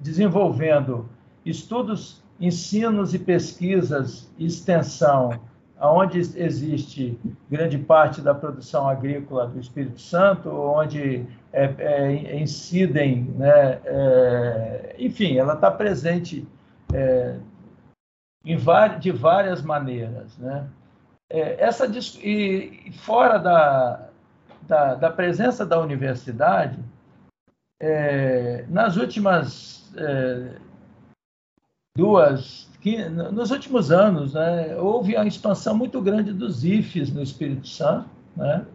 desenvolvendo 0.01 1.09
estudos, 1.45 2.23
ensinos 2.41 3.13
e 3.13 3.19
pesquisas 3.19 4.31
extensão, 4.39 5.41
onde 5.83 6.19
existe 6.19 7.19
grande 7.51 7.77
parte 7.77 8.21
da 8.21 8.35
produção 8.35 8.89
agrícola 8.89 9.49
do 9.49 9.59
Espírito 9.59 10.01
Santo, 10.01 10.49
onde 10.49 11.27
é, 11.53 11.75
é, 11.79 12.41
incidem, 12.41 13.25
né, 13.37 13.81
é, 13.85 14.97
enfim, 14.99 15.37
ela 15.37 15.55
está 15.55 15.71
presente 15.71 16.47
é, 16.95 17.37
em, 18.45 18.57
de 19.01 19.11
várias 19.11 19.63
maneiras. 19.63 20.39
Né? 20.39 20.69
É, 21.29 21.65
essa, 21.65 21.87
e 22.23 22.93
fora 22.99 23.39
da, 23.39 24.09
da, 24.63 24.95
da 24.95 25.11
presença 25.11 25.67
da 25.67 25.81
universidade, 25.81 26.79
é, 27.81 28.65
nas 28.69 28.97
últimas 28.97 29.93
duas, 31.97 32.69
que, 32.81 33.09
nos 33.09 33.51
últimos 33.51 33.93
anos, 33.93 34.35
né, 34.35 34.77
houve 34.77 35.15
uma 35.15 35.27
expansão 35.27 35.77
muito 35.77 36.01
grande 36.01 36.33
dos 36.33 36.65
IFES 36.65 37.13
no 37.13 37.23
Espírito 37.23 37.69
Santo, 37.69 38.09
né, 38.37 38.67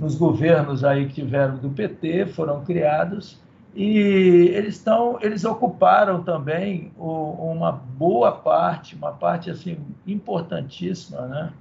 nos 0.00 0.14
governos 0.14 0.82
aí 0.82 1.06
que 1.06 1.14
tiveram 1.14 1.56
do 1.58 1.70
PT 1.70 2.26
foram 2.26 2.64
criados 2.64 3.38
e 3.74 4.50
eles 4.52 4.76
estão, 4.76 5.18
eles 5.20 5.44
ocuparam 5.44 6.22
também 6.24 6.92
o, 6.98 7.52
uma 7.52 7.70
boa 7.70 8.32
parte, 8.32 8.96
uma 8.96 9.12
parte 9.12 9.50
assim 9.50 9.78
importantíssima, 10.06 11.26
né, 11.26 11.52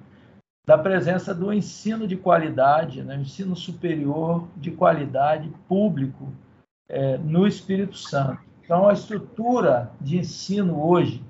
da 0.66 0.78
presença 0.78 1.34
do 1.34 1.54
ensino 1.54 2.08
de 2.08 2.16
qualidade, 2.16 3.04
né, 3.04 3.16
ensino 3.16 3.56
superior 3.56 4.48
de 4.56 4.72
qualidade 4.72 5.52
público 5.68 6.32
é, 6.90 7.18
no 7.18 7.46
Espírito 7.48 7.98
Santo. 7.98 8.49
Então, 8.70 8.88
a 8.88 8.94
estrutura 8.94 9.92
de 10.00 10.20
ensino 10.20 10.80
hoje 10.80 11.26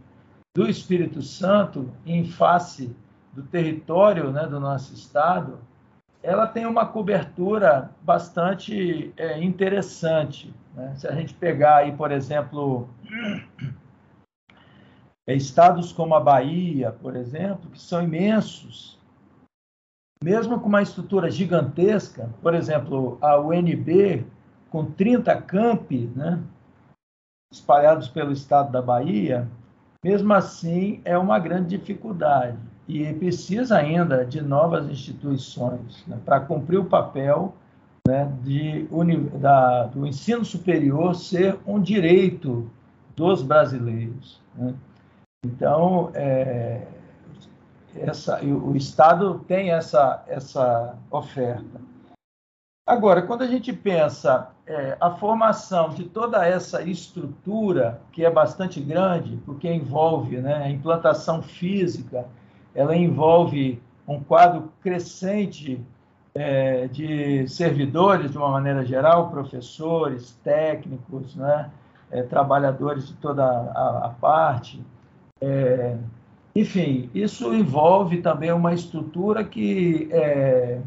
do 0.53 0.67
Espírito 0.67 1.21
Santo, 1.21 1.89
em 2.05 2.25
face 2.25 2.93
do 3.31 3.43
território 3.43 4.29
né, 4.29 4.45
do 4.45 4.59
nosso 4.59 4.93
estado, 4.93 5.57
ela 6.21 6.45
tem 6.45 6.65
uma 6.65 6.85
cobertura 6.85 7.91
bastante 8.01 9.13
é, 9.15 9.41
interessante. 9.41 10.53
Né? 10.75 10.93
Se 10.97 11.07
a 11.07 11.13
gente 11.13 11.33
pegar 11.33 11.77
aí, 11.77 11.93
por 11.93 12.11
exemplo, 12.11 12.89
estados 15.25 15.93
como 15.93 16.15
a 16.15 16.19
Bahia, 16.19 16.91
por 16.91 17.15
exemplo, 17.15 17.71
que 17.71 17.81
são 17.81 18.03
imensos, 18.03 18.99
mesmo 20.21 20.59
com 20.59 20.67
uma 20.67 20.81
estrutura 20.81 21.31
gigantesca, 21.31 22.29
por 22.41 22.53
exemplo, 22.53 23.17
a 23.21 23.39
UNB 23.39 24.25
com 24.69 24.91
30 24.91 25.41
campi, 25.43 26.11
né, 26.13 26.43
espalhados 27.51 28.07
pelo 28.07 28.31
estado 28.31 28.71
da 28.71 28.81
Bahia, 28.81 29.47
mesmo 30.03 30.31
assim 30.33 31.01
é 31.03 31.17
uma 31.17 31.39
grande 31.39 31.77
dificuldade 31.77 32.57
e 32.87 33.11
precisa 33.13 33.77
ainda 33.77 34.23
de 34.23 34.39
novas 34.39 34.87
instituições 34.87 36.03
né, 36.07 36.19
para 36.23 36.39
cumprir 36.39 36.77
o 36.77 36.85
papel 36.85 37.55
né, 38.07 38.31
de, 38.43 38.87
da, 39.39 39.85
do 39.85 40.05
ensino 40.05 40.45
superior 40.45 41.15
ser 41.15 41.57
um 41.65 41.81
direito 41.81 42.69
dos 43.15 43.41
brasileiros. 43.41 44.39
Né? 44.55 44.73
Então, 45.43 46.11
é, 46.13 46.87
essa, 47.95 48.43
o 48.43 48.75
Estado 48.75 49.39
tem 49.47 49.71
essa, 49.71 50.23
essa 50.27 50.95
oferta. 51.09 51.88
Agora, 52.89 53.21
quando 53.21 53.43
a 53.43 53.47
gente 53.47 53.71
pensa 53.71 54.49
é, 54.65 54.97
a 54.99 55.11
formação 55.11 55.91
de 55.91 56.05
toda 56.05 56.43
essa 56.43 56.81
estrutura, 56.81 58.01
que 58.11 58.25
é 58.25 58.31
bastante 58.31 58.81
grande, 58.81 59.37
porque 59.45 59.71
envolve 59.71 60.37
né, 60.37 60.55
a 60.55 60.69
implantação 60.71 61.39
física, 61.39 62.25
ela 62.73 62.95
envolve 62.95 63.79
um 64.07 64.19
quadro 64.19 64.73
crescente 64.81 65.79
é, 66.33 66.87
de 66.87 67.47
servidores, 67.47 68.31
de 68.31 68.39
uma 68.39 68.49
maneira 68.49 68.83
geral, 68.83 69.29
professores, 69.29 70.31
técnicos, 70.43 71.35
né, 71.35 71.69
é, 72.09 72.23
trabalhadores 72.23 73.07
de 73.07 73.13
toda 73.17 73.45
a, 73.45 74.05
a 74.05 74.09
parte. 74.19 74.83
É, 75.39 75.95
enfim, 76.55 77.07
isso 77.13 77.53
envolve 77.53 78.19
também 78.23 78.51
uma 78.51 78.73
estrutura 78.73 79.43
que 79.43 80.09
é, 80.11 80.81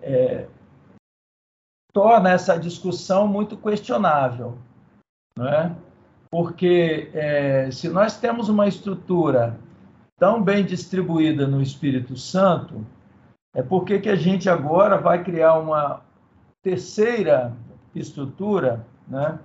é, 0.00 0.46
torna 1.92 2.30
essa 2.30 2.58
discussão 2.58 3.26
muito 3.26 3.56
questionável, 3.56 4.58
não 5.36 5.48
é? 5.48 5.74
Porque 6.30 7.10
é, 7.14 7.70
se 7.70 7.88
nós 7.88 8.18
temos 8.18 8.48
uma 8.48 8.68
estrutura 8.68 9.58
tão 10.18 10.42
bem 10.42 10.64
distribuída 10.64 11.46
no 11.46 11.62
Espírito 11.62 12.16
Santo, 12.16 12.84
é 13.54 13.62
porque 13.62 13.98
que 13.98 14.08
a 14.08 14.16
gente 14.16 14.48
agora 14.48 14.98
vai 14.98 15.22
criar 15.22 15.58
uma 15.58 16.02
terceira 16.62 17.56
estrutura, 17.94 18.86
né? 19.06 19.38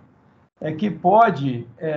É 0.60 0.72
que 0.72 0.90
pode 0.90 1.68
é, 1.78 1.90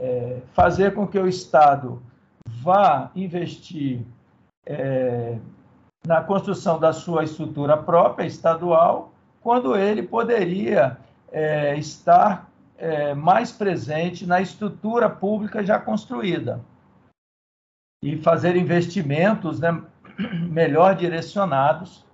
é, 0.00 0.42
fazer 0.52 0.94
com 0.94 1.06
que 1.06 1.18
o 1.18 1.28
Estado 1.28 2.02
vá 2.48 3.10
investir 3.14 4.04
é, 4.64 5.38
na 6.06 6.20
construção 6.20 6.78
da 6.78 6.92
sua 6.92 7.24
estrutura 7.24 7.76
própria 7.76 8.26
estadual, 8.26 9.12
quando 9.46 9.76
ele 9.76 10.02
poderia 10.02 10.98
é, 11.30 11.78
estar 11.78 12.50
é, 12.76 13.14
mais 13.14 13.52
presente 13.52 14.26
na 14.26 14.40
estrutura 14.40 15.08
pública 15.08 15.64
já 15.64 15.78
construída 15.78 16.60
e 18.02 18.16
fazer 18.16 18.56
investimentos 18.56 19.60
né, 19.60 19.80
melhor 20.50 20.96
direcionados 20.96 22.04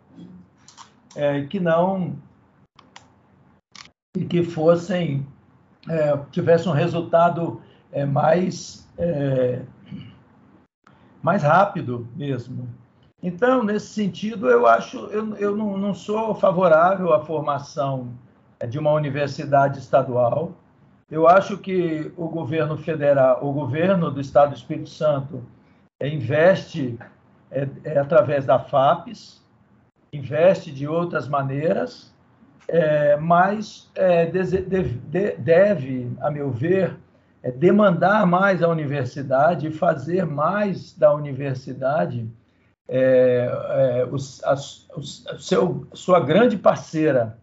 é, 1.17 1.47
que 1.47 1.59
não 1.59 2.19
e 4.15 4.27
que 4.27 4.43
fossem 4.43 5.27
é, 5.89 6.15
tivesse 6.33 6.69
um 6.69 6.73
resultado 6.73 7.63
é, 7.91 8.05
mais 8.05 8.87
é, 8.99 9.63
mais 11.23 11.43
rápido 11.43 12.07
mesmo. 12.15 12.69
Então, 13.23 13.63
nesse 13.63 13.87
sentido, 13.87 14.51
eu 14.51 14.67
acho, 14.67 14.99
eu, 15.07 15.37
eu 15.37 15.57
não, 15.57 15.79
não 15.79 15.95
sou 15.95 16.35
favorável 16.35 17.13
à 17.15 17.25
formação 17.25 18.09
é, 18.59 18.67
de 18.67 18.81
uma 18.81 18.91
universidade 18.91 19.79
estadual. 19.79 20.53
Eu 21.09 21.29
acho 21.29 21.57
que 21.59 22.11
o 22.17 22.27
governo 22.27 22.77
federal, 22.77 23.39
o 23.41 23.53
governo 23.53 24.11
do 24.11 24.21
Estado 24.21 24.51
do 24.51 24.57
Espírito 24.57 24.91
Santo, 24.91 25.45
é, 26.01 26.09
investe 26.09 26.99
é, 27.49 27.69
é, 27.85 27.99
através 27.99 28.45
da 28.45 28.59
FAPES, 28.59 29.41
investe 30.13 30.73
de 30.73 30.89
outras 30.89 31.29
maneiras, 31.29 32.13
é, 32.67 33.17
mas 33.17 33.89
deve, 34.33 35.37
deve, 35.39 36.17
a 36.21 36.31
meu 36.31 36.51
ver, 36.51 36.97
demandar 37.57 38.27
mais 38.27 38.63
a 38.63 38.69
universidade 38.69 39.69
e 39.69 39.71
fazer 39.71 40.25
mais 40.25 40.97
da 40.97 41.13
universidade 41.15 42.29
é, 42.95 43.49
é, 43.71 44.07
a, 44.45 44.57
seu, 44.57 45.87
sua 45.95 46.21
grande 46.21 46.59
parceira 46.59 47.39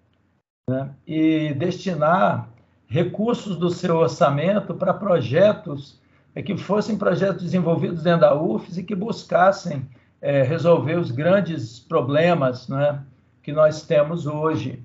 né? 0.69 0.91
e 1.07 1.55
destinar 1.55 2.47
recursos 2.87 3.57
do 3.57 3.71
seu 3.71 3.97
orçamento 3.97 4.75
para 4.75 4.93
projetos 4.93 5.99
é, 6.35 6.43
que 6.43 6.55
fossem 6.55 6.99
projetos 6.99 7.41
desenvolvidos 7.41 8.03
dentro 8.03 8.21
da 8.21 8.39
UFES 8.39 8.77
e 8.77 8.83
que 8.83 8.93
buscassem 8.93 9.89
é, 10.21 10.43
resolver 10.43 10.99
os 10.99 11.09
grandes 11.09 11.79
problemas 11.79 12.67
né, 12.67 13.01
que 13.41 13.51
nós 13.51 13.81
temos 13.81 14.27
hoje 14.27 14.83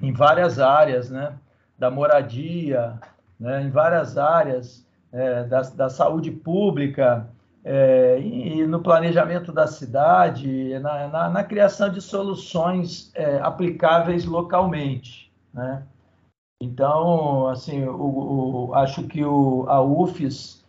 em 0.00 0.12
várias 0.12 0.60
áreas, 0.60 1.10
né, 1.10 1.32
da 1.76 1.90
moradia, 1.90 3.00
né, 3.40 3.64
em 3.64 3.70
várias 3.70 4.16
áreas 4.16 4.86
é, 5.12 5.42
da, 5.42 5.62
da, 5.62 5.88
saúde 5.88 6.30
pública, 6.30 7.28
é, 7.64 8.20
e, 8.20 8.66
no 8.66 8.80
planejamento 8.80 9.50
da 9.50 9.66
cidade, 9.66 10.78
na, 10.80 11.08
na, 11.08 11.30
na 11.30 11.44
criação 11.44 11.88
de 11.88 12.00
soluções 12.00 13.10
é, 13.14 13.38
aplicáveis 13.38 14.26
localmente. 14.26 15.32
Né? 15.52 15.82
Então, 16.62 17.48
assim, 17.48 17.84
o, 17.84 18.68
o, 18.68 18.74
acho 18.74 19.04
que 19.04 19.24
o, 19.24 19.64
a 19.68 19.80
UFES 19.80 20.62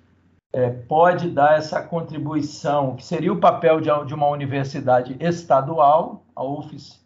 é, 0.54 0.70
pode 0.70 1.30
dar 1.30 1.58
essa 1.58 1.82
contribuição, 1.82 2.96
que 2.96 3.04
seria 3.04 3.34
o 3.34 3.42
papel 3.42 3.82
de, 3.82 3.90
de 4.06 4.14
uma 4.14 4.28
universidade 4.28 5.18
estadual, 5.20 6.24
a 6.34 6.44
UFES 6.46 7.06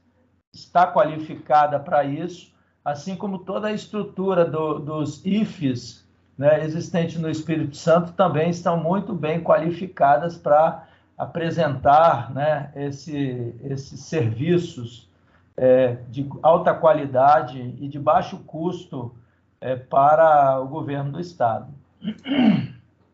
está 0.53 0.85
qualificada 0.85 1.79
para 1.79 2.03
isso, 2.03 2.53
assim 2.85 3.15
como 3.15 3.39
toda 3.39 3.67
a 3.67 3.73
estrutura 3.73 4.45
do, 4.45 4.79
dos 4.79 5.25
IFES 5.25 6.07
né, 6.39 6.63
existentes 6.63 7.19
no 7.19 7.29
Espírito 7.29 7.75
Santo 7.75 8.13
também 8.13 8.49
estão 8.49 8.81
muito 8.81 9.13
bem 9.13 9.43
qualificadas 9.43 10.37
para 10.37 10.87
apresentar 11.17 12.33
né, 12.33 12.71
esse, 12.77 13.53
esses 13.61 13.99
serviços 14.05 15.09
é, 15.57 15.97
de 16.09 16.29
alta 16.41 16.73
qualidade 16.73 17.75
e 17.77 17.89
de 17.89 17.99
baixo 17.99 18.37
custo 18.47 19.13
é, 19.59 19.75
para 19.75 20.61
o 20.61 20.67
governo 20.69 21.11
do 21.11 21.19
Estado. 21.19 21.73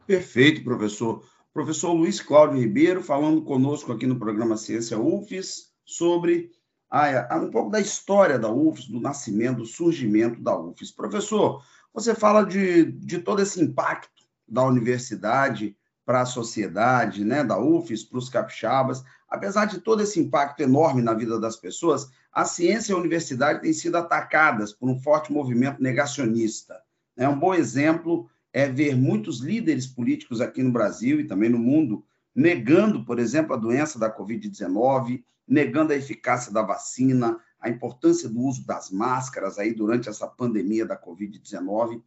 Perfeito, 0.05 0.63
professor. 0.63 1.23
Professor 1.51 1.93
Luiz 1.93 2.21
Cláudio 2.21 2.59
Ribeiro 2.59 3.01
falando 3.01 3.41
conosco 3.41 3.91
aqui 3.91 4.05
no 4.05 4.19
programa 4.19 4.55
Ciência 4.55 4.99
UFES 4.99 5.71
sobre 5.84 6.51
ah, 6.91 7.39
um 7.41 7.49
pouco 7.49 7.71
da 7.71 7.80
história 7.80 8.38
da 8.38 8.51
UFES, 8.51 8.86
do 8.86 8.99
nascimento, 8.99 9.57
do 9.57 9.65
surgimento 9.65 10.39
da 10.39 10.55
UFES. 10.55 10.91
Professor, 10.91 11.63
você 11.95 12.13
fala 12.13 12.45
de, 12.45 12.91
de 12.91 13.19
todo 13.19 13.41
esse 13.41 13.61
impacto 13.61 14.25
da 14.45 14.61
universidade 14.63 15.77
para 16.05 16.21
a 16.21 16.25
sociedade, 16.25 17.23
né, 17.23 17.41
da 17.41 17.57
UFES 17.57 18.03
para 18.03 18.19
os 18.19 18.29
capixabas. 18.29 19.01
Apesar 19.29 19.63
de 19.63 19.79
todo 19.79 20.03
esse 20.03 20.19
impacto 20.19 20.61
enorme 20.61 21.01
na 21.01 21.13
vida 21.13 21.39
das 21.39 21.55
pessoas, 21.55 22.09
a 22.33 22.43
ciência 22.43 22.91
e 22.91 22.95
a 22.95 22.97
universidade 22.97 23.61
têm 23.61 23.71
sido 23.71 23.95
atacadas 23.95 24.73
por 24.73 24.89
um 24.89 24.99
forte 24.99 25.31
movimento 25.31 25.81
negacionista. 25.81 26.81
Né? 27.15 27.29
Um 27.29 27.39
bom 27.39 27.55
exemplo 27.55 28.29
é 28.51 28.67
ver 28.67 28.93
muitos 28.97 29.39
líderes 29.39 29.87
políticos 29.87 30.41
aqui 30.41 30.61
no 30.61 30.73
Brasil 30.73 31.21
e 31.21 31.27
também 31.27 31.49
no 31.49 31.57
mundo 31.57 32.03
negando, 32.35 33.05
por 33.05 33.19
exemplo, 33.19 33.53
a 33.55 33.57
doença 33.57 33.97
da 33.97 34.13
Covid-19, 34.13 35.23
negando 35.47 35.93
a 35.93 35.95
eficácia 35.95 36.51
da 36.51 36.61
vacina, 36.61 37.39
a 37.66 37.70
importância 37.70 38.30
do 38.30 38.39
uso 38.41 38.66
das 38.66 38.91
máscaras 38.91 39.57
aí 39.57 39.74
durante 39.74 40.07
essa 40.07 40.28
pandemia 40.28 40.86
da 40.86 40.95
Covid-19. 40.95 42.01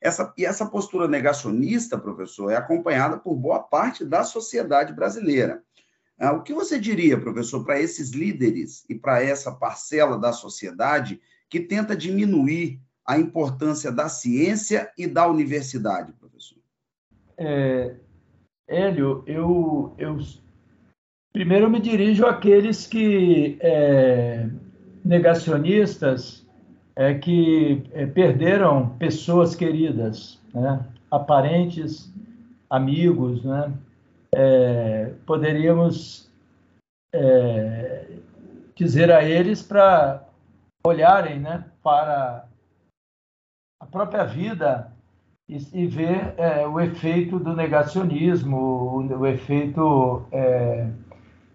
Essa, 0.00 0.34
e 0.36 0.44
essa 0.44 0.66
postura 0.66 1.06
negacionista, 1.06 1.96
professor, 1.96 2.50
é 2.50 2.56
acompanhada 2.56 3.16
por 3.16 3.34
boa 3.36 3.60
parte 3.60 4.04
da 4.04 4.24
sociedade 4.24 4.92
brasileira. 4.92 5.62
Ah, 6.18 6.32
o 6.32 6.42
que 6.42 6.52
você 6.52 6.78
diria, 6.78 7.20
professor, 7.20 7.64
para 7.64 7.80
esses 7.80 8.10
líderes 8.10 8.84
e 8.88 8.94
para 8.94 9.22
essa 9.22 9.52
parcela 9.52 10.18
da 10.18 10.32
sociedade 10.32 11.20
que 11.48 11.60
tenta 11.60 11.96
diminuir 11.96 12.80
a 13.06 13.16
importância 13.18 13.92
da 13.92 14.08
ciência 14.08 14.90
e 14.98 15.06
da 15.06 15.28
universidade, 15.28 16.12
professor? 16.14 16.58
É, 17.38 17.94
Hélio, 18.66 19.22
eu, 19.26 19.94
eu 19.98 20.18
primeiro 21.32 21.70
me 21.70 21.78
dirijo 21.78 22.26
àqueles 22.26 22.86
que 22.86 23.58
é, 23.60 24.48
negacionistas 25.06 26.44
é 26.96 27.14
que 27.14 27.84
é, 27.92 28.06
perderam 28.06 28.90
pessoas 28.98 29.54
queridas, 29.54 30.40
né? 30.52 30.84
aparentes, 31.10 32.12
amigos, 32.68 33.44
né? 33.44 33.72
É, 34.34 35.12
poderíamos 35.24 36.30
é, 37.14 38.06
dizer 38.74 39.10
a 39.10 39.22
eles 39.22 39.62
para 39.62 40.24
olharem 40.84 41.38
né, 41.38 41.64
para 41.82 42.44
a 43.80 43.86
própria 43.86 44.24
vida 44.24 44.92
e, 45.48 45.56
e 45.72 45.86
ver 45.86 46.34
é, 46.36 46.66
o 46.66 46.80
efeito 46.80 47.38
do 47.38 47.54
negacionismo, 47.54 48.56
o, 48.56 49.20
o 49.20 49.26
efeito 49.26 50.26
é, 50.32 50.90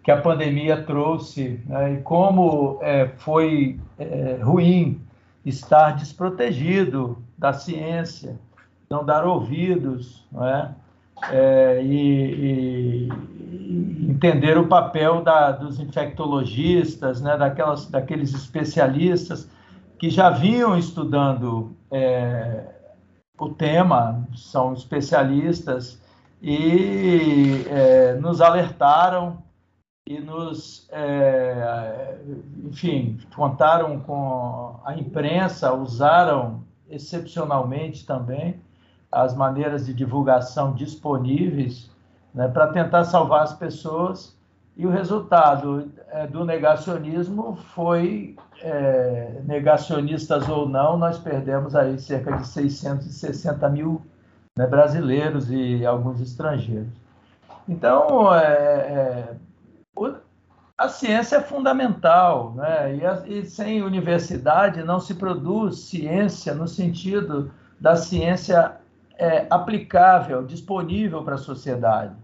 que 0.02 0.10
a 0.10 0.20
pandemia 0.20 0.82
trouxe 0.82 1.60
né, 1.66 1.94
e 1.94 1.96
como 1.98 2.78
é, 2.82 3.08
foi 3.18 3.78
é, 3.98 4.38
ruim 4.42 5.00
estar 5.44 5.92
desprotegido 5.92 7.22
da 7.38 7.52
ciência, 7.52 8.38
não 8.90 9.04
dar 9.04 9.24
ouvidos, 9.24 10.26
não 10.30 10.46
é? 10.46 10.74
É, 11.30 11.80
e, 11.84 13.08
e, 13.08 14.10
entender 14.10 14.58
o 14.58 14.66
papel 14.66 15.22
da, 15.22 15.52
dos 15.52 15.78
infectologistas, 15.78 17.20
né, 17.20 17.36
daquelas, 17.36 17.86
daqueles 17.86 18.34
especialistas 18.34 19.48
que 19.98 20.10
já 20.10 20.30
vinham 20.30 20.76
estudando 20.76 21.76
é, 21.92 22.64
o 23.38 23.50
tema, 23.50 24.26
são 24.34 24.72
especialistas, 24.72 26.02
e 26.40 27.64
é, 27.70 28.14
nos 28.14 28.40
alertaram 28.40 29.38
e 30.06 30.18
nos, 30.18 30.88
é, 30.90 32.18
enfim, 32.64 33.20
contaram 33.34 34.00
com 34.00 34.80
a 34.84 34.96
imprensa, 34.96 35.72
usaram 35.72 36.64
excepcionalmente 36.90 38.04
também 38.04 38.60
as 39.10 39.34
maneiras 39.34 39.86
de 39.86 39.94
divulgação 39.94 40.74
disponíveis 40.74 41.90
né, 42.34 42.48
para 42.48 42.68
tentar 42.68 43.04
salvar 43.04 43.42
as 43.42 43.52
pessoas. 43.52 44.36
E 44.76 44.86
o 44.86 44.90
resultado 44.90 45.92
é, 46.08 46.26
do 46.26 46.44
negacionismo 46.44 47.56
foi, 47.74 48.36
é, 48.60 49.40
negacionistas 49.44 50.48
ou 50.48 50.66
não, 50.66 50.96
nós 50.96 51.18
perdemos 51.18 51.76
aí 51.76 51.98
cerca 51.98 52.38
de 52.38 52.46
660 52.48 53.68
mil 53.68 54.00
né, 54.56 54.66
brasileiros 54.66 55.50
e 55.50 55.84
alguns 55.84 56.20
estrangeiros. 56.20 56.88
Então, 57.68 58.34
é, 58.34 58.42
é 58.42 59.36
a 60.82 60.88
ciência 60.88 61.36
é 61.36 61.40
fundamental, 61.40 62.54
né? 62.54 62.96
E, 62.96 63.06
a, 63.06 63.22
e, 63.26 63.44
sem 63.44 63.82
universidade 63.82 64.82
não 64.82 64.98
se 64.98 65.14
produz 65.14 65.78
ciência 65.80 66.54
no 66.54 66.66
sentido 66.66 67.52
da 67.80 67.94
ciência 67.94 68.76
é, 69.16 69.46
aplicável, 69.48 70.44
disponível 70.44 71.22
para 71.22 71.36
a 71.36 71.38
sociedade. 71.38 72.14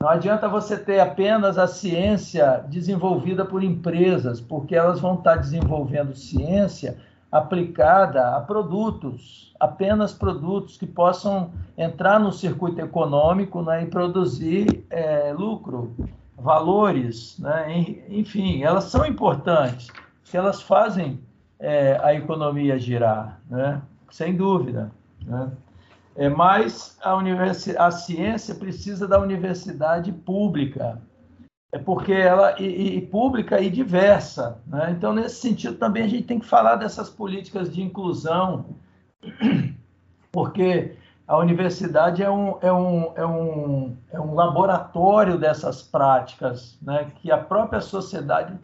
Não 0.00 0.08
adianta 0.08 0.48
você 0.48 0.76
ter 0.76 1.00
apenas 1.00 1.58
a 1.58 1.66
ciência 1.66 2.64
desenvolvida 2.68 3.44
por 3.44 3.64
empresas, 3.64 4.40
porque 4.40 4.76
elas 4.76 5.00
vão 5.00 5.14
estar 5.14 5.36
desenvolvendo 5.36 6.14
ciência 6.14 6.98
aplicada 7.32 8.36
a 8.36 8.40
produtos, 8.40 9.52
apenas 9.58 10.12
produtos 10.12 10.76
que 10.76 10.86
possam 10.86 11.50
entrar 11.76 12.20
no 12.20 12.30
circuito 12.30 12.80
econômico 12.80 13.62
né, 13.62 13.82
e 13.82 13.86
produzir 13.86 14.86
é, 14.90 15.32
lucro 15.32 15.94
valores, 16.38 17.38
né? 17.38 17.72
enfim, 18.08 18.62
elas 18.62 18.84
são 18.84 19.06
importantes, 19.06 19.88
que 20.24 20.36
elas 20.36 20.60
fazem 20.62 21.20
é, 21.58 21.98
a 22.02 22.14
economia 22.14 22.78
girar, 22.78 23.40
né? 23.48 23.80
sem 24.10 24.36
dúvida. 24.36 24.90
Né? 25.24 25.50
É, 26.14 26.28
mas 26.28 26.98
a, 27.02 27.14
universi 27.14 27.76
a 27.76 27.90
ciência 27.90 28.54
precisa 28.54 29.06
da 29.06 29.18
universidade 29.20 30.12
pública, 30.12 31.00
é 31.72 31.78
porque 31.78 32.12
ela 32.12 32.60
e, 32.60 32.96
e 32.96 33.00
pública 33.02 33.60
e 33.60 33.68
diversa. 33.68 34.58
Né? 34.66 34.94
Então, 34.96 35.12
nesse 35.12 35.36
sentido, 35.36 35.76
também 35.76 36.04
a 36.04 36.08
gente 36.08 36.24
tem 36.24 36.38
que 36.38 36.46
falar 36.46 36.76
dessas 36.76 37.10
políticas 37.10 37.72
de 37.72 37.82
inclusão, 37.82 38.76
porque 40.30 40.96
a 41.26 41.36
universidade 41.38 42.22
é 42.22 42.30
um, 42.30 42.56
é 42.60 42.72
um, 42.72 43.12
é 43.16 43.26
um, 43.26 43.96
é 44.12 44.20
um 44.20 44.34
laboratório 44.34 45.38
dessas 45.38 45.82
práticas, 45.82 46.78
né, 46.80 47.10
que 47.16 47.32
a 47.32 47.38
própria 47.38 47.80
sociedade 47.80 48.54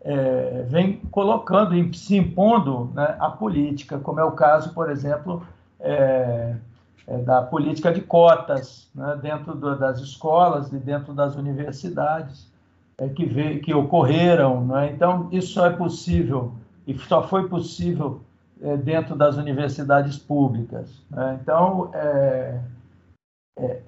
é, 0.00 0.64
vem 0.68 0.98
colocando, 1.10 1.74
se 1.94 2.16
impondo 2.16 2.90
né, 2.94 3.16
a 3.18 3.28
política, 3.28 3.98
como 3.98 4.20
é 4.20 4.24
o 4.24 4.32
caso, 4.32 4.72
por 4.72 4.90
exemplo, 4.90 5.46
é, 5.78 6.54
é, 7.06 7.18
da 7.18 7.42
política 7.42 7.92
de 7.92 8.00
cotas 8.00 8.88
né, 8.94 9.18
dentro 9.20 9.54
do, 9.54 9.78
das 9.78 10.00
escolas 10.00 10.72
e 10.72 10.78
dentro 10.78 11.12
das 11.12 11.36
universidades 11.36 12.50
é, 12.96 13.08
que, 13.08 13.26
vê, 13.26 13.58
que 13.58 13.74
ocorreram. 13.74 14.64
Né? 14.64 14.92
Então, 14.92 15.28
isso 15.30 15.54
só 15.54 15.66
é 15.66 15.70
possível 15.70 16.54
e 16.86 16.96
só 16.96 17.22
foi 17.22 17.48
possível 17.48 18.22
é, 18.60 18.76
dentro 18.76 19.14
das 19.14 19.36
universidades 19.36 20.18
públicas. 20.18 20.90
Né? 21.10 21.38
Então, 21.42 21.90
é, 21.94 22.60
é, 23.58 23.82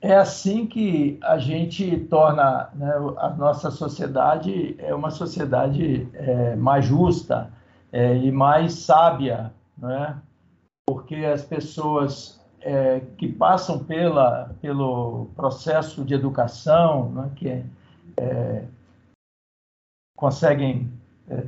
é, 0.00 0.16
assim 0.16 0.66
que 0.66 1.18
a 1.22 1.38
gente 1.38 1.98
torna 2.10 2.68
né, 2.74 2.92
a 3.18 3.30
nossa 3.30 3.70
sociedade 3.70 4.74
é 4.78 4.94
uma 4.94 5.10
sociedade 5.10 6.08
é, 6.14 6.56
mais 6.56 6.84
justa 6.84 7.50
é, 7.92 8.16
e 8.16 8.32
mais 8.32 8.74
sábia, 8.74 9.52
né? 9.78 10.16
porque 10.86 11.16
as 11.16 11.44
pessoas 11.44 12.40
é, 12.60 13.00
que 13.16 13.28
passam 13.28 13.84
pela, 13.84 14.50
pelo 14.60 15.26
processo 15.36 16.04
de 16.04 16.14
educação, 16.14 17.10
né, 17.10 17.30
que 17.36 17.64
conseguem 20.16 20.92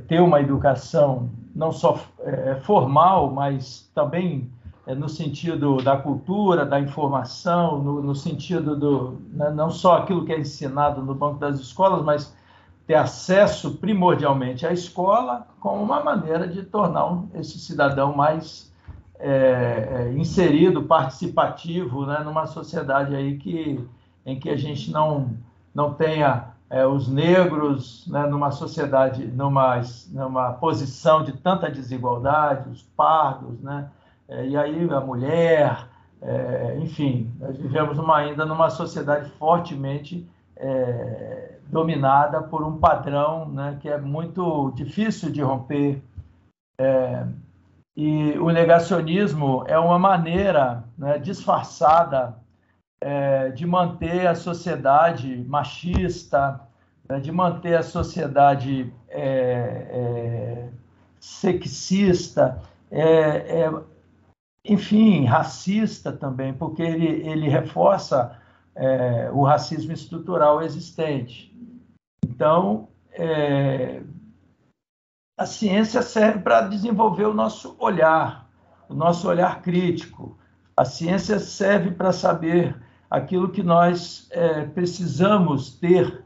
ter 0.07 0.19
uma 0.19 0.41
educação 0.41 1.29
não 1.55 1.71
só 1.71 1.97
é, 2.19 2.55
formal, 2.55 3.31
mas 3.31 3.89
também 3.95 4.51
é, 4.85 4.93
no 4.93 5.07
sentido 5.07 5.77
da 5.77 5.95
cultura, 5.95 6.65
da 6.65 6.79
informação, 6.79 7.81
no, 7.81 8.01
no 8.01 8.13
sentido 8.13 8.75
do 8.75 9.21
né, 9.31 9.49
não 9.49 9.69
só 9.69 9.97
aquilo 9.97 10.25
que 10.25 10.33
é 10.33 10.39
ensinado 10.39 11.01
no 11.01 11.15
banco 11.15 11.39
das 11.39 11.59
escolas, 11.59 12.03
mas 12.03 12.35
ter 12.85 12.95
acesso 12.95 13.77
primordialmente 13.77 14.67
à 14.67 14.71
escola 14.71 15.47
como 15.59 15.81
uma 15.81 16.03
maneira 16.03 16.47
de 16.47 16.61
tornar 16.61 17.23
esse 17.33 17.57
cidadão 17.57 18.13
mais 18.15 18.71
é, 19.17 20.09
é 20.11 20.13
inserido, 20.13 20.83
participativo, 20.83 22.05
né, 22.05 22.19
numa 22.23 22.45
sociedade 22.45 23.15
aí 23.15 23.37
que 23.37 23.83
em 24.25 24.39
que 24.39 24.49
a 24.49 24.57
gente 24.57 24.91
não 24.91 25.37
não 25.73 25.93
tenha 25.93 26.54
é, 26.69 26.85
os 26.85 27.07
negros 27.07 28.07
né, 28.07 28.25
numa 28.25 28.51
sociedade, 28.51 29.25
numa, 29.27 29.81
numa 30.11 30.53
posição 30.53 31.23
de 31.23 31.33
tanta 31.33 31.69
desigualdade, 31.69 32.69
os 32.69 32.81
pardos, 32.81 33.61
né, 33.61 33.89
é, 34.27 34.47
e 34.47 34.57
aí 34.57 34.89
a 34.91 34.99
mulher, 34.99 35.87
é, 36.21 36.77
enfim, 36.79 37.31
nós 37.39 37.55
vivemos 37.57 37.97
uma, 37.99 38.17
ainda 38.17 38.45
numa 38.45 38.69
sociedade 38.69 39.29
fortemente 39.31 40.27
é, 40.57 41.57
dominada 41.67 42.41
por 42.41 42.63
um 42.63 42.77
padrão 42.77 43.47
né, 43.49 43.77
que 43.79 43.89
é 43.89 43.99
muito 43.99 44.71
difícil 44.71 45.31
de 45.31 45.41
romper. 45.41 46.01
É, 46.79 47.25
e 47.95 48.37
o 48.39 48.49
negacionismo 48.49 49.63
é 49.67 49.79
uma 49.79 49.97
maneira 49.97 50.83
né, 50.97 51.17
disfarçada 51.17 52.35
é, 53.01 53.49
de 53.51 53.65
manter 53.65 54.27
a 54.27 54.35
sociedade 54.35 55.43
machista, 55.47 56.61
né, 57.07 57.19
de 57.19 57.31
manter 57.31 57.75
a 57.75 57.83
sociedade 57.83 58.91
é, 59.09 59.21
é, 59.21 60.69
sexista, 61.19 62.61
é, 62.89 63.69
enfim, 64.63 65.25
racista 65.25 66.11
também, 66.11 66.53
porque 66.53 66.81
ele, 66.81 67.27
ele 67.27 67.47
reforça 67.47 68.39
o 69.31 69.45
racismo 69.45 69.93
estrutural 69.93 70.61
existente. 70.61 71.55
Então, 72.25 72.89
a 75.37 75.45
ciência 75.45 76.01
serve 76.01 76.39
para 76.39 76.61
desenvolver 76.61 77.25
o 77.25 77.33
nosso 77.33 77.75
olhar, 77.79 78.49
o 78.89 78.93
nosso 78.93 79.29
olhar 79.29 79.61
crítico. 79.61 80.37
A 80.75 80.83
ciência 80.83 81.39
serve 81.39 81.91
para 81.91 82.11
saber 82.11 82.75
aquilo 83.15 83.49
que 83.49 83.63
nós 83.63 84.27
é, 84.31 84.65
precisamos 84.65 85.71
ter 85.79 86.23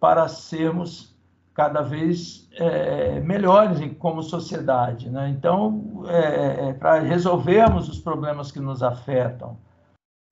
para 0.00 0.26
sermos 0.26 1.16
cada 1.54 1.82
vez 1.82 2.48
é, 2.54 3.20
melhores 3.20 3.78
como 3.98 4.22
sociedade. 4.22 5.08
Né? 5.08 5.28
Então, 5.28 6.04
é, 6.08 6.68
é, 6.68 6.72
para 6.72 7.00
resolvermos 7.00 7.88
os 7.88 7.98
problemas 7.98 8.50
que 8.50 8.58
nos 8.58 8.82
afetam. 8.82 9.56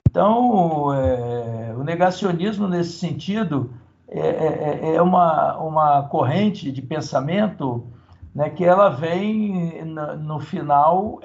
Então, 0.08 0.92
é, 0.92 1.74
o 1.76 1.84
negacionismo, 1.84 2.66
nesse 2.66 2.98
sentido, 2.98 3.72
é, 4.08 4.94
é, 4.96 5.02
uma, 5.02 5.56
uma 5.58 6.02
corrente 6.08 6.72
de 6.72 6.82
pensamento 6.82 7.86
né, 8.34 8.50
que 8.50 8.64
ela 8.64 8.88
vem, 8.88 9.84
no, 9.84 10.16
no 10.16 10.40
final, 10.40 11.20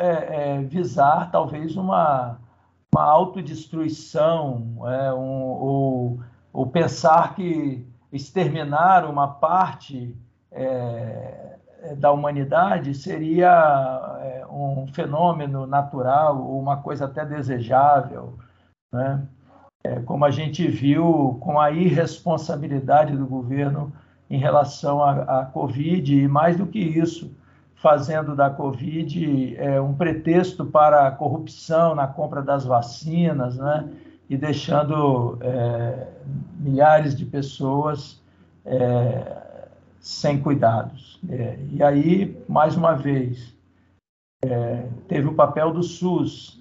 visar 0.68 1.32
talvez 1.32 1.76
uma, 1.76 2.38
uma 2.96 3.04
autodestruição, 3.04 4.78
é, 4.88 5.14
um, 5.14 5.42
ou, 5.42 6.20
ou, 6.54 6.68
pensar 6.68 7.36
que 7.36 7.86
exterminar 8.10 9.04
uma 9.04 9.28
parte 9.28 10.16
é, 10.50 11.58
da 11.98 12.14
humanidade 12.14 12.94
seria 12.94 14.18
é, 14.22 14.46
um 14.50 14.88
fenômeno 14.94 15.68
natural, 15.68 16.42
ou 16.42 16.58
uma 16.58 16.78
coisa 16.78 17.04
até 17.04 17.26
desejável, 17.26 18.40
né? 18.94 19.28
É, 19.84 20.00
como 20.00 20.24
a 20.24 20.32
gente 20.32 20.66
viu 20.66 21.38
com 21.42 21.60
a 21.60 21.72
irresponsabilidade 21.72 23.16
do 23.16 23.28
governo 23.28 23.94
em 24.30 24.38
relação 24.38 25.04
à 25.04 25.46
Covid, 25.46 26.16
e 26.16 26.28
mais 26.28 26.58
do 26.58 26.66
que 26.66 26.80
isso, 26.80 27.36
fazendo 27.86 28.36
da 28.36 28.50
Covid 28.50 29.56
é, 29.58 29.80
um 29.80 29.94
pretexto 29.94 30.66
para 30.66 31.12
corrupção 31.12 31.94
na 31.94 32.08
compra 32.08 32.42
das 32.42 32.66
vacinas, 32.66 33.58
né? 33.58 33.88
E 34.28 34.36
deixando 34.36 35.38
é, 35.40 36.08
milhares 36.58 37.16
de 37.16 37.24
pessoas 37.28 38.20
é, 38.66 39.68
sem 40.00 40.42
cuidados. 40.42 41.20
É, 41.30 41.60
e 41.72 41.84
aí, 41.84 42.44
mais 42.50 42.76
uma 42.76 42.94
vez, 42.96 43.56
é, 44.44 44.88
teve 45.08 45.28
o 45.28 45.36
papel 45.36 45.72
do 45.72 45.84
SUS. 45.84 46.60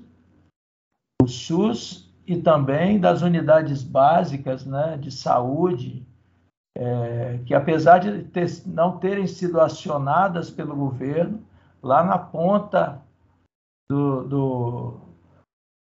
O 1.23 1.27
SUS 1.27 2.07
e 2.27 2.37
também 2.37 3.01
das 3.01 3.23
unidades 3.23 3.83
básicas 3.83 4.67
né, 4.67 4.99
de 5.01 5.11
saúde, 5.11 6.04
é, 6.77 7.39
que 7.47 7.55
apesar 7.55 7.99
de 7.99 8.25
ter, 8.25 8.49
não 8.67 8.99
terem 8.99 9.27
sido 9.27 9.61
acionadas 9.61 10.51
pelo 10.51 10.75
governo, 10.75 11.43
lá 11.83 12.03
na 12.03 12.19
ponta 12.19 13.01
do, 13.89 14.25
do, 14.25 15.01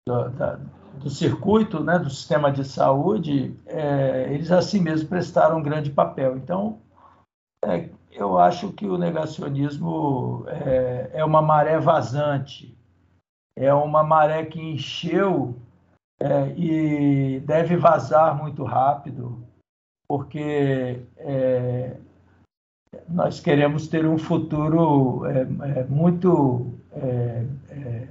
do, 0.08 0.30
da, 0.30 0.60
do 0.96 1.10
circuito, 1.10 1.84
né, 1.84 1.98
do 1.98 2.10
sistema 2.10 2.52
de 2.52 2.64
saúde, 2.64 3.58
é, 3.66 4.32
eles 4.34 4.52
assim 4.52 4.80
mesmo 4.82 5.10
prestaram 5.10 5.58
um 5.58 5.64
grande 5.64 5.90
papel. 5.90 6.38
Então, 6.38 6.80
é, 7.66 7.90
eu 8.12 8.38
acho 8.38 8.72
que 8.74 8.86
o 8.86 8.98
negacionismo 8.98 10.46
é, 10.48 11.12
é, 11.14 11.26
uma 11.26 11.42
maré 11.42 11.80
vazante, 11.80 12.78
é 13.58 13.74
uma 13.74 14.04
maré 14.04 14.46
que 14.46 14.62
encheu 14.62 15.56
é, 16.20 16.54
e 16.56 17.40
deve 17.42 17.76
vazar 17.78 18.38
muito 18.38 18.64
rápido, 18.64 19.44
porque 20.08 21.02
é, 21.18 21.98
nós 23.10 23.40
queremos 23.40 23.88
ter 23.88 24.06
um 24.06 24.18
futuro 24.18 25.26
é, 25.26 25.42
é, 25.42 25.84
muito 25.86 26.74
é, 26.92 27.46
é, 27.70 28.08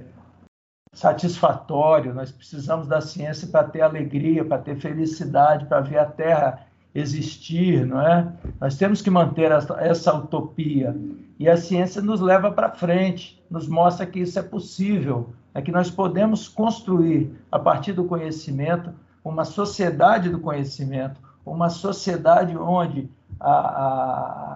satisfatório, 0.93 2.13
nós 2.13 2.31
precisamos 2.31 2.87
da 2.87 3.01
ciência 3.01 3.47
para 3.47 3.67
ter 3.67 3.81
alegria, 3.81 4.43
para 4.45 4.59
ter 4.59 4.75
felicidade, 4.75 5.65
para 5.65 5.81
ver 5.81 5.97
a 5.97 6.05
Terra 6.05 6.67
existir, 6.93 7.85
não 7.85 7.99
é? 7.99 8.31
Nós 8.61 8.77
temos 8.77 9.01
que 9.01 9.09
manter 9.09 9.51
essa, 9.51 9.73
essa 9.81 10.13
utopia. 10.13 10.95
E 11.39 11.49
a 11.49 11.57
ciência 11.57 12.01
nos 12.01 12.21
leva 12.21 12.51
para 12.51 12.69
frente, 12.69 13.41
nos 13.49 13.67
mostra 13.67 14.05
que 14.05 14.19
isso 14.19 14.37
é 14.37 14.43
possível, 14.43 15.33
é 15.55 15.61
que 15.61 15.71
nós 15.71 15.89
podemos 15.89 16.47
construir 16.47 17.33
a 17.51 17.57
partir 17.57 17.93
do 17.93 18.05
conhecimento 18.05 18.93
uma 19.23 19.45
sociedade 19.45 20.29
do 20.29 20.39
conhecimento, 20.39 21.19
uma 21.45 21.69
sociedade 21.69 22.57
onde 22.57 23.09
a, 23.39 23.51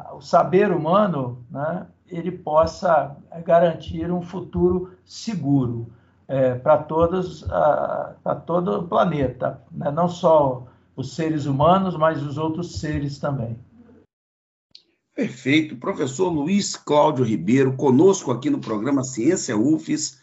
a, 0.10 0.16
o 0.16 0.22
saber 0.22 0.72
humano, 0.72 1.44
né, 1.50 1.88
ele 2.08 2.32
possa 2.32 3.16
garantir 3.44 4.12
um 4.12 4.22
futuro 4.22 4.94
seguro 5.06 5.88
é, 6.28 6.56
para 6.56 6.78
todos, 6.78 7.44
para 8.24 8.36
todo 8.46 8.80
o 8.80 8.88
planeta, 8.88 9.62
né? 9.72 9.92
não 9.92 10.08
só 10.08 10.66
os 10.96 11.16
seres 11.16 11.46
humanos, 11.46 11.96
mas 11.96 12.22
os 12.24 12.38
outros 12.38 12.80
seres 12.80 13.20
também. 13.20 13.58
Perfeito. 15.16 15.76
Professor 15.78 16.30
Luiz 16.30 16.76
Cláudio 16.76 17.26
Ribeiro, 17.26 17.74
conosco 17.74 18.32
aqui 18.32 18.50
no 18.50 18.60
programa 18.60 19.04
Ciência 19.04 19.58
UFES, 19.58 20.20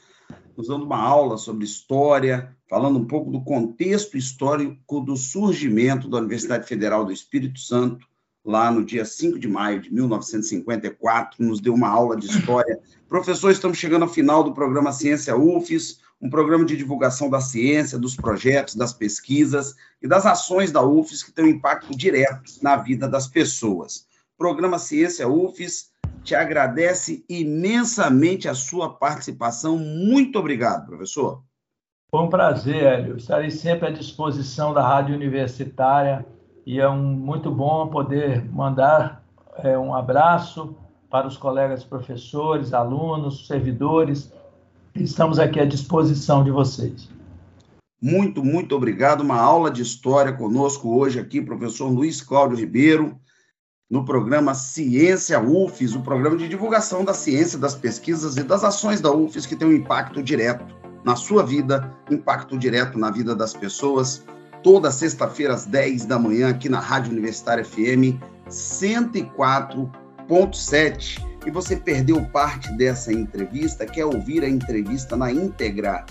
nos 0.57 0.69
dando 0.69 0.85
uma 0.85 0.99
aula 0.99 1.37
sobre 1.37 1.65
história, 1.65 2.55
falando 2.69 2.99
um 2.99 3.05
pouco 3.05 3.31
do 3.31 3.43
contexto 3.43 4.17
histórico 4.17 5.01
do 5.01 5.17
surgimento 5.17 6.09
da 6.09 6.19
Universidade 6.19 6.67
Federal 6.67 7.05
do 7.05 7.13
Espírito 7.13 7.59
Santo, 7.59 8.07
lá 8.45 8.71
no 8.71 8.85
dia 8.85 9.05
5 9.05 9.39
de 9.39 9.49
maio 9.49 9.81
de 9.81 9.93
1954, 9.93 11.43
nos 11.45 11.61
deu 11.61 11.75
uma 11.75 11.89
aula 11.89 12.17
de 12.17 12.27
história. 12.27 12.79
Professor, 13.09 13.51
estamos 13.51 13.79
chegando 13.79 14.03
ao 14.03 14.09
final 14.09 14.45
do 14.45 14.53
programa 14.53 14.93
Ciência 14.93 15.37
UFES, 15.37 16.01
um 16.21 16.31
programa 16.31 16.65
de 16.65 16.77
divulgação 16.77 17.29
da 17.29 17.41
ciência, 17.41 17.99
dos 17.99 18.15
projetos, 18.17 18.75
das 18.75 18.93
pesquisas 18.93 19.75
e 20.01 20.09
das 20.09 20.27
ações 20.27 20.71
da 20.71 20.83
UFES 20.83 21.23
que 21.23 21.33
têm 21.33 21.47
um 21.47 21.49
impacto 21.49 21.97
direto 21.97 22.51
na 22.63 22.77
vida 22.77 23.09
das 23.09 23.27
pessoas. 23.27 24.07
Programa 24.37 24.79
Ciência 24.79 25.29
UFES 25.29 25.91
te 26.25 26.35
agradece 26.35 27.25
imensamente 27.29 28.49
a 28.49 28.55
sua 28.55 28.89
participação. 28.89 29.79
Muito 29.79 30.39
obrigado, 30.39 30.87
professor. 30.87 31.43
Foi 32.11 32.23
um 32.23 32.31
prazer, 32.31 32.83
Hélio. 32.83 33.17
Estarei 33.17 33.51
sempre 33.51 33.89
à 33.89 33.91
disposição 33.91 34.73
da 34.73 34.83
Rádio 34.83 35.15
Universitária 35.15 36.25
e 36.65 36.81
é 36.81 36.89
um, 36.89 37.03
muito 37.03 37.51
bom 37.51 37.89
poder 37.89 38.51
mandar 38.51 39.23
é, 39.59 39.77
um 39.77 39.95
abraço 39.95 40.75
para 41.11 41.27
os 41.27 41.37
colegas 41.37 41.85
professores, 41.85 42.73
alunos, 42.73 43.47
servidores. 43.47 44.33
Estamos 44.95 45.39
aqui 45.39 45.61
à 45.61 45.67
disposição 45.67 46.43
de 46.43 46.51
vocês. 46.51 47.09
Muito, 48.01 48.45
muito 48.45 48.75
obrigado. 48.75 49.21
Uma 49.21 49.41
aula 49.41 49.71
de 49.71 49.83
história 49.83 50.33
conosco 50.33 50.97
hoje 50.97 51.21
aqui, 51.21 51.43
professor 51.43 51.89
Luiz 51.89 52.23
Cláudio 52.23 52.57
Ribeiro, 52.57 53.19
no 53.91 54.05
programa 54.05 54.55
Ciência 54.55 55.41
UFES, 55.41 55.95
o 55.95 56.01
programa 56.01 56.37
de 56.37 56.49
divulgação 56.49 57.05
da 57.05 57.15
ciência, 57.15 57.59
das 57.59 57.75
pesquisas 57.75 58.37
e 58.37 58.43
das 58.43 58.65
ações 58.65 59.01
da 59.01 59.13
UFES 59.13 59.47
que 59.47 59.57
tem 59.57 59.69
um 59.69 59.73
impacto 59.73 60.23
direto 60.23 60.75
na 61.05 61.17
sua 61.17 61.45
vida, 61.45 61.93
impacto 62.11 62.59
direto 62.59 62.99
na 62.99 63.11
vida 63.11 63.35
das 63.35 63.53
pessoas 63.53 64.25
toda 64.65 64.91
sexta-feira 64.91 65.53
às 65.53 65.67
10 65.67 66.07
da 66.07 66.19
manhã 66.19 66.49
aqui 66.49 66.71
na 66.71 66.81
Rádio 66.81 67.13
Universitária 67.13 67.63
FM 67.63 68.19
104.7. 68.49 71.23
E 71.47 71.51
você 71.51 71.77
perdeu 71.77 72.25
parte 72.33 72.73
dessa 72.73 73.13
entrevista, 73.13 73.85
quer 73.85 74.07
ouvir 74.07 74.43
a 74.43 74.49
entrevista 74.49 75.15
na 75.15 75.31
íntegra? 75.31 76.07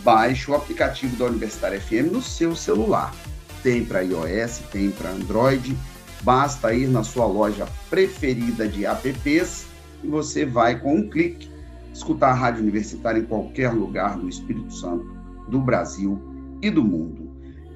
baixe 0.03 0.51
o 0.51 0.55
aplicativo 0.55 1.15
da 1.15 1.25
Universitária 1.25 1.79
FM 1.79 2.11
no 2.11 2.21
seu 2.21 2.55
celular. 2.55 3.13
Tem 3.67 3.83
para 3.83 3.99
iOS, 3.99 4.59
tem 4.71 4.91
para 4.91 5.09
Android. 5.09 5.77
Basta 6.21 6.73
ir 6.73 6.87
na 6.87 7.03
sua 7.03 7.25
loja 7.25 7.67
preferida 7.89 8.65
de 8.65 8.85
apps 8.85 9.65
e 10.01 10.07
você 10.07 10.45
vai 10.45 10.79
com 10.79 10.95
um 10.95 11.09
clique 11.09 11.51
escutar 11.93 12.29
a 12.29 12.33
rádio 12.33 12.61
universitária 12.63 13.19
em 13.19 13.25
qualquer 13.25 13.73
lugar 13.73 14.17
do 14.17 14.29
Espírito 14.29 14.73
Santo, 14.73 15.05
do 15.49 15.59
Brasil 15.59 16.17
e 16.61 16.69
do 16.69 16.81
mundo. 16.81 17.29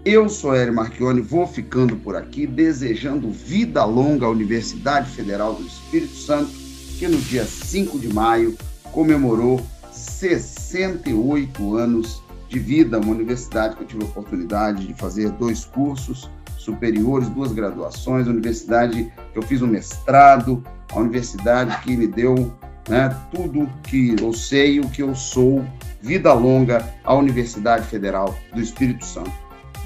Eu 0.05 0.29
sou 0.29 0.55
Hélio 0.55 0.73
Marchione, 0.73 1.19
vou 1.19 1.45
ficando 1.45 1.97
por 1.97 2.15
aqui, 2.15 2.47
desejando 2.47 3.29
vida 3.29 3.83
longa 3.83 4.25
à 4.25 4.29
Universidade 4.29 5.09
Federal 5.09 5.55
do 5.55 5.67
Espírito 5.67 6.15
Santo, 6.15 6.51
que 6.97 7.05
no 7.05 7.17
dia 7.17 7.43
5 7.43 7.99
de 7.99 8.07
maio 8.07 8.55
comemorou 8.93 9.59
68 9.91 11.75
anos 11.75 12.23
de 12.51 12.59
vida, 12.59 12.99
uma 12.99 13.11
universidade 13.11 13.77
que 13.77 13.83
eu 13.83 13.87
tive 13.87 14.03
a 14.03 14.05
oportunidade 14.05 14.85
de 14.85 14.93
fazer 14.93 15.31
dois 15.31 15.63
cursos 15.63 16.29
superiores, 16.57 17.29
duas 17.29 17.53
graduações, 17.53 18.27
universidade 18.27 19.11
que 19.31 19.39
eu 19.39 19.41
fiz 19.41 19.61
um 19.61 19.67
mestrado, 19.67 20.61
a 20.91 20.99
universidade 20.99 21.75
que 21.81 21.95
me 21.95 22.07
deu 22.07 22.53
né, 22.89 23.15
tudo 23.33 23.69
que 23.83 24.15
eu 24.19 24.33
sei, 24.33 24.81
o 24.81 24.89
que 24.89 25.01
eu 25.01 25.15
sou, 25.15 25.65
vida 26.01 26.33
longa 26.33 26.93
à 27.05 27.15
Universidade 27.15 27.87
Federal 27.87 28.35
do 28.53 28.59
Espírito 28.59 29.05
Santo. 29.05 29.31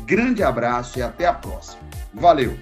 Grande 0.06 0.42
abraço 0.42 0.98
e 0.98 1.04
até 1.04 1.28
a 1.28 1.34
próxima. 1.34 1.82
Valeu! 2.14 2.58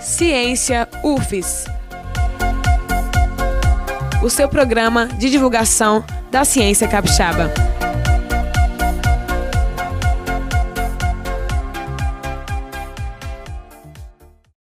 Ciência 0.00 0.86
UFES. 1.02 1.73
O 4.24 4.30
seu 4.30 4.48
programa 4.48 5.06
de 5.06 5.28
divulgação 5.28 6.02
da 6.30 6.46
ciência 6.46 6.88
capixaba. 6.88 7.73